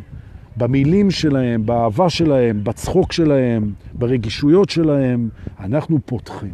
במילים 0.57 1.11
שלהם, 1.11 1.65
באהבה 1.65 2.09
שלהם, 2.09 2.63
בצחוק 2.63 3.11
שלהם, 3.11 3.73
ברגישויות 3.93 4.69
שלהם, 4.69 5.29
אנחנו 5.59 5.99
פותחים. 6.05 6.53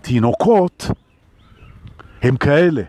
תינוקות 0.00 0.90
הם 2.22 2.36
כאלה. 2.36 2.82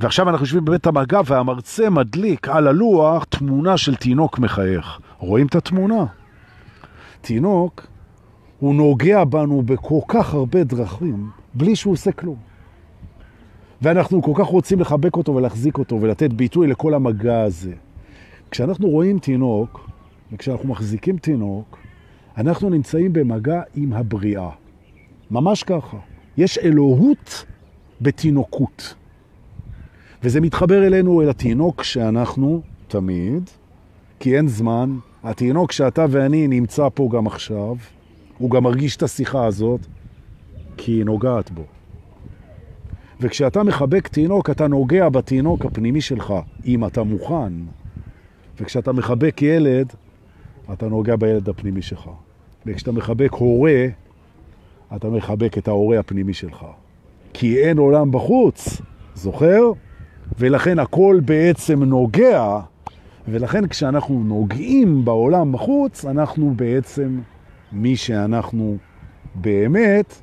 ועכשיו 0.00 0.28
אנחנו 0.28 0.44
יושבים 0.44 0.64
בבית 0.64 0.86
המגע 0.86 1.20
והמרצה 1.26 1.90
מדליק 1.90 2.48
על 2.48 2.66
הלוח 2.66 3.24
תמונה 3.24 3.76
של 3.76 3.96
תינוק 3.96 4.38
מחייך. 4.38 4.98
רואים 5.18 5.46
את 5.46 5.54
התמונה? 5.54 6.04
תינוק, 7.20 7.86
הוא 8.58 8.74
נוגע 8.74 9.24
בנו 9.24 9.62
בכל 9.62 10.00
כך 10.08 10.34
הרבה 10.34 10.64
דרכים, 10.64 11.30
בלי 11.54 11.76
שהוא 11.76 11.92
עושה 11.92 12.12
כלום. 12.12 12.53
ואנחנו 13.84 14.22
כל 14.22 14.32
כך 14.34 14.46
רוצים 14.46 14.80
לחבק 14.80 15.16
אותו 15.16 15.34
ולהחזיק 15.34 15.78
אותו 15.78 15.98
ולתת 16.00 16.32
ביטוי 16.32 16.66
לכל 16.66 16.94
המגע 16.94 17.42
הזה. 17.42 17.72
כשאנחנו 18.50 18.88
רואים 18.88 19.18
תינוק, 19.18 19.90
וכשאנחנו 20.32 20.68
מחזיקים 20.68 21.16
תינוק, 21.18 21.78
אנחנו 22.36 22.70
נמצאים 22.70 23.12
במגע 23.12 23.62
עם 23.74 23.92
הבריאה. 23.92 24.50
ממש 25.30 25.62
ככה. 25.62 25.96
יש 26.36 26.58
אלוהות 26.58 27.44
בתינוקות. 28.00 28.94
וזה 30.22 30.40
מתחבר 30.40 30.86
אלינו, 30.86 31.22
אל 31.22 31.28
התינוק 31.28 31.82
שאנחנו 31.82 32.62
תמיד, 32.88 33.50
כי 34.20 34.36
אין 34.36 34.48
זמן. 34.48 34.96
התינוק 35.24 35.72
שאתה 35.72 36.06
ואני 36.10 36.48
נמצא 36.48 36.88
פה 36.94 37.08
גם 37.12 37.26
עכשיו, 37.26 37.76
הוא 38.38 38.50
גם 38.50 38.62
מרגיש 38.62 38.96
את 38.96 39.02
השיחה 39.02 39.46
הזאת, 39.46 39.80
כי 40.76 40.92
היא 40.92 41.04
נוגעת 41.04 41.50
בו. 41.50 41.73
וכשאתה 43.20 43.62
מחבק 43.62 44.08
תינוק, 44.08 44.50
אתה 44.50 44.68
נוגע 44.68 45.08
בתינוק 45.08 45.64
הפנימי 45.64 46.00
שלך, 46.00 46.34
אם 46.66 46.86
אתה 46.86 47.02
מוכן. 47.02 47.52
וכשאתה 48.60 48.92
מחבק 48.92 49.42
ילד, 49.42 49.92
אתה 50.72 50.88
נוגע 50.88 51.16
בילד 51.16 51.48
הפנימי 51.48 51.82
שלך. 51.82 52.10
וכשאתה 52.66 52.92
מחבק 52.92 53.32
הורה, 53.32 53.86
אתה 54.96 55.08
מחבק 55.08 55.58
את 55.58 55.68
ההורה 55.68 55.98
הפנימי 55.98 56.34
שלך. 56.34 56.66
כי 57.32 57.58
אין 57.58 57.78
עולם 57.78 58.10
בחוץ, 58.10 58.80
זוכר? 59.14 59.72
ולכן 60.38 60.78
הכל 60.78 61.20
בעצם 61.24 61.82
נוגע, 61.82 62.60
ולכן 63.28 63.66
כשאנחנו 63.66 64.22
נוגעים 64.24 65.04
בעולם 65.04 65.52
בחוץ, 65.52 66.04
אנחנו 66.04 66.52
בעצם 66.56 67.20
מי 67.72 67.96
שאנחנו 67.96 68.76
באמת 69.34 70.14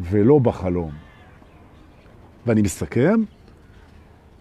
ולא 0.00 0.38
בחלום. 0.38 1.01
ואני 2.46 2.62
מסכם, 2.62 3.22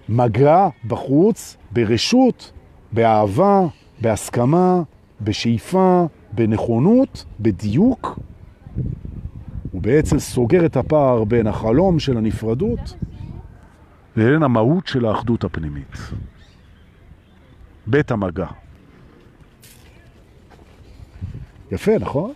מגע 0.09 0.67
בחוץ, 0.87 1.57
ברשות, 1.71 2.51
באהבה, 2.91 3.61
בהסכמה, 4.01 4.81
בשאיפה, 5.21 6.05
בנכונות, 6.31 7.25
בדיוק, 7.39 8.19
הוא 9.71 9.81
בעצם 9.81 10.19
סוגר 10.19 10.65
את 10.65 10.77
הפער 10.77 11.23
בין 11.23 11.47
החלום 11.47 11.99
של 11.99 12.17
הנפרדות 12.17 12.95
לבין 14.15 14.43
המהות 14.43 14.87
של 14.87 15.05
האחדות 15.05 15.43
הפנימית. 15.43 15.97
בית 17.87 18.11
המגע. 18.11 18.47
יפה, 21.71 21.91
נכון? 21.99 22.33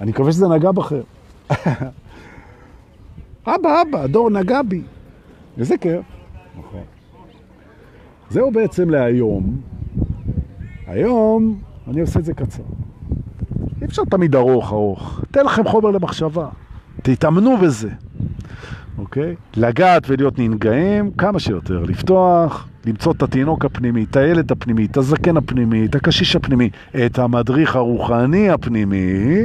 אני 0.00 0.10
מקווה 0.10 0.32
שזה 0.32 0.48
נגע 0.48 0.72
בכם. 0.72 1.00
אבא, 3.46 3.82
אבא, 3.82 4.02
הדור 4.02 4.30
נגע 4.30 4.62
בי. 4.62 4.82
איזה 5.58 5.78
כיף. 5.78 6.04
נכון. 6.58 6.80
זהו 8.30 8.50
בעצם 8.50 8.90
להיום. 8.90 9.60
היום 10.86 11.60
אני 11.88 12.00
עושה 12.00 12.18
את 12.20 12.24
זה 12.24 12.34
קצר. 12.34 12.62
אי 13.80 13.86
אפשר 13.86 14.02
תמיד 14.04 14.34
ארוך 14.34 14.72
ארוך. 14.72 15.20
תן 15.30 15.44
לכם 15.44 15.64
חומר 15.64 15.90
למחשבה. 15.90 16.48
תתאמנו 17.02 17.56
בזה. 17.56 17.90
אוקיי? 18.98 19.34
לגעת 19.56 20.02
ולהיות 20.08 20.38
ננגעים 20.38 21.10
כמה 21.10 21.40
שיותר. 21.40 21.82
לפתוח, 21.82 22.68
למצוא 22.86 23.12
את 23.12 23.22
התינוק 23.22 23.64
הפנימי, 23.64 24.04
את 24.04 24.16
הילד 24.16 24.52
הפנימי, 24.52 24.84
את 24.84 24.96
הזקן 24.96 25.36
הפנימי, 25.36 25.86
את 25.86 25.94
הקשיש 25.94 26.36
הפנימי, 26.36 26.70
את 27.06 27.18
המדריך 27.18 27.76
הרוחני 27.76 28.50
הפנימי. 28.50 29.42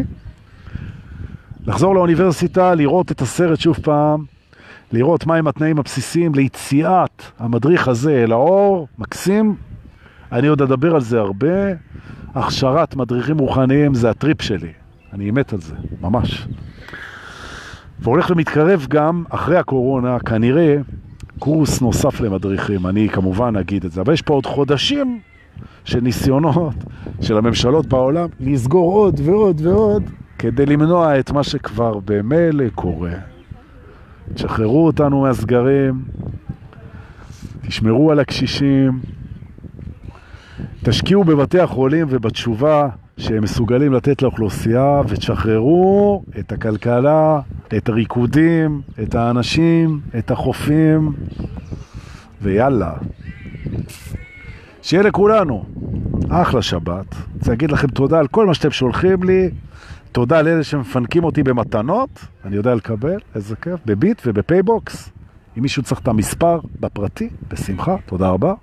לחזור 1.68 1.96
לאוניברסיטה, 1.96 2.76
לראות 2.76 3.12
את 3.12 3.22
הסרט 3.22 3.60
שוב 3.60 3.78
פעם, 3.82 4.26
לראות 4.92 5.26
מהם 5.26 5.48
התנאים 5.48 5.80
הבסיסיים 5.80 6.36
ליציאת 6.36 7.24
המדריך 7.40 7.88
הזה 7.88 8.24
אל 8.24 8.32
האור, 8.32 8.88
מקסים. 8.98 9.56
אני 10.32 10.48
עוד 10.48 10.62
אדבר 10.62 10.96
על 10.96 11.02
זה 11.02 11.20
הרבה. 11.20 11.74
הכשרת 12.36 12.96
מדריכים 12.96 13.38
רוחניים 13.38 13.94
זה 13.94 14.10
הטריפ 14.10 14.42
שלי. 14.42 14.72
אני 15.14 15.32
מת 15.32 15.54
על 15.54 15.62
זה, 15.62 15.76
ממש. 16.02 16.48
והולך 18.00 18.30
ומתקרב 18.30 18.86
גם, 18.90 19.24
אחרי 19.30 19.58
הקורונה, 19.58 20.20
כנראה, 20.20 20.78
קורס 21.40 21.82
נוסף 21.82 22.22
למדריכים. 22.22 22.88
אני 22.88 23.10
כמובן 23.10 23.56
אגיד 23.56 23.86
את 23.86 23.92
זה, 23.92 24.02
אבל 24.02 24.14
יש 24.14 24.22
פה 24.22 24.34
עוד 24.34 24.46
חודשים 24.46 25.20
של 25.86 26.00
ניסיונות 26.00 26.76
של 27.22 27.38
הממשלות 27.38 27.86
בעולם 27.86 28.28
לסגור 28.40 28.94
עוד 28.94 29.20
ועוד 29.24 29.62
ועוד 29.66 30.04
כדי 30.40 30.66
למנוע 30.66 31.20
את 31.20 31.32
מה 31.32 31.44
שכבר 31.44 32.00
במילא 32.06 32.66
קורה. 32.76 33.37
תשחררו 34.34 34.86
אותנו 34.86 35.22
מהסגרים, 35.22 36.04
תשמרו 37.68 38.12
על 38.12 38.20
הקשישים, 38.20 39.00
תשקיעו 40.84 41.24
בבתי 41.24 41.60
החולים 41.60 42.08
ובתשובה 42.10 42.90
שהם 43.18 43.44
מסוגלים 43.44 43.94
לתת 43.94 44.22
לאוכלוסייה 44.22 45.02
ותשחררו 45.08 46.24
את 46.40 46.52
הכלכלה, 46.52 47.40
את 47.78 47.90
הריקודים, 47.90 48.82
את 49.04 49.16
האנשים, 49.16 50.00
את 50.18 50.32
החופים 50.32 51.14
ויאללה. 52.42 52.94
שיהיה 54.82 55.04
לכולנו 55.04 55.66
אחלה 56.30 56.62
שבת. 56.62 57.16
רוצה 57.34 57.52
להגיד 57.52 57.72
לכם 57.72 57.88
תודה 57.88 58.20
על 58.20 58.28
כל 58.28 58.46
מה 58.46 58.54
שאתם 58.54 58.72
שולחים 58.72 59.24
לי. 59.24 59.50
תודה 60.18 60.42
לאלה 60.42 60.64
שמפנקים 60.64 61.24
אותי 61.24 61.44
במתנות, 61.44 62.10
אני 62.46 62.56
יודע 62.56 62.76
לקבל, 62.76 63.20
איזה 63.36 63.56
כיף, 63.56 63.80
בביט 63.86 64.22
ובפייבוקס. 64.26 65.10
אם 65.58 65.62
מישהו 65.62 65.84
צריך 65.84 66.02
את 66.02 66.08
המספר 66.08 66.60
בפרטי, 66.80 67.30
בשמחה, 67.48 67.96
תודה 68.06 68.30
רבה. 68.30 68.54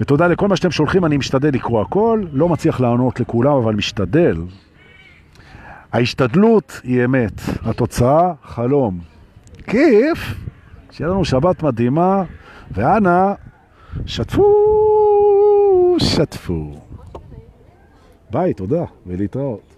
ותודה 0.00 0.26
לכל 0.26 0.48
מה 0.48 0.56
שאתם 0.56 0.70
שולחים, 0.70 1.04
אני 1.04 1.16
משתדל 1.16 1.48
לקרוא 1.48 1.82
הכל, 1.82 2.24
לא 2.32 2.48
מצליח 2.48 2.80
לענות 2.80 3.20
לכולם, 3.20 3.52
אבל 3.52 3.74
משתדל. 3.74 4.36
ההשתדלות 5.92 6.80
היא 6.84 7.04
אמת, 7.04 7.40
התוצאה 7.62 8.32
חלום. 8.42 9.00
כיף, 9.66 10.34
שיהיה 10.90 11.10
לנו 11.10 11.24
שבת 11.24 11.62
מדהימה, 11.62 12.22
ואנא, 12.70 13.32
שתפו, 14.06 14.46
שתפו. 15.98 16.80
ביי, 18.30 18.54
תודה, 18.54 18.84
ולהתראות. 19.06 19.73